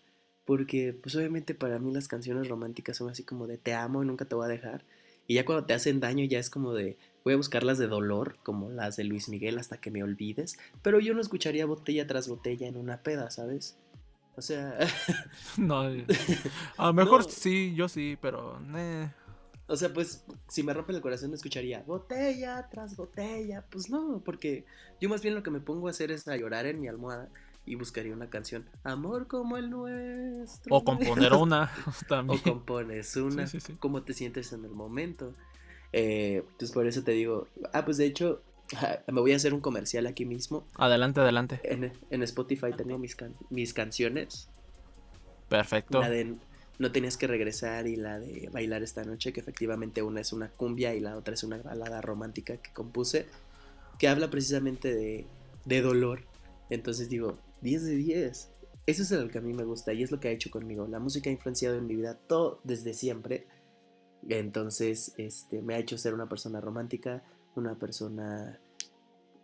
porque 0.46 0.94
pues 0.94 1.16
obviamente 1.16 1.56
para 1.56 1.80
mí 1.80 1.92
las 1.92 2.08
canciones 2.08 2.48
románticas 2.48 2.98
son 2.98 3.10
así 3.10 3.24
como 3.24 3.48
de 3.48 3.58
te 3.58 3.74
amo 3.74 4.04
y 4.04 4.06
nunca 4.08 4.26
te 4.26 4.36
voy 4.36 4.46
a 4.46 4.50
dejar. 4.50 4.86
Y 5.28 5.36
ya 5.36 5.46
cuando 5.46 5.66
te 5.66 5.74
hacen 5.74 6.00
daño 6.00 6.24
ya 6.26 6.38
es 6.40 6.50
como 6.50 6.74
de 6.74 6.98
voy 7.24 7.34
a 7.34 7.38
buscar 7.38 7.64
las 7.64 7.80
de 7.80 7.88
dolor, 7.88 8.38
como 8.44 8.70
las 8.70 8.96
de 8.98 9.06
Luis 9.06 9.30
Miguel 9.30 9.58
hasta 9.58 9.78
que 9.78 9.90
me 9.90 10.04
olvides. 10.04 10.58
Pero 10.84 11.00
yo 11.00 11.16
no 11.16 11.22
escucharía 11.22 11.66
botella 11.66 12.06
tras 12.06 12.28
botella 12.28 12.68
en 12.68 12.78
una 12.78 13.02
peda, 13.02 13.32
¿sabes? 13.32 13.78
O 14.36 14.42
sea, 14.42 14.78
No, 15.58 15.82
a 16.78 16.86
lo 16.88 16.94
mejor 16.94 17.24
No. 17.24 17.30
sí, 17.30 17.74
yo 17.76 17.90
sí, 17.90 18.18
pero... 18.22 18.60
eh, 18.76 19.10
o 19.68 19.76
sea, 19.76 19.94
pues 19.94 20.24
si 20.48 20.64
me 20.64 20.74
rompe 20.74 20.94
el 20.94 21.02
corazón 21.02 21.34
escucharía 21.34 21.82
botella 21.84 22.68
tras 22.70 22.96
botella. 22.96 23.66
Pues 23.70 23.90
no, 23.90 24.22
porque 24.24 24.66
yo 25.02 25.10
más 25.10 25.22
bien 25.22 25.36
lo 25.36 25.44
que 25.44 25.52
me 25.52 25.60
pongo 25.60 25.88
a 25.88 25.92
hacer 25.92 26.12
es 26.12 26.28
a 26.28 26.36
llorar 26.38 26.66
en 26.66 26.80
mi 26.82 26.88
almohada 26.88 27.30
y 27.66 27.76
buscaría 27.76 28.14
una 28.14 28.30
canción, 28.30 28.66
Amor 28.84 29.28
como 29.28 29.58
el 29.58 29.70
nuestro. 29.72 30.76
O 30.76 30.84
componer 30.84 31.34
una 31.34 31.72
O 31.98 32.06
también. 32.08 32.42
compones 32.44 33.16
una, 33.16 33.48
Sí, 33.48 33.60
sí, 33.60 33.68
sí. 33.68 33.78
cómo 33.80 34.04
te 34.04 34.14
sientes 34.14 34.54
en 34.54 34.66
el 34.66 34.72
momento. 34.72 35.34
Eh, 35.94 36.44
pues 36.60 36.72
por 36.72 36.86
eso 36.88 37.04
te 37.04 37.14
digo, 37.14 37.48
ah, 37.74 37.86
pues 37.86 37.98
de 37.98 38.06
hecho, 38.06 38.42
me 39.08 39.22
voy 39.22 39.32
a 39.34 39.38
hacer 39.38 39.54
un 39.54 39.62
comercial 39.62 40.06
aquí 40.08 40.26
mismo. 40.26 40.64
Adelante, 40.76 41.22
adelante. 41.22 41.60
En, 41.64 41.92
en 42.10 42.24
Spotify 42.24 42.72
tengo 42.76 42.98
mis, 43.00 43.16
can- 43.16 43.36
mis 43.50 43.74
canciones. 43.74 44.48
Perfecto. 45.50 46.02
La 46.02 46.10
de 46.10 46.36
No 46.78 46.92
tenías 46.92 47.18
que 47.18 47.28
regresar 47.28 47.88
y 47.88 47.96
la 47.96 48.20
de 48.20 48.50
Bailar 48.52 48.84
esta 48.84 49.04
noche, 49.04 49.32
que 49.32 49.40
efectivamente 49.40 50.02
una 50.02 50.22
es 50.22 50.34
una 50.34 50.50
cumbia 50.50 50.94
y 50.94 51.00
la 51.00 51.18
otra 51.18 51.34
es 51.34 51.44
una 51.44 51.58
balada 51.58 52.02
romántica 52.02 52.58
que 52.58 52.74
compuse, 52.74 53.28
que 53.98 54.08
habla 54.08 54.30
precisamente 54.30 54.94
de, 54.94 55.26
de 55.66 55.82
dolor. 55.82 56.26
Entonces 56.70 57.10
digo, 57.10 57.38
10 57.62 57.84
de 57.86 57.96
10. 57.96 58.52
Eso 58.88 59.02
es 59.02 59.12
lo 59.12 59.30
que 59.30 59.40
a 59.40 59.42
mí 59.42 59.54
me 59.54 59.64
gusta 59.64 59.94
y 59.94 60.04
es 60.04 60.12
lo 60.12 60.20
que 60.20 60.28
ha 60.28 60.32
hecho 60.32 60.52
conmigo. 60.52 60.88
La 60.88 61.00
música 61.00 61.30
ha 61.30 61.34
influenciado 61.34 61.78
en 61.78 61.88
mi 61.88 61.96
vida 61.96 62.16
todo 62.16 62.60
desde 62.64 62.94
siempre. 62.94 63.48
Entonces, 64.30 65.14
este, 65.18 65.62
me 65.62 65.76
ha 65.76 65.80
hecho 65.80 65.98
ser 65.98 66.14
una 66.14 66.30
persona 66.30 66.62
romántica, 66.62 67.24
una 67.56 67.78
persona 67.78 68.60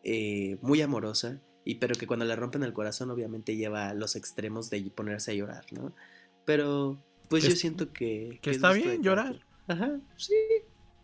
eh, 0.03 0.57
muy 0.61 0.81
amorosa, 0.81 1.39
y 1.63 1.75
pero 1.75 1.95
que 1.95 2.07
cuando 2.07 2.25
le 2.25 2.35
rompen 2.35 2.63
el 2.63 2.73
corazón 2.73 3.11
obviamente 3.11 3.55
lleva 3.55 3.89
a 3.89 3.93
los 3.93 4.15
extremos 4.15 4.69
de 4.69 4.91
ponerse 4.95 5.31
a 5.31 5.33
llorar, 5.35 5.65
¿no? 5.71 5.93
Pero 6.45 6.99
pues 7.31 7.43
yo 7.43 7.51
siento 7.51 7.91
que... 7.91 8.39
que 8.41 8.51
es 8.51 8.57
está 8.57 8.73
bien 8.73 9.01
llorar. 9.01 9.43
Ajá, 9.67 9.99
sí. 10.17 10.35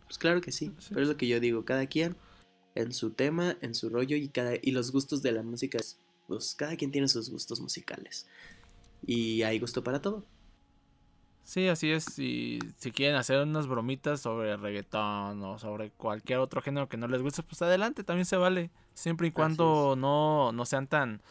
Pues 0.04 0.18
claro 0.18 0.40
que 0.40 0.52
sí, 0.52 0.72
pero 0.90 1.02
es 1.02 1.08
lo 1.08 1.16
que 1.16 1.26
yo 1.26 1.40
digo, 1.40 1.64
cada 1.64 1.86
quien 1.86 2.16
en 2.74 2.92
su 2.92 3.10
tema, 3.10 3.56
en 3.60 3.74
su 3.74 3.90
rollo 3.90 4.16
y, 4.16 4.28
cada, 4.28 4.52
y 4.62 4.70
los 4.70 4.92
gustos 4.92 5.20
de 5.20 5.32
la 5.32 5.42
música, 5.42 5.78
pues 6.28 6.54
cada 6.54 6.76
quien 6.76 6.92
tiene 6.92 7.08
sus 7.08 7.28
gustos 7.28 7.60
musicales. 7.60 8.28
Y 9.04 9.42
hay 9.42 9.58
gusto 9.58 9.82
para 9.82 10.00
todo. 10.00 10.24
Sí, 11.42 11.66
así 11.66 11.90
es. 11.90 12.18
Y 12.18 12.58
si 12.76 12.92
quieren 12.92 13.16
hacer 13.16 13.40
unas 13.42 13.66
bromitas 13.66 14.20
sobre 14.20 14.56
reggaetón 14.56 15.42
o 15.42 15.58
sobre 15.58 15.90
cualquier 15.90 16.38
otro 16.40 16.60
género 16.60 16.88
que 16.88 16.98
no 16.98 17.08
les 17.08 17.22
guste, 17.22 17.42
pues 17.42 17.62
adelante, 17.62 18.04
también 18.04 18.26
se 18.26 18.36
vale. 18.36 18.70
Siempre 18.92 19.28
y 19.28 19.30
cuando 19.30 19.96
no, 19.96 20.52
no 20.52 20.64
sean 20.66 20.86
tan, 20.88 21.22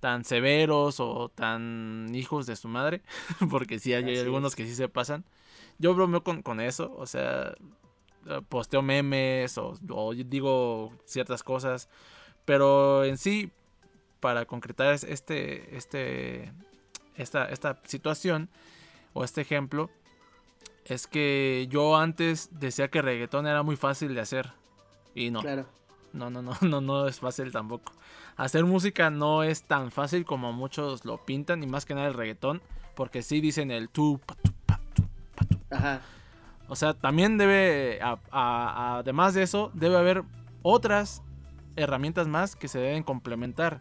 tan 0.00 0.24
severos 0.24 0.98
o 0.98 1.28
tan 1.28 2.12
hijos 2.14 2.46
de 2.46 2.56
su 2.56 2.68
madre. 2.68 3.02
Porque 3.50 3.78
sí 3.78 3.92
hay 3.94 4.18
algunos 4.18 4.56
que 4.56 4.66
sí 4.66 4.74
se 4.74 4.88
pasan. 4.88 5.24
Yo 5.78 5.94
bromeo 5.94 6.24
con, 6.24 6.42
con 6.42 6.60
eso. 6.60 6.94
O 6.96 7.06
sea, 7.06 7.54
posteo 8.48 8.82
memes 8.82 9.56
o, 9.58 9.78
o 9.90 10.14
digo 10.14 10.92
ciertas 11.04 11.42
cosas. 11.42 11.88
Pero 12.44 13.04
en 13.04 13.18
sí, 13.18 13.50
para 14.20 14.46
concretar 14.46 14.94
este, 14.94 15.76
este, 15.76 16.52
esta, 17.16 17.46
esta 17.46 17.80
situación 17.84 18.48
o 19.12 19.24
este 19.24 19.40
ejemplo 19.40 19.90
es 20.84 21.06
que 21.06 21.66
yo 21.70 21.96
antes 21.96 22.48
decía 22.52 22.88
que 22.88 23.02
reggaetón 23.02 23.46
era 23.46 23.62
muy 23.62 23.76
fácil 23.76 24.14
de 24.14 24.20
hacer 24.20 24.52
y 25.14 25.30
no. 25.30 25.40
Claro. 25.40 25.66
No, 26.12 26.30
no, 26.30 26.42
no, 26.42 26.52
no, 26.62 26.80
no 26.80 27.06
es 27.06 27.20
fácil 27.20 27.52
tampoco. 27.52 27.92
Hacer 28.36 28.64
música 28.64 29.10
no 29.10 29.42
es 29.42 29.62
tan 29.64 29.90
fácil 29.90 30.24
como 30.24 30.52
muchos 30.52 31.04
lo 31.04 31.24
pintan 31.24 31.62
y 31.62 31.66
más 31.66 31.84
que 31.84 31.94
nada 31.94 32.08
el 32.08 32.14
reggaetón 32.14 32.62
porque 32.94 33.22
sí 33.22 33.40
dicen 33.40 33.70
el 33.70 33.88
tu, 33.88 34.20
Ajá. 35.70 36.00
O 36.68 36.76
sea, 36.76 36.94
también 36.94 37.38
debe, 37.38 37.98
además 38.30 39.34
de 39.34 39.42
eso, 39.42 39.72
debe 39.74 39.96
haber 39.96 40.22
otras 40.62 41.22
herramientas 41.76 42.28
más 42.28 42.54
que 42.54 42.68
se 42.68 42.78
deben 42.78 43.02
complementar. 43.02 43.80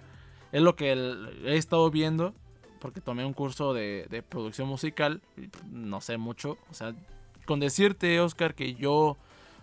Es 0.51 0.61
lo 0.61 0.75
que 0.75 0.91
he 0.91 1.55
estado 1.55 1.91
viendo 1.91 2.33
porque 2.79 3.01
tomé 3.01 3.25
un 3.25 3.33
curso 3.33 3.73
de, 3.73 4.23
producción 4.27 4.67
musical, 4.67 5.21
no 5.69 6.01
sé 6.01 6.17
mucho, 6.17 6.57
o 6.71 6.73
sea, 6.73 6.95
con 7.45 7.59
decirte, 7.59 8.19
Oscar, 8.19 8.55
que 8.55 8.73
yo 8.73 9.17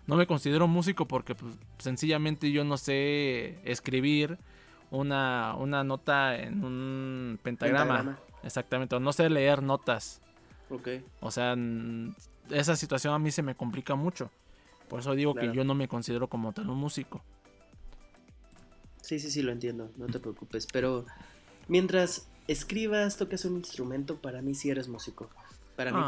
no 0.06 0.16
me 0.16 0.26
considero 0.26 0.68
músico 0.68 1.06
porque 1.06 1.34
pues, 1.34 1.54
sencillamente 1.78 2.50
yo 2.52 2.64
no 2.64 2.76
sé 2.76 3.58
escribir 3.64 4.38
una, 4.90 5.54
una 5.56 5.84
nota 5.84 6.36
en 6.36 6.64
un 6.64 7.38
pentagrama. 7.42 8.18
Exactamente, 8.42 8.94
o 8.94 9.00
no 9.00 9.12
sé 9.12 9.28
leer 9.28 9.62
notas. 9.62 10.20
Ok. 10.70 10.88
O 11.20 11.30
sea, 11.30 11.56
esa 12.50 12.76
situación 12.76 13.14
a 13.14 13.18
mí 13.18 13.30
se 13.30 13.42
me 13.42 13.56
complica 13.56 13.94
mucho. 13.94 14.30
Por 14.88 15.00
eso 15.00 15.14
digo 15.14 15.34
que 15.34 15.52
yo 15.52 15.64
no 15.64 15.74
me 15.74 15.88
considero 15.88 16.28
como 16.28 16.52
tal 16.52 16.70
un 16.70 16.78
músico. 16.78 17.22
Sí, 19.02 19.18
sí, 19.18 19.30
sí, 19.30 19.42
lo 19.42 19.52
entiendo, 19.52 19.90
no 19.96 20.06
te 20.06 20.20
preocupes. 20.20 20.66
Pero 20.72 21.06
mientras 21.66 22.28
escribas, 22.46 23.16
toques 23.16 23.44
un 23.44 23.56
instrumento, 23.56 24.20
para 24.20 24.42
mí 24.42 24.54
sí 24.54 24.70
eres 24.70 24.86
músico. 24.86 25.28
Para 25.74 25.92
mí. 25.92 25.98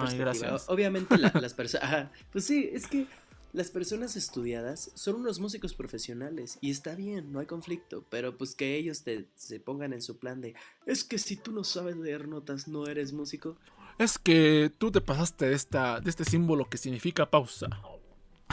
Obviamente 0.69 1.19
las 1.19 1.55
personas... 1.55 2.11
Pues 2.33 2.45
sí, 2.45 2.71
es 2.73 2.87
que 2.87 3.07
las 3.53 3.71
personas 3.71 4.17
estudiadas 4.17 4.91
son 4.95 5.17
unos 5.17 5.41
músicos 5.41 5.75
profesionales 5.75 6.59
y 6.61 6.71
está 6.71 6.95
bien, 6.95 7.33
no 7.33 7.41
hay 7.41 7.47
conflicto, 7.47 8.05
pero 8.11 8.37
pues 8.37 8.55
que 8.55 8.77
ellos 8.77 9.03
te, 9.03 9.27
se 9.37 9.59
pongan 9.59 9.93
en 9.93 10.03
su 10.03 10.19
plan 10.19 10.41
de, 10.41 10.55
es 10.87 11.05
que 11.05 11.19
si 11.19 11.37
tú 11.37 11.53
no 11.53 11.65
sabes 11.65 11.97
leer 11.97 12.29
notas, 12.29 12.69
no 12.69 12.87
eres 12.87 13.13
músico. 13.13 13.57
Es 13.99 14.19
que 14.19 14.71
tú 14.77 14.91
te 14.91 15.01
pasaste 15.01 15.49
de, 15.49 15.55
esta, 15.55 16.01
de 16.01 16.11
este 16.11 16.25
símbolo 16.25 16.69
que 16.69 16.79
significa 16.79 17.31
pausa. 17.31 17.69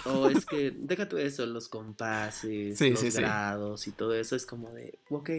O 0.05 0.27
es 0.27 0.45
que, 0.45 0.71
deja 0.77 1.07
tú 1.07 1.17
eso, 1.17 1.45
los 1.45 1.67
compases, 1.67 2.79
los 2.79 3.15
grados 3.15 3.87
y 3.87 3.91
todo 3.91 4.15
eso 4.15 4.35
es 4.35 4.45
como 4.45 4.71
de, 4.71 4.97
ok, 5.09 5.29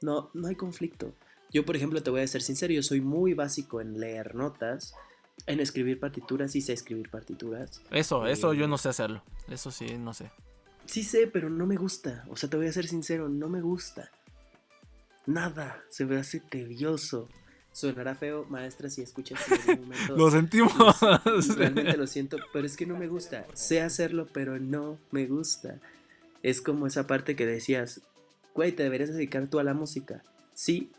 no, 0.00 0.30
no 0.34 0.48
hay 0.48 0.56
conflicto. 0.56 1.12
Yo, 1.50 1.64
por 1.64 1.76
ejemplo, 1.76 2.02
te 2.02 2.10
voy 2.10 2.20
a 2.20 2.26
ser 2.26 2.42
sincero, 2.42 2.72
yo 2.72 2.82
soy 2.82 3.00
muy 3.00 3.34
básico 3.34 3.80
en 3.80 3.98
leer 3.98 4.34
notas, 4.34 4.94
en 5.46 5.60
escribir 5.60 5.98
partituras, 5.98 6.52
sí 6.52 6.60
sé 6.60 6.72
escribir 6.72 7.10
partituras. 7.10 7.82
Eso, 7.90 8.26
eso 8.26 8.52
yo 8.52 8.66
eh, 8.66 8.68
no 8.68 8.78
sé 8.78 8.88
hacerlo, 8.88 9.22
eso 9.48 9.70
sí, 9.70 9.96
no 9.98 10.12
sé. 10.14 10.30
Sí 10.86 11.02
sé, 11.02 11.26
pero 11.26 11.50
no 11.50 11.66
me 11.66 11.76
gusta, 11.76 12.24
o 12.28 12.36
sea, 12.36 12.48
te 12.48 12.56
voy 12.56 12.66
a 12.66 12.72
ser 12.72 12.86
sincero, 12.86 13.28
no 13.28 13.48
me 13.48 13.60
gusta. 13.60 14.10
Nada, 15.26 15.84
se 15.90 16.06
me 16.06 16.16
hace 16.16 16.40
tedioso. 16.40 17.28
Sonará 17.70 18.14
feo, 18.14 18.46
maestra, 18.48 18.88
si 18.88 19.02
escuchas 19.02 19.40
en 19.46 19.70
algún 19.70 19.88
momento. 19.88 20.16
lo 20.16 20.30
sentimos. 20.30 20.74
realmente 21.54 21.96
lo 21.98 22.06
siento, 22.06 22.38
pero 22.52 22.66
es 22.66 22.76
que 22.76 22.86
no 22.86 22.96
me 22.96 23.08
gusta. 23.08 23.46
Sé 23.52 23.82
hacerlo, 23.82 24.26
pero 24.32 24.58
no 24.58 24.98
me 25.10 25.26
gusta. 25.26 25.80
Es 26.42 26.62
como 26.62 26.86
esa 26.86 27.06
parte 27.06 27.36
que 27.36 27.44
decías, 27.44 28.00
güey, 28.54 28.72
te 28.72 28.82
deberías 28.82 29.12
dedicar 29.12 29.48
tú 29.48 29.58
a 29.58 29.64
la 29.64 29.74
música. 29.74 30.22
Sí, 30.54 30.90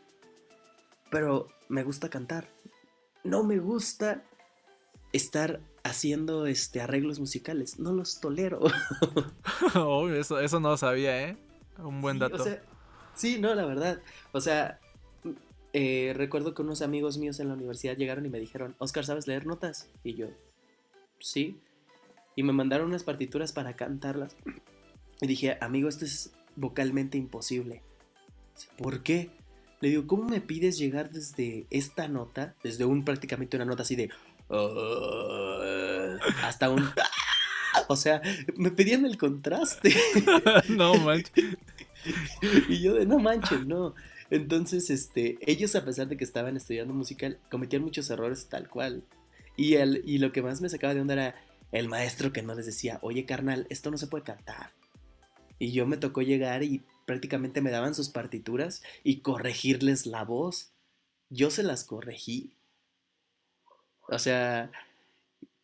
pero 1.09 1.47
me 1.67 1.83
gusta 1.83 2.09
cantar. 2.09 2.47
No 3.23 3.43
me 3.43 3.57
gusta 3.57 4.23
estar 5.13 5.61
haciendo 5.83 6.45
este 6.45 6.81
arreglos 6.81 7.19
musicales. 7.19 7.79
No 7.79 7.91
los 7.93 8.19
tolero. 8.19 8.59
oh, 9.75 10.09
eso, 10.09 10.39
eso 10.39 10.59
no 10.59 10.69
lo 10.69 10.77
sabía, 10.77 11.29
¿eh? 11.29 11.37
Un 11.77 12.01
buen 12.01 12.19
dato. 12.19 12.43
sí, 13.13 13.39
no, 13.39 13.55
la 13.55 13.65
verdad. 13.65 14.01
O 14.31 14.41
sea, 14.41 14.79
eh, 15.73 16.13
recuerdo 16.15 16.53
que 16.53 16.61
unos 16.61 16.81
amigos 16.81 17.17
míos 17.17 17.39
en 17.39 17.47
la 17.47 17.53
universidad 17.53 17.95
llegaron 17.95 18.25
y 18.25 18.29
me 18.29 18.39
dijeron, 18.39 18.75
Oscar, 18.79 19.05
¿sabes 19.05 19.27
leer 19.27 19.45
notas? 19.45 19.89
Y 20.03 20.15
yo, 20.15 20.27
sí. 21.19 21.59
Y 22.35 22.43
me 22.43 22.53
mandaron 22.53 22.87
unas 22.87 23.03
partituras 23.03 23.51
para 23.51 23.75
cantarlas. 23.75 24.35
Y 25.21 25.27
dije, 25.27 25.57
amigo, 25.61 25.89
esto 25.89 26.05
es 26.05 26.31
vocalmente 26.55 27.17
imposible. 27.17 27.81
¿Por 28.77 29.03
qué? 29.03 29.31
Le 29.81 29.89
digo, 29.89 30.07
¿cómo 30.07 30.23
me 30.23 30.41
pides 30.41 30.77
llegar 30.77 31.11
desde 31.11 31.65
esta 31.69 32.07
nota, 32.07 32.55
desde 32.63 32.85
un 32.85 33.05
prácticamente 33.05 33.57
una 33.57 33.65
nota 33.65 33.83
así 33.83 33.95
de... 33.95 34.09
Uh", 34.49 36.17
hasta 36.43 36.69
un... 36.69 36.89
o 37.87 37.95
sea, 37.95 38.21
me 38.55 38.71
pedían 38.71 39.05
el 39.05 39.17
contraste. 39.17 39.95
no 40.69 40.95
manches. 40.95 41.57
y 42.67 42.81
yo 42.81 42.95
de, 42.95 43.05
no 43.05 43.19
manches, 43.19 43.65
no. 43.65 43.95
Entonces, 44.29 44.89
este, 44.89 45.37
ellos 45.41 45.75
a 45.75 45.85
pesar 45.85 46.07
de 46.07 46.17
que 46.17 46.23
estaban 46.23 46.55
estudiando 46.55 46.93
musical, 46.93 47.39
cometían 47.49 47.83
muchos 47.83 48.09
errores 48.09 48.47
tal 48.47 48.69
cual. 48.69 49.03
Y, 49.57 49.75
el, 49.75 50.03
y 50.05 50.19
lo 50.19 50.31
que 50.31 50.41
más 50.41 50.61
me 50.61 50.69
sacaba 50.69 50.93
de 50.93 51.01
onda 51.01 51.13
era 51.13 51.35
el 51.71 51.89
maestro 51.89 52.31
que 52.31 52.41
no 52.41 52.55
les 52.55 52.65
decía, 52.65 52.99
oye 53.01 53.25
carnal, 53.25 53.67
esto 53.69 53.91
no 53.91 53.97
se 53.97 54.07
puede 54.07 54.23
cantar. 54.23 54.71
Y 55.57 55.71
yo 55.71 55.85
me 55.85 55.97
tocó 55.97 56.21
llegar 56.21 56.63
y 56.63 56.83
prácticamente 57.05 57.61
me 57.61 57.71
daban 57.71 57.93
sus 57.93 58.09
partituras 58.09 58.81
y 59.03 59.19
corregirles 59.19 60.05
la 60.05 60.23
voz. 60.23 60.71
Yo 61.29 61.51
se 61.51 61.63
las 61.63 61.83
corregí. 61.83 62.55
O 64.11 64.19
sea, 64.19 64.71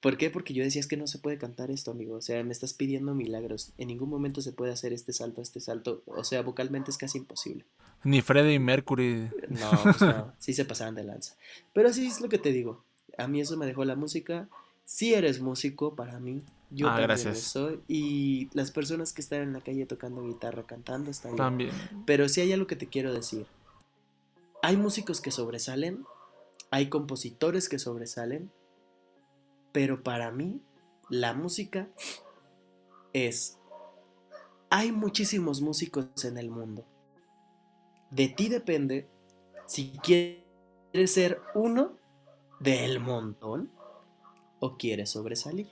¿por 0.01 0.17
qué? 0.17 0.29
Porque 0.29 0.53
yo 0.53 0.63
decía 0.63 0.79
es 0.79 0.87
que 0.87 0.97
no 0.97 1.07
se 1.07 1.19
puede 1.19 1.37
cantar 1.37 1.71
esto, 1.71 1.91
amigo. 1.91 2.15
O 2.15 2.21
sea, 2.21 2.43
me 2.43 2.51
estás 2.51 2.73
pidiendo 2.73 3.13
milagros. 3.15 3.73
En 3.77 3.87
ningún 3.87 4.09
momento 4.09 4.41
se 4.41 4.51
puede 4.51 4.71
hacer 4.71 4.93
este 4.93 5.13
salto, 5.13 5.41
este 5.41 5.59
salto. 5.59 6.03
O 6.05 6.23
sea, 6.23 6.41
vocalmente 6.41 6.91
es 6.91 6.97
casi 6.97 7.17
imposible. 7.17 7.65
Ni 8.03 8.21
Freddie 8.21 8.59
Mercury. 8.59 9.31
No, 9.49 9.71
pues 9.83 10.01
no. 10.01 10.33
Sí 10.39 10.53
se 10.53 10.65
pasaban 10.65 10.95
de 10.95 11.03
lanza. 11.03 11.35
Pero 11.73 11.89
así 11.89 12.05
es 12.05 12.21
lo 12.21 12.29
que 12.29 12.37
te 12.37 12.51
digo. 12.51 12.83
A 13.17 13.27
mí 13.27 13.41
eso 13.41 13.57
me 13.57 13.65
dejó 13.65 13.83
la 13.85 13.95
música. 13.95 14.47
Si 14.85 15.13
eres 15.13 15.41
músico 15.41 15.95
para 15.95 16.19
mí, 16.19 16.43
yo 16.69 16.87
ah, 16.89 16.97
también 16.97 17.29
lo 17.29 17.35
soy. 17.35 17.79
Y 17.87 18.49
las 18.53 18.71
personas 18.71 19.13
que 19.13 19.21
están 19.21 19.41
en 19.41 19.53
la 19.53 19.61
calle 19.61 19.85
tocando 19.85 20.23
guitarra, 20.23 20.63
cantando, 20.63 21.09
están 21.09 21.31
bien. 21.31 21.37
También. 21.37 21.71
Pero 22.05 22.29
sí 22.29 22.41
hay 22.41 22.53
algo 22.53 22.67
que 22.67 22.75
te 22.75 22.87
quiero 22.87 23.13
decir. 23.13 23.47
Hay 24.61 24.77
músicos 24.77 25.21
que 25.21 25.31
sobresalen, 25.31 26.05
hay 26.71 26.89
compositores 26.89 27.69
que 27.69 27.79
sobresalen, 27.79 28.51
pero 29.71 30.03
para 30.03 30.31
mí 30.31 30.61
la 31.09 31.33
música 31.33 31.89
es... 33.13 33.57
Hay 34.69 34.91
muchísimos 34.91 35.61
músicos 35.61 36.25
en 36.25 36.37
el 36.37 36.49
mundo. 36.49 36.85
De 38.09 38.27
ti 38.27 38.49
depende 38.49 39.07
si 39.65 39.91
quieres 40.03 40.43
ser 41.05 41.41
uno 41.53 41.97
del 42.59 42.99
montón 42.99 43.71
o 44.59 44.77
quieres 44.77 45.11
sobresalir. 45.11 45.69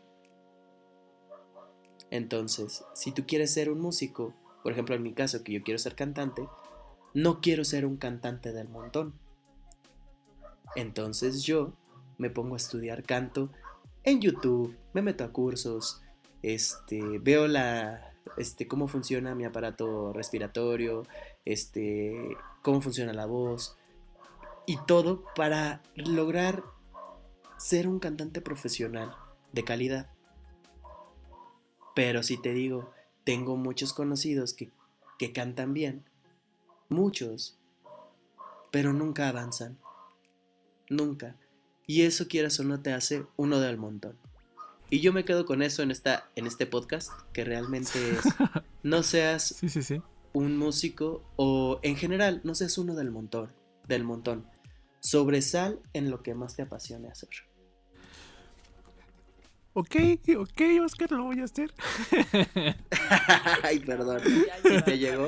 Entonces, 2.12 2.84
si 2.94 3.12
tú 3.12 3.26
quieres 3.26 3.52
ser 3.52 3.72
un 3.72 3.80
músico, 3.80 4.34
por 4.62 4.72
ejemplo 4.72 4.96
en 4.96 5.04
mi 5.04 5.14
caso 5.14 5.44
que 5.44 5.54
yo 5.54 5.64
quiero 5.64 5.80
ser 5.80 5.96
cantante, 5.96 6.48
no 7.14 7.42
quiero 7.42 7.64
ser 7.64 7.86
un 7.86 7.98
cantante 7.98 8.52
del 8.52 8.70
montón. 8.70 9.14
Entonces 10.76 11.44
yo 11.44 11.74
me 12.18 12.30
pongo 12.30 12.54
a 12.56 12.58
estudiar 12.58 13.04
canto 13.04 13.50
en 14.04 14.22
YouTube, 14.22 14.76
me 14.94 15.02
meto 15.02 15.24
a 15.24 15.32
cursos, 15.32 16.02
este, 16.42 17.20
veo 17.20 17.48
la, 17.48 18.14
este, 18.38 18.68
cómo 18.68 18.88
funciona 18.88 19.36
mi 19.36 19.46
aparato 19.46 20.14
respiratorio, 20.14 21.04
este, 21.46 22.38
cómo 22.62 22.82
funciona 22.82 23.14
la 23.14 23.26
voz 23.26 23.78
y 24.66 24.78
todo 24.86 25.24
para 25.36 25.82
lograr 25.96 26.64
ser 27.58 27.88
un 27.88 28.00
cantante 28.00 28.42
profesional 28.42 29.16
de 29.52 29.64
calidad. 29.64 30.10
Pero 31.96 32.24
si 32.24 32.42
te 32.42 32.54
digo, 32.54 32.92
tengo 33.24 33.56
muchos 33.56 33.94
conocidos 33.94 34.54
que, 34.54 34.72
que 35.20 35.32
cantan 35.32 35.74
bien, 35.74 36.04
muchos, 36.90 37.58
pero 38.72 38.92
nunca 38.94 39.30
avanzan. 39.30 39.78
Nunca. 40.96 41.36
Y 41.88 42.04
eso 42.04 42.28
quieras 42.28 42.60
o 42.60 42.64
no 42.64 42.82
te 42.82 42.94
hace 42.94 43.26
uno 43.36 43.60
del 43.60 43.78
montón. 43.78 44.18
Y 44.90 45.00
yo 45.02 45.12
me 45.12 45.26
quedo 45.26 45.46
con 45.46 45.62
eso 45.62 45.82
en, 45.82 45.92
esta, 45.92 46.30
en 46.36 46.46
este 46.48 46.66
podcast, 46.68 47.12
que 47.34 47.44
realmente 47.44 48.12
es, 48.12 48.20
no 48.84 49.02
seas 49.04 49.44
Sí, 49.44 49.68
sí, 49.70 49.82
sí. 49.82 50.02
un 50.34 50.58
músico 50.58 51.24
o 51.36 51.80
en 51.82 51.96
general 51.96 52.42
no 52.44 52.54
seas 52.56 52.78
uno 52.78 52.94
del 52.96 53.10
montón, 53.12 53.52
del 53.88 54.04
montón. 54.04 54.46
Sobresal 55.00 55.80
en 55.94 56.10
lo 56.12 56.22
que 56.22 56.36
más 56.36 56.56
te 56.56 56.62
apasione 56.62 57.10
hacer. 57.10 57.30
Ok, 59.76 59.96
ok, 60.38 60.62
Oscar, 60.86 61.12
lo 61.12 61.24
voy 61.24 61.40
a 61.40 61.46
hacer. 61.46 61.74
Ay, 63.64 63.80
perdón. 63.80 64.22
Ya. 64.64 64.84
te 64.84 64.98
llegó. 65.00 65.28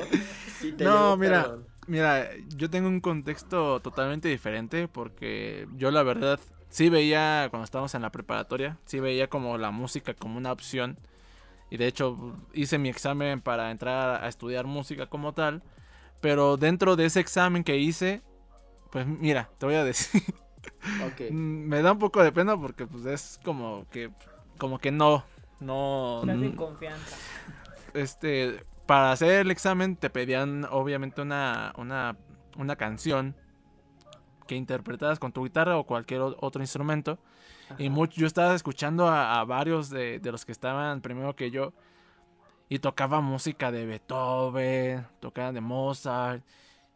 Sí 0.60 0.70
te 0.72 0.84
No, 0.84 0.92
llegó, 0.94 1.16
mira. 1.16 1.42
perdón. 1.42 1.66
Mira, 1.86 2.28
yo 2.56 2.68
tengo 2.68 2.88
un 2.88 3.00
contexto 3.00 3.80
totalmente 3.80 4.28
diferente 4.28 4.88
porque 4.88 5.68
yo 5.76 5.90
la 5.92 6.02
verdad 6.02 6.40
sí 6.68 6.88
veía 6.88 7.46
cuando 7.50 7.64
estábamos 7.64 7.94
en 7.94 8.02
la 8.02 8.10
preparatoria, 8.10 8.76
sí 8.86 8.98
veía 8.98 9.28
como 9.28 9.56
la 9.56 9.70
música 9.70 10.12
como 10.14 10.36
una 10.36 10.50
opción 10.52 10.98
y 11.70 11.76
de 11.76 11.86
hecho 11.86 12.36
hice 12.52 12.78
mi 12.78 12.88
examen 12.88 13.40
para 13.40 13.70
entrar 13.70 14.22
a 14.24 14.28
estudiar 14.28 14.66
música 14.66 15.06
como 15.06 15.32
tal, 15.32 15.62
pero 16.20 16.56
dentro 16.56 16.96
de 16.96 17.06
ese 17.06 17.20
examen 17.20 17.62
que 17.62 17.76
hice, 17.76 18.20
pues 18.90 19.06
mira, 19.06 19.48
te 19.58 19.66
voy 19.66 19.76
a 19.76 19.84
decir, 19.84 20.22
Ok. 21.04 21.30
me 21.30 21.82
da 21.82 21.92
un 21.92 21.98
poco 22.00 22.22
de 22.22 22.32
pena 22.32 22.60
porque 22.60 22.86
pues 22.86 23.06
es 23.06 23.38
como 23.44 23.86
que 23.90 24.10
como 24.58 24.78
que 24.80 24.90
no 24.90 25.24
no 25.60 26.20
Estás 26.22 26.42
en 26.42 26.52
confianza. 26.56 27.16
este, 27.94 28.64
para 28.86 29.12
hacer 29.12 29.40
el 29.40 29.50
examen 29.50 29.96
te 29.96 30.10
pedían 30.10 30.64
obviamente 30.70 31.20
una, 31.22 31.72
una, 31.76 32.16
una 32.56 32.76
canción 32.76 33.34
que 34.46 34.54
interpretaras 34.54 35.18
con 35.18 35.32
tu 35.32 35.44
guitarra 35.44 35.76
o 35.76 35.84
cualquier 35.84 36.20
otro 36.20 36.62
instrumento. 36.62 37.18
Y 37.78 37.86
Ajá. 37.88 37.94
much- 37.96 38.12
yo 38.14 38.26
estaba 38.26 38.54
escuchando 38.54 39.08
a, 39.08 39.40
a 39.40 39.44
varios 39.44 39.90
de, 39.90 40.20
de 40.20 40.32
los 40.32 40.44
que 40.44 40.52
estaban 40.52 41.00
primero 41.00 41.34
que 41.34 41.50
yo 41.50 41.72
y 42.68 42.78
tocaba 42.78 43.20
música 43.20 43.70
de 43.72 43.86
Beethoven, 43.86 45.06
tocaban 45.20 45.54
de 45.54 45.60
Mozart, 45.60 46.44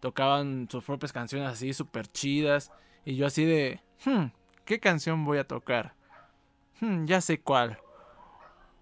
tocaban 0.01 0.69
sus 0.71 0.85
propias 0.85 1.13
canciones 1.13 1.49
así 1.49 1.73
súper 1.73 2.07
chidas. 2.07 2.71
Y 3.05 3.17
yo 3.17 3.27
así 3.27 3.45
de, 3.45 3.81
"Hmm, 4.05 4.27
¿qué 4.65 4.79
canción 4.79 5.25
voy 5.25 5.39
a 5.39 5.47
tocar? 5.47 5.95
Hmm, 6.81 7.05
ya 7.07 7.21
sé 7.21 7.41
cuál. 7.41 7.79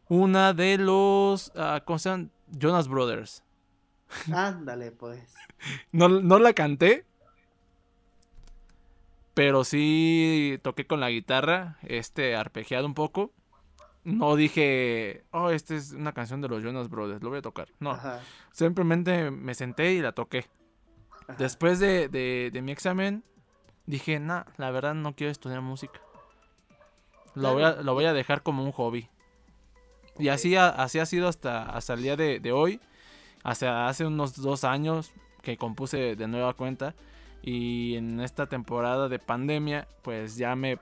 Una 0.08 0.52
de 0.54 0.78
los, 0.78 1.52
ah, 1.56 1.82
¿cómo 1.84 1.98
se 1.98 2.08
llaman? 2.10 2.30
Jonas 2.52 2.88
Brothers. 2.88 3.42
Ándale, 4.32 4.90
pues. 4.92 5.34
No, 5.92 6.08
no 6.08 6.38
la 6.38 6.52
canté. 6.52 7.04
Pero 9.34 9.62
sí 9.64 10.58
toqué 10.62 10.86
con 10.86 11.00
la 11.00 11.10
guitarra, 11.10 11.78
este, 11.82 12.34
arpegiado 12.34 12.86
un 12.86 12.94
poco. 12.94 13.32
No 14.04 14.36
dije, 14.36 15.24
oh, 15.32 15.50
esta 15.50 15.74
es 15.74 15.92
una 15.92 16.12
canción 16.12 16.40
de 16.40 16.48
los 16.48 16.62
Jonas 16.62 16.88
Brothers, 16.88 17.22
lo 17.22 17.28
voy 17.28 17.38
a 17.38 17.42
tocar. 17.42 17.68
No, 17.78 17.90
Ajá, 17.92 18.20
simplemente 18.52 19.30
me 19.30 19.54
senté 19.54 19.92
y 19.92 20.00
la 20.00 20.12
toqué. 20.12 20.46
ajá. 21.28 21.34
Después 21.38 21.78
de, 21.78 22.08
de- 22.08 22.50
de 22.52 22.62
mi 22.62 22.72
examen, 22.72 23.22
dije, 23.86 24.18
nah, 24.18 24.44
la 24.56 24.70
verdad 24.70 24.94
no 24.94 25.14
quiero 25.14 25.30
estudiar 25.30 25.60
música. 25.60 26.00
Lo, 27.34 27.52
voy, 27.52 27.62
a, 27.64 27.82
lo 27.82 27.94
voy 27.94 28.06
a 28.06 28.12
dejar 28.14 28.42
como 28.42 28.64
un 28.64 28.72
hobby. 28.72 29.08
Y 30.18 30.28
así 30.28 30.56
ha, 30.56 30.68
así 30.68 30.98
ha 30.98 31.06
sido 31.06 31.28
hasta, 31.28 31.64
hasta 31.70 31.94
el 31.94 32.02
día 32.02 32.16
de, 32.16 32.40
de 32.40 32.52
hoy. 32.52 32.80
Hasta 33.44 33.88
hace 33.88 34.04
unos 34.04 34.36
dos 34.40 34.64
años 34.64 35.12
que 35.42 35.56
compuse 35.56 36.16
de 36.16 36.26
nueva 36.28 36.54
cuenta. 36.54 36.94
Y 37.42 37.94
en 37.96 38.20
esta 38.20 38.46
temporada 38.46 39.08
de 39.08 39.18
pandemia, 39.18 39.86
pues 40.02 40.36
ya 40.36 40.56
me 40.56 40.78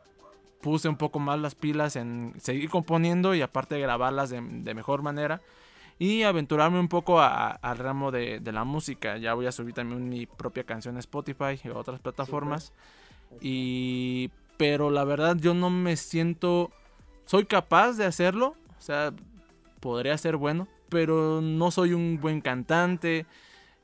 puse 0.62 0.89
un 0.89 0.97
poco 0.97 1.18
más 1.18 1.39
las 1.39 1.55
pilas 1.55 1.97
en 1.97 2.32
seguir 2.39 2.70
componiendo 2.70 3.34
y 3.34 3.43
aparte 3.43 3.78
grabarlas 3.78 4.30
de, 4.30 4.41
de 4.43 4.74
mejor 4.74 5.03
manera. 5.03 5.43
Y 5.99 6.22
aventurarme 6.24 6.78
un 6.80 6.89
poco 6.89 7.20
a- 7.20 7.51
al 7.51 7.78
ramo 7.78 8.11
de, 8.11 8.41
de 8.41 8.53
la 8.53 8.64
música. 8.64 9.16
Ya 9.18 9.34
voy 9.34 9.47
a 9.47 9.53
subir 9.53 9.74
también 9.74 10.09
mi 10.09 10.26
propia 10.26 10.64
canción 10.64 10.97
a 10.97 11.01
Spotify 11.01 11.59
y 11.62 11.68
a 11.68 11.74
otras 11.74 12.01
plataformas. 12.01 12.72
Y 13.41 14.30
pero 14.57 14.91
la 14.91 15.05
verdad 15.05 15.37
yo 15.39 15.53
no 15.55 15.68
me 15.68 15.97
siento 15.97 16.70
soy 17.26 17.45
capaz 17.45 17.93
de 17.95 18.05
hacerlo, 18.07 18.55
sea, 18.87 19.12
podría 19.80 20.16
ser 20.18 20.37
bueno, 20.37 20.68
pero 20.89 21.41
no 21.43 21.70
soy 21.70 21.93
un 21.93 22.18
buen 22.20 22.41
cantante. 22.41 23.26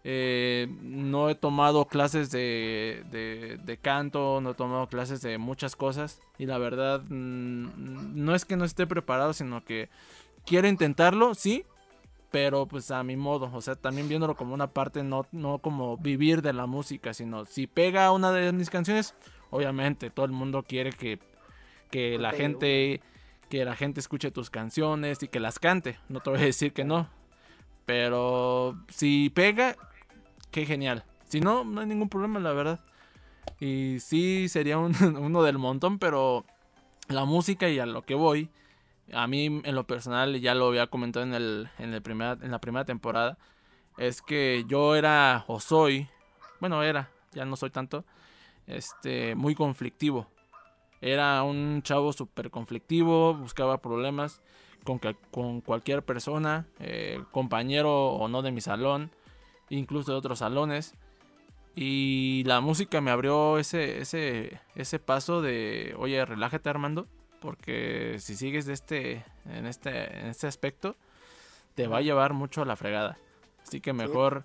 eh, 0.04 0.66
no 0.82 1.28
he 1.30 1.36
tomado 1.36 1.84
clases 1.86 2.30
de, 2.32 3.04
de- 3.12 3.56
de 3.64 3.76
canto, 3.76 4.40
no 4.40 4.50
he 4.50 4.54
tomado 4.54 4.88
clases 4.88 5.22
de 5.22 5.38
muchas 5.38 5.76
cosas. 5.76 6.20
Y 6.38 6.46
la 6.46 6.58
verdad, 6.58 7.02
mm, 7.08 8.14
no 8.24 8.34
es 8.34 8.44
que 8.44 8.56
no 8.56 8.64
esté 8.64 8.86
preparado, 8.86 9.32
sino 9.32 9.64
que 9.64 9.88
quiero 10.44 10.66
intentarlo, 10.66 11.34
sí, 11.36 11.64
pero 12.32 12.66
pues 12.66 12.90
a 12.90 13.04
mi 13.04 13.14
modo. 13.16 13.48
O 13.52 13.60
sea, 13.60 13.76
también 13.76 14.08
viéndolo 14.08 14.34
como 14.34 14.54
una 14.54 14.66
parte, 14.68 15.04
no, 15.04 15.26
no 15.30 15.58
como 15.58 15.96
vivir 15.98 16.42
de 16.42 16.52
la 16.52 16.66
música, 16.66 17.14
sino 17.14 17.44
si 17.44 17.68
pega 17.68 18.10
una 18.10 18.32
de 18.32 18.50
mis 18.52 18.70
canciones, 18.70 19.14
obviamente 19.50 20.10
todo 20.10 20.26
el 20.26 20.32
mundo 20.32 20.64
quiere 20.64 20.90
que, 20.90 21.20
que 21.92 22.18
la 22.18 22.32
gente 22.32 23.00
que 23.52 23.66
la 23.66 23.76
gente 23.76 24.00
escuche 24.00 24.30
tus 24.30 24.48
canciones 24.48 25.22
y 25.22 25.28
que 25.28 25.38
las 25.38 25.58
cante. 25.58 25.98
No 26.08 26.20
te 26.20 26.30
voy 26.30 26.40
a 26.40 26.44
decir 26.44 26.72
que 26.72 26.84
no. 26.84 27.06
Pero 27.84 28.78
si 28.88 29.28
pega, 29.28 29.76
qué 30.50 30.64
genial. 30.64 31.04
Si 31.28 31.42
no, 31.42 31.62
no 31.62 31.82
hay 31.82 31.86
ningún 31.86 32.08
problema, 32.08 32.40
la 32.40 32.54
verdad. 32.54 32.80
Y 33.60 33.98
sí 34.00 34.48
sería 34.48 34.78
un- 34.78 34.94
uno 35.20 35.42
del 35.42 35.58
montón, 35.58 35.98
pero 35.98 36.46
la 37.08 37.26
música 37.26 37.68
y 37.68 37.78
a 37.78 37.84
lo 37.84 38.00
que 38.06 38.14
voy, 38.14 38.48
a 39.12 39.26
mí 39.26 39.60
en 39.62 39.74
lo 39.74 39.84
personal, 39.86 40.40
ya 40.40 40.54
lo 40.54 40.68
había 40.68 40.86
comentado 40.86 41.26
en, 41.26 41.34
el, 41.34 41.68
en 41.78 41.90
la 42.50 42.58
primera 42.58 42.84
temporada, 42.86 43.36
es 43.98 44.22
que 44.22 44.64
yo 44.66 44.96
era 44.96 45.44
o 45.46 45.60
soy, 45.60 46.08
bueno, 46.58 46.82
era, 46.82 47.10
ya 47.32 47.44
no 47.44 47.56
soy 47.56 47.68
tanto, 47.68 48.06
este, 48.66 49.34
muy 49.34 49.54
conflictivo. 49.54 50.26
Era 51.02 51.42
un 51.42 51.82
chavo 51.82 52.12
súper 52.12 52.50
conflictivo, 52.50 53.34
buscaba 53.34 53.82
problemas 53.82 54.40
con, 54.84 55.00
con 55.32 55.60
cualquier 55.60 56.04
persona, 56.04 56.66
eh, 56.78 57.20
compañero 57.32 58.10
o 58.10 58.28
no 58.28 58.40
de 58.40 58.52
mi 58.52 58.60
salón, 58.60 59.10
incluso 59.68 60.12
de 60.12 60.18
otros 60.18 60.38
salones. 60.38 60.94
Y 61.74 62.44
la 62.46 62.60
música 62.60 63.00
me 63.00 63.10
abrió 63.10 63.58
ese, 63.58 64.00
ese, 64.00 64.60
ese 64.76 65.00
paso 65.00 65.42
de, 65.42 65.96
oye, 65.98 66.24
relájate 66.24 66.68
Armando, 66.70 67.08
porque 67.40 68.16
si 68.20 68.36
sigues 68.36 68.66
de 68.66 68.74
este, 68.74 69.24
en, 69.46 69.66
este, 69.66 70.20
en 70.20 70.26
este 70.28 70.46
aspecto, 70.46 70.94
te 71.74 71.88
va 71.88 71.98
a 71.98 72.02
llevar 72.02 72.32
mucho 72.32 72.62
a 72.62 72.64
la 72.64 72.76
fregada. 72.76 73.18
Así 73.66 73.80
que 73.80 73.92
mejor 73.92 74.44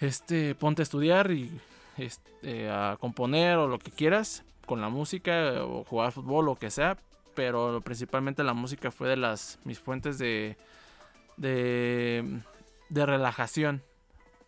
este, 0.00 0.54
ponte 0.54 0.80
a 0.80 0.84
estudiar 0.84 1.30
y 1.30 1.60
este, 1.98 2.70
a 2.70 2.96
componer 2.98 3.58
o 3.58 3.68
lo 3.68 3.78
que 3.78 3.90
quieras 3.90 4.44
con 4.68 4.80
la 4.80 4.88
música 4.88 5.64
o 5.64 5.82
jugar 5.82 6.12
fútbol 6.12 6.44
o 6.44 6.50
lo 6.52 6.54
que 6.56 6.70
sea. 6.70 6.96
Pero 7.34 7.80
principalmente 7.80 8.44
la 8.44 8.54
música 8.54 8.92
fue 8.92 9.08
de 9.08 9.16
las 9.16 9.58
mis 9.64 9.80
fuentes 9.80 10.18
de, 10.18 10.56
de, 11.36 12.40
de 12.88 13.06
relajación. 13.06 13.82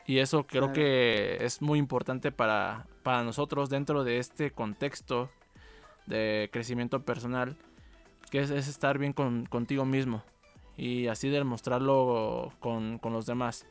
Y 0.06 0.18
eso 0.18 0.44
creo 0.44 0.62
Claro. 0.64 0.74
que 0.74 1.38
es 1.44 1.62
muy 1.62 1.78
importante 1.78 2.32
para, 2.32 2.86
para 3.02 3.22
nosotros 3.22 3.70
dentro 3.70 4.02
de 4.04 4.18
este 4.18 4.50
contexto 4.50 5.30
de 6.06 6.48
crecimiento 6.52 7.02
personal, 7.02 7.56
que 8.30 8.40
es, 8.40 8.50
es 8.50 8.66
estar 8.66 8.98
bien 8.98 9.12
con, 9.12 9.46
contigo 9.46 9.84
mismo 9.84 10.24
y 10.76 11.06
así 11.06 11.28
demostrarlo 11.28 12.52
con, 12.58 12.98
con 12.98 13.12
los 13.12 13.26
demás. 13.26 13.66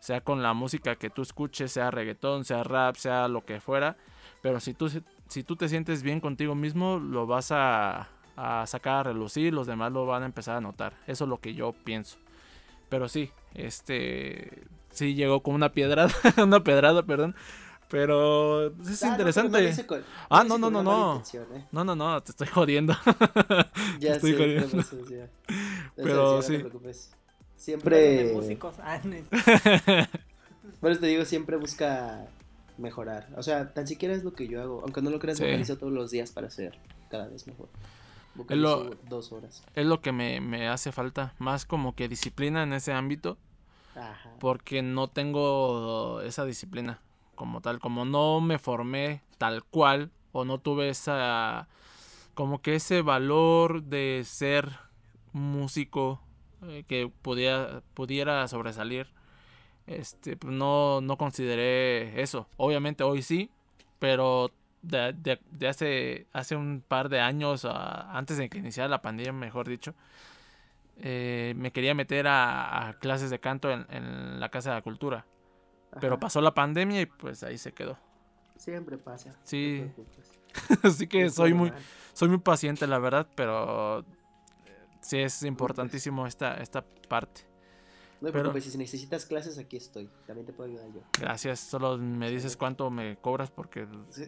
Sea 0.00 0.20
con 0.22 0.42
la 0.42 0.52
música 0.52 0.96
que 0.96 1.08
tú 1.10 1.22
escuches, 1.22 1.72
sea 1.72 1.90
reggaetón, 1.90 2.44
sea 2.44 2.62
rap, 2.62 2.96
sea 2.96 3.26
lo 3.28 3.44
que 3.44 3.60
fuera. 3.60 3.96
Pero 4.42 4.60
si 4.60 4.74
tú, 4.74 4.90
si 5.34 5.42
tú 5.42 5.56
te 5.56 5.68
sientes 5.68 6.04
bien 6.04 6.20
contigo 6.20 6.54
mismo, 6.54 6.98
lo 7.00 7.26
vas 7.26 7.50
a, 7.50 8.08
a 8.36 8.64
sacar 8.68 8.98
a 8.98 9.02
relucir, 9.12 9.52
los 9.52 9.66
demás 9.66 9.90
lo 9.90 10.06
van 10.06 10.22
a 10.22 10.26
empezar 10.26 10.56
a 10.56 10.60
notar. 10.60 10.94
Eso 11.08 11.24
es 11.24 11.28
lo 11.28 11.38
que 11.38 11.54
yo 11.54 11.72
pienso. 11.72 12.18
Pero 12.88 13.08
sí, 13.08 13.32
este 13.54 14.62
sí 14.90 15.14
llegó 15.16 15.42
como 15.42 15.56
una 15.56 15.72
piedrada, 15.72 16.14
una 16.42 16.62
pedrada, 16.62 17.02
perdón. 17.02 17.34
Pero 17.90 18.68
es 18.68 19.02
Ah, 19.02 19.08
interesante. 19.08 19.74
no 19.76 19.86
con- 19.88 20.04
Ah, 20.30 20.44
no, 20.44 20.56
no, 20.56 20.66
con 20.70 20.72
no, 20.72 20.82
no. 20.84 21.22
¿eh? 21.56 21.64
No, 21.72 21.84
no, 21.84 21.96
no, 21.96 22.22
te 22.22 22.30
estoy 22.30 22.46
jodiendo. 22.46 22.94
Ya 23.98 24.14
Estoy 24.14 24.32
sé, 24.32 24.38
jodiendo. 24.38 24.82
ya. 25.10 25.28
Pero 25.96 26.42
sé, 26.42 26.58
sí, 26.58 26.62
no 26.62 26.70
sí. 26.70 26.78
te 26.78 26.78
Siempre. 27.56 28.32
músicos. 28.34 28.76
Ah, 28.78 29.00
no. 29.02 29.16
Por 30.80 30.90
eso 30.92 31.00
te 31.00 31.06
digo, 31.08 31.24
siempre 31.24 31.56
busca 31.56 32.26
mejorar. 32.78 33.28
O 33.36 33.42
sea, 33.42 33.72
tan 33.72 33.86
siquiera 33.86 34.14
es 34.14 34.24
lo 34.24 34.32
que 34.32 34.48
yo 34.48 34.60
hago. 34.62 34.80
Aunque 34.82 35.00
no 35.02 35.10
lo 35.10 35.18
creas, 35.18 35.38
Sí. 35.38 35.44
me 35.44 35.50
organizo 35.50 35.76
todos 35.78 35.92
los 35.92 36.10
días 36.10 36.32
para 36.32 36.50
ser 36.50 36.78
cada 37.10 37.28
vez 37.28 37.46
mejor. 37.46 37.68
vocalizo 38.36 38.90
dos 39.08 39.30
horas. 39.30 39.62
Es 39.76 39.86
lo 39.86 40.00
que 40.00 40.10
me, 40.10 40.40
me 40.40 40.66
hace 40.68 40.90
falta, 40.90 41.34
más 41.38 41.64
como 41.66 41.94
que 41.94 42.08
disciplina 42.08 42.64
en 42.64 42.72
ese 42.72 42.92
ámbito, 42.92 43.38
Ajá. 43.94 44.30
porque 44.40 44.82
no 44.82 45.06
tengo 45.08 46.20
esa 46.22 46.44
disciplina 46.44 47.00
como 47.36 47.60
tal, 47.60 47.78
como 47.78 48.04
no 48.04 48.40
me 48.40 48.58
formé 48.58 49.22
tal 49.38 49.62
cual 49.62 50.10
o 50.32 50.44
no 50.44 50.58
tuve 50.58 50.88
esa 50.88 51.68
como 52.34 52.60
que 52.60 52.74
ese 52.74 53.02
valor 53.02 53.84
de 53.84 54.22
ser 54.26 54.68
músico 55.32 56.20
eh, 56.62 56.82
que 56.88 57.08
pudiera 57.22 57.82
pudiera 57.94 58.46
sobresalir 58.48 59.06
este 59.86 60.36
pues 60.36 60.52
no 60.54 61.00
no 61.00 61.16
consideré 61.18 62.20
eso 62.22 62.48
obviamente 62.56 63.04
hoy 63.04 63.22
sí 63.22 63.50
pero 63.98 64.50
de, 64.82 65.12
de- 65.12 65.40
de 65.50 65.68
hace 65.68 66.26
hace 66.32 66.56
un 66.56 66.82
par 66.86 67.08
de 67.08 67.20
años 67.20 67.64
ah, 67.64 68.10
antes 68.16 68.36
de 68.38 68.48
que 68.48 68.58
iniciara 68.58 68.88
la 68.88 69.02
pandemia 69.02 69.32
mejor 69.32 69.68
dicho 69.68 69.94
eh, 70.96 71.54
me 71.56 71.72
quería 71.72 71.94
meter 71.94 72.26
a, 72.28 72.88
a 72.88 72.92
clases 72.94 73.28
de 73.30 73.40
canto 73.40 73.70
en, 73.70 73.86
en 73.90 74.38
la 74.40 74.48
casa 74.48 74.70
de 74.70 74.76
la 74.76 74.82
cultura 74.82 75.26
pero 76.00 76.18
pasó 76.18 76.40
la 76.40 76.54
pandemia 76.54 77.00
y 77.02 77.06
pues 77.06 77.42
ahí 77.42 77.58
se 77.58 77.72
quedó 77.72 77.98
Siempre 78.56 78.96
pasa. 78.96 79.34
Sí. 79.42 79.90
así 80.84 81.08
que 81.08 81.24
Es 81.24 81.34
soy 81.34 81.52
muy 81.52 81.72
soy 82.12 82.28
muy 82.28 82.38
paciente, 82.38 82.86
la 82.86 82.98
verdad, 83.00 83.26
pero 83.34 84.00
eh, 84.00 84.04
sí 85.00 85.18
es 85.18 85.42
importantísimo 85.42 86.26
esta, 86.28 86.54
esta 86.58 86.84
parte. 87.08 87.42
No 88.20 88.28
te 88.28 88.32
preocupes, 88.32 88.64
si 88.64 88.78
necesitas 88.78 89.26
clases, 89.26 89.58
aquí 89.58 89.76
estoy. 89.76 90.08
También 90.26 90.46
te 90.46 90.52
puedo 90.52 90.70
ayudar 90.70 90.86
yo. 90.94 91.00
Gracias, 91.20 91.60
solo 91.60 91.98
me 91.98 92.30
dices 92.30 92.56
cuánto 92.56 92.90
me 92.90 93.16
cobras 93.16 93.50
porque 93.50 93.86
Sí, 94.10 94.24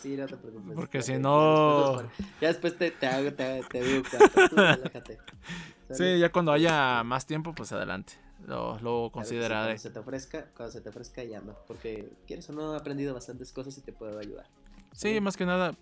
sí, 0.00 0.16
no 0.16 0.26
te 0.26 0.36
preocupes. 0.36 0.74
Porque 0.74 1.02
si 1.02 1.18
no- 1.18 2.02
Ya 2.40 2.48
después 2.48 2.78
te, 2.78 2.90
te 2.90 3.06
hago, 3.06 3.32
te, 3.34 3.62
te 3.70 3.82
digo 3.82 4.02
cuánto. 4.10 4.48
Tú 4.48 4.56
relájate. 4.56 5.18
sí, 5.90 6.18
ya 6.18 6.32
cuando 6.32 6.52
haya 6.52 7.02
más 7.04 7.26
tiempo, 7.26 7.54
pues 7.54 7.72
adelante. 7.72 8.14
Lo, 8.46 8.78
lo 8.80 9.10
consideraré. 9.10 9.64
Cuando 9.76 9.82
se 9.82 9.90
te 9.90 9.98
ofrezca, 9.98 10.46
cuando 10.56 10.72
se 10.72 10.80
te 10.80 10.88
ofrezca, 10.90 11.24
llama. 11.24 11.54
Porque 11.66 12.12
quieres 12.26 12.48
o 12.50 12.52
no, 12.52 12.74
he 12.74 12.76
aprendido 12.78 13.14
bastantes 13.14 13.52
cosas 13.52 13.76
y 13.78 13.80
te 13.82 13.92
puedo 13.92 14.18
ayudar. 14.18 14.46
Sí, 14.92 15.20
más 15.20 15.36
que 15.36 15.46
nada, 15.46 15.74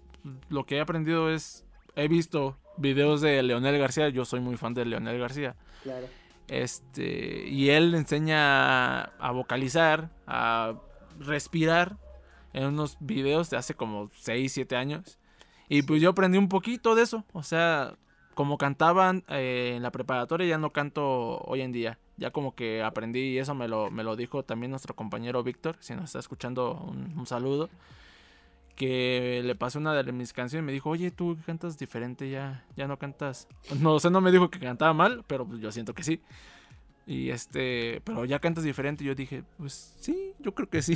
lo 0.48 0.64
que 0.64 0.76
he 0.76 0.80
aprendido 0.80 1.28
es, 1.30 1.64
he 1.96 2.08
visto 2.08 2.56
videos 2.76 3.20
de 3.20 3.42
Leonel 3.42 3.78
García, 3.78 4.08
yo 4.08 4.24
soy 4.24 4.40
muy 4.40 4.56
fan 4.56 4.74
de 4.74 4.84
Leonel 4.84 5.18
García. 5.18 5.56
Claro. 5.82 6.06
Este, 6.48 7.48
y 7.48 7.70
él 7.70 7.94
enseña 7.94 9.02
a 9.02 9.30
vocalizar, 9.32 10.10
a 10.26 10.74
respirar 11.18 11.96
en 12.52 12.66
unos 12.66 12.96
videos 13.00 13.50
de 13.50 13.56
hace 13.56 13.74
como 13.74 14.10
6, 14.14 14.52
7 14.52 14.76
años. 14.76 15.18
Y 15.68 15.82
pues 15.82 16.02
yo 16.02 16.10
aprendí 16.10 16.38
un 16.38 16.48
poquito 16.48 16.94
de 16.94 17.02
eso. 17.02 17.24
O 17.32 17.42
sea, 17.42 17.96
como 18.34 18.58
cantaban 18.58 19.24
eh, 19.28 19.74
en 19.76 19.82
la 19.82 19.90
preparatoria, 19.90 20.46
ya 20.46 20.58
no 20.58 20.72
canto 20.72 21.38
hoy 21.38 21.62
en 21.62 21.72
día. 21.72 21.98
Ya 22.16 22.30
como 22.30 22.54
que 22.54 22.82
aprendí 22.82 23.20
y 23.20 23.38
eso 23.38 23.54
me 23.54 23.68
lo, 23.68 23.90
me 23.90 24.04
lo 24.04 24.16
dijo 24.16 24.44
también 24.44 24.70
nuestro 24.70 24.94
compañero 24.94 25.42
Víctor, 25.42 25.76
si 25.80 25.94
nos 25.94 26.04
está 26.04 26.18
escuchando, 26.18 26.74
un, 26.74 27.18
un 27.18 27.26
saludo. 27.26 27.70
Que 28.76 29.42
le 29.44 29.54
pasé 29.54 29.78
una 29.78 29.94
de 30.02 30.12
mis 30.12 30.32
canciones 30.32 30.64
y 30.64 30.66
me 30.66 30.72
dijo, 30.72 30.90
oye, 30.90 31.10
tú 31.10 31.36
cantas 31.46 31.78
diferente, 31.78 32.30
ya, 32.30 32.64
ya 32.76 32.86
no 32.88 32.98
cantas. 32.98 33.46
No, 33.80 33.94
o 33.94 34.00
sea, 34.00 34.10
no 34.10 34.20
me 34.20 34.32
dijo 34.32 34.50
que 34.50 34.58
cantaba 34.58 34.92
mal, 34.94 35.24
pero 35.26 35.46
pues 35.46 35.60
yo 35.60 35.70
siento 35.70 35.94
que 35.94 36.02
sí. 36.02 36.20
Y 37.06 37.30
este, 37.30 38.00
pero 38.04 38.24
ya 38.24 38.38
cantas 38.38 38.64
diferente. 38.64 39.04
Y 39.04 39.08
yo 39.08 39.14
dije, 39.14 39.44
pues 39.58 39.94
sí, 40.00 40.32
yo 40.38 40.54
creo 40.54 40.68
que 40.70 40.80
sí. 40.82 40.94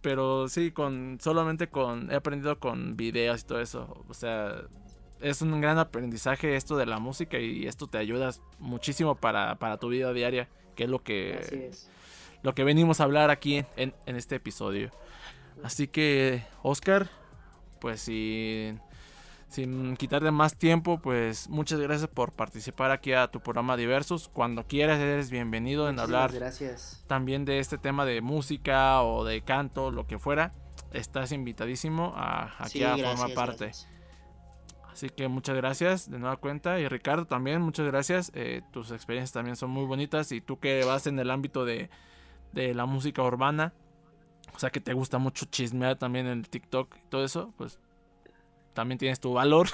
Pero 0.00 0.48
sí, 0.48 0.70
con 0.70 1.18
solamente 1.20 1.68
con 1.68 2.10
he 2.12 2.14
aprendido 2.16 2.58
con 2.60 2.96
videos 2.96 3.40
y 3.40 3.44
todo 3.46 3.60
eso. 3.60 4.04
O 4.08 4.12
sea, 4.14 4.54
es 5.20 5.40
un 5.40 5.60
gran 5.62 5.78
aprendizaje 5.78 6.56
esto 6.56 6.76
de 6.76 6.84
la 6.86 6.98
música 6.98 7.38
y 7.38 7.66
esto 7.66 7.86
te 7.86 7.96
ayuda 7.98 8.30
muchísimo 8.58 9.14
para, 9.14 9.58
para 9.58 9.78
tu 9.78 9.88
vida 9.88 10.12
diaria, 10.12 10.48
que 10.76 10.84
es 10.84 10.90
lo 10.90 11.02
que 11.02 11.38
lo 12.42 12.54
que 12.54 12.64
venimos 12.64 13.00
a 13.00 13.04
hablar 13.04 13.30
aquí 13.30 13.56
en, 13.56 13.66
en- 13.76 13.94
en 14.04 14.16
este 14.16 14.36
episodio. 14.36 14.90
Así 15.64 15.88
que, 15.88 16.44
Oscar, 16.62 17.08
pues 17.80 18.02
sin, 18.02 18.80
sin 19.48 19.96
quitarte 19.96 20.30
más 20.30 20.56
tiempo, 20.56 20.98
pues 21.00 21.48
muchas 21.48 21.80
gracias 21.80 22.08
por 22.10 22.32
participar 22.32 22.90
aquí 22.90 23.14
a 23.14 23.28
tu 23.28 23.40
programa 23.40 23.76
Diversos. 23.78 24.28
Cuando 24.28 24.66
quieras 24.66 25.00
eres 25.00 25.30
bienvenido 25.30 25.88
en 25.88 25.94
Muchísimas 25.96 26.22
hablar 26.28 26.32
Gracias. 26.38 27.02
también 27.06 27.46
de 27.46 27.60
este 27.60 27.78
tema 27.78 28.04
de 28.04 28.20
música 28.20 29.02
o 29.02 29.24
de 29.24 29.40
canto, 29.40 29.90
lo 29.90 30.06
que 30.06 30.18
fuera. 30.18 30.52
Estás 30.92 31.32
invitadísimo 31.32 32.12
a, 32.14 32.52
aquí 32.58 32.78
Sí, 32.80 32.84
a 32.84 32.96
gracias, 32.96 33.18
formar 33.18 33.34
parte. 33.34 33.64
gracias. 33.64 33.88
Así 34.92 35.08
que 35.08 35.28
muchas 35.28 35.56
gracias 35.56 36.10
de 36.10 36.18
nueva 36.18 36.36
cuenta. 36.36 36.78
Y 36.78 36.86
Ricardo 36.88 37.24
también, 37.24 37.62
muchas 37.62 37.86
gracias. 37.86 38.30
Eh, 38.34 38.60
tus 38.70 38.90
experiencias 38.92 39.32
también 39.32 39.56
son 39.56 39.70
muy 39.70 39.86
bonitas. 39.86 40.30
Y 40.30 40.42
tú 40.42 40.60
que 40.60 40.84
vas 40.84 41.06
en 41.06 41.18
el 41.18 41.30
ámbito 41.30 41.64
de, 41.64 41.88
de 42.52 42.74
la 42.74 42.84
música 42.86 43.22
urbana, 43.22 43.72
o 44.54 44.58
sea 44.58 44.70
que 44.70 44.80
te 44.80 44.92
gusta 44.92 45.18
mucho 45.18 45.46
chismear 45.46 45.96
también 45.96 46.26
en 46.26 46.38
el 46.38 46.48
TikTok 46.48 46.94
y 46.96 47.08
todo 47.08 47.24
eso, 47.24 47.52
pues 47.56 47.78
también 48.74 48.98
tienes 48.98 49.20
tu 49.20 49.32
valor. 49.32 49.68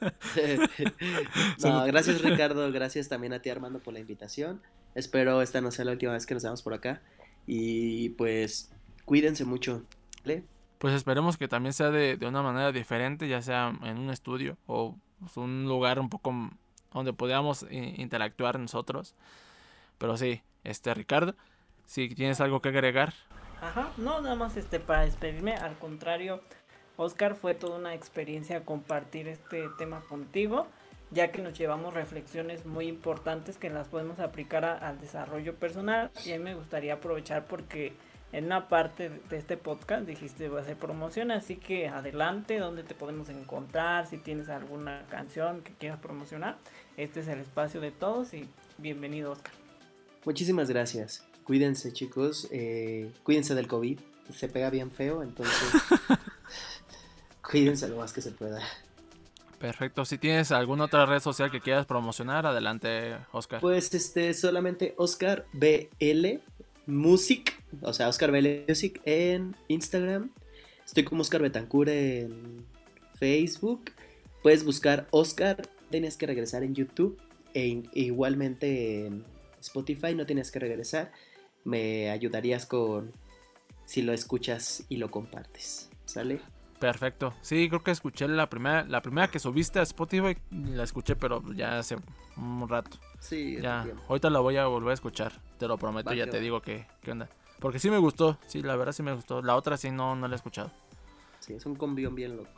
no, 1.62 1.84
gracias 1.84 2.22
Ricardo, 2.22 2.70
gracias 2.72 3.08
también 3.08 3.32
a 3.32 3.40
ti 3.40 3.50
Armando 3.50 3.78
por 3.78 3.94
la 3.94 4.00
invitación. 4.00 4.60
Espero 4.94 5.40
esta 5.42 5.60
no 5.60 5.70
sea 5.70 5.84
la 5.86 5.92
última 5.92 6.12
vez 6.12 6.26
que 6.26 6.34
nos 6.34 6.42
veamos 6.42 6.62
por 6.62 6.74
acá. 6.74 7.00
Y 7.46 8.10
pues 8.10 8.70
cuídense 9.04 9.44
mucho. 9.44 9.84
¿vale? 10.24 10.44
Pues 10.78 10.94
esperemos 10.94 11.36
que 11.36 11.48
también 11.48 11.72
sea 11.72 11.90
de, 11.90 12.16
de 12.16 12.26
una 12.26 12.42
manera 12.42 12.72
diferente, 12.72 13.28
ya 13.28 13.40
sea 13.40 13.72
en 13.82 13.98
un 13.98 14.10
estudio 14.10 14.58
o 14.66 14.96
pues, 15.20 15.36
un 15.36 15.64
lugar 15.64 15.98
un 15.98 16.08
poco 16.10 16.50
donde 16.92 17.12
podamos 17.12 17.64
i- 17.70 18.00
interactuar 18.00 18.58
nosotros. 18.58 19.14
Pero 19.98 20.16
sí, 20.16 20.42
este 20.64 20.92
Ricardo, 20.92 21.34
si 21.86 22.08
tienes 22.10 22.40
algo 22.40 22.60
que 22.60 22.68
agregar, 22.68 23.14
Ajá, 23.62 23.92
no, 23.96 24.20
nada 24.20 24.34
más 24.34 24.56
este 24.56 24.80
para 24.80 25.04
despedirme, 25.04 25.54
al 25.54 25.78
contrario, 25.78 26.40
Oscar, 26.96 27.36
fue 27.36 27.54
toda 27.54 27.78
una 27.78 27.94
experiencia 27.94 28.64
compartir 28.64 29.28
este 29.28 29.68
tema 29.78 30.00
contigo, 30.00 30.66
ya 31.12 31.30
que 31.30 31.42
nos 31.42 31.56
llevamos 31.56 31.94
reflexiones 31.94 32.66
muy 32.66 32.88
importantes 32.88 33.58
que 33.58 33.70
las 33.70 33.86
podemos 33.86 34.18
aplicar 34.18 34.64
al 34.64 34.98
desarrollo 34.98 35.54
personal 35.54 36.10
y 36.26 36.36
me 36.38 36.56
gustaría 36.56 36.94
aprovechar 36.94 37.46
porque 37.46 37.92
en 38.32 38.46
una 38.46 38.68
parte 38.68 39.10
de 39.30 39.36
este 39.36 39.56
podcast 39.56 40.06
dijiste 40.06 40.48
va 40.48 40.58
a 40.58 40.62
hacer 40.62 40.76
promoción, 40.76 41.30
así 41.30 41.54
que 41.54 41.86
adelante, 41.86 42.58
donde 42.58 42.82
te 42.82 42.96
podemos 42.96 43.28
encontrar, 43.28 44.08
si 44.08 44.18
tienes 44.18 44.48
alguna 44.48 45.06
canción 45.08 45.62
que 45.62 45.72
quieras 45.74 46.00
promocionar, 46.00 46.58
este 46.96 47.20
es 47.20 47.28
el 47.28 47.38
espacio 47.38 47.80
de 47.80 47.92
todos 47.92 48.34
y 48.34 48.48
bienvenido 48.78 49.30
Oscar. 49.30 49.52
Muchísimas 50.24 50.68
gracias. 50.68 51.31
Cuídense 51.44 51.92
chicos, 51.92 52.48
eh, 52.52 53.10
cuídense 53.22 53.54
del 53.54 53.66
COVID. 53.66 53.98
Se 54.34 54.48
pega 54.48 54.70
bien 54.70 54.90
feo, 54.90 55.22
entonces 55.22 55.54
cuídense 57.42 57.88
lo 57.88 57.96
más 57.96 58.12
que 58.12 58.20
se 58.20 58.30
pueda. 58.30 58.60
perfecto. 59.58 60.04
Si 60.04 60.18
tienes 60.18 60.52
alguna 60.52 60.84
otra 60.84 61.06
red 61.06 61.20
social 61.20 61.50
que 61.50 61.60
quieras 61.60 61.86
promocionar, 61.86 62.46
adelante, 62.46 63.16
Oscar. 63.32 63.60
Pues 63.60 63.92
este, 63.94 64.32
solamente 64.34 64.94
Oscar 64.96 65.46
BL 65.52 66.38
Music, 66.86 67.62
o 67.80 67.92
sea, 67.92 68.08
Oscar 68.08 68.30
BL 68.30 68.64
Music 68.68 69.00
en 69.04 69.54
Instagram. 69.68 70.30
Estoy 70.84 71.04
como 71.04 71.22
Oscar 71.22 71.42
Betancur 71.42 71.88
en 71.88 72.64
Facebook. 73.18 73.92
Puedes 74.42 74.64
buscar 74.64 75.06
Oscar, 75.10 75.62
tienes 75.90 76.16
que 76.16 76.26
regresar 76.26 76.62
en 76.64 76.74
YouTube 76.74 77.18
e 77.54 77.66
in- 77.66 77.88
igualmente 77.94 79.06
en 79.06 79.24
Spotify, 79.60 80.14
no 80.14 80.26
tienes 80.26 80.50
que 80.50 80.58
regresar. 80.58 81.12
Me 81.64 82.10
ayudarías 82.10 82.66
con 82.66 83.12
si 83.84 84.02
lo 84.02 84.12
escuchas 84.12 84.84
y 84.88 84.96
lo 84.96 85.10
compartes. 85.10 85.90
¿Sale? 86.04 86.40
Perfecto. 86.78 87.32
Sí, 87.42 87.68
creo 87.68 87.82
que 87.84 87.92
escuché 87.92 88.26
la 88.26 88.50
primera, 88.50 88.84
la 88.84 89.00
primera 89.02 89.28
que 89.28 89.38
subiste 89.38 89.78
a 89.78 89.82
Spotify, 89.82 90.36
la 90.50 90.82
escuché, 90.82 91.14
pero 91.14 91.40
ya 91.52 91.78
hace 91.78 91.96
un 92.36 92.68
rato. 92.68 92.98
Sí, 93.20 93.58
Ya, 93.62 93.86
ahorita 94.08 94.30
la 94.30 94.40
voy 94.40 94.56
a 94.56 94.66
volver 94.66 94.90
a 94.90 94.94
escuchar, 94.94 95.32
te 95.58 95.68
lo 95.68 95.78
prometo, 95.78 96.12
ya 96.12 96.26
te 96.26 96.38
va. 96.38 96.42
digo 96.42 96.60
que, 96.60 96.86
qué 97.00 97.12
onda. 97.12 97.28
Porque 97.60 97.78
sí 97.78 97.88
me 97.88 97.98
gustó, 97.98 98.36
sí, 98.48 98.62
la 98.62 98.74
verdad 98.74 98.92
sí 98.92 99.04
me 99.04 99.12
gustó. 99.14 99.42
La 99.42 99.54
otra 99.54 99.76
sí 99.76 99.92
no, 99.92 100.16
no 100.16 100.26
la 100.26 100.34
he 100.34 100.36
escuchado. 100.36 100.72
Sí, 101.38 101.54
es 101.54 101.64
un 101.66 101.76
combión 101.76 102.16
bien 102.16 102.36
loco. 102.36 102.50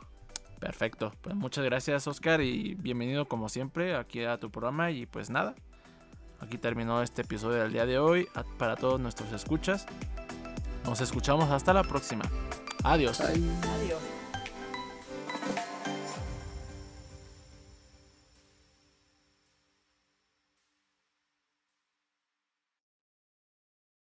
Perfecto, 0.59 1.13
pues 1.21 1.35
muchas 1.35 1.63
gracias 1.63 2.07
Oscar 2.07 2.41
y 2.41 2.73
bienvenido 2.75 3.27
como 3.27 3.47
siempre 3.49 3.95
aquí 3.95 4.23
a 4.23 4.39
tu 4.39 4.49
programa 4.49 4.89
y 4.89 5.05
pues 5.05 5.29
nada, 5.29 5.53
aquí 6.39 6.57
terminó 6.57 7.01
este 7.01 7.21
episodio 7.23 7.63
del 7.63 7.73
día 7.73 7.85
de 7.85 7.99
hoy 7.99 8.27
para 8.57 8.75
todos 8.75 8.99
nuestros 8.99 9.31
escuchas. 9.31 9.85
Nos 10.85 11.01
escuchamos 11.01 11.49
hasta 11.49 11.73
la 11.73 11.83
próxima. 11.83 12.23
Adiós. 12.83 13.19
Bye. 13.19 13.43
Adiós. 13.81 14.14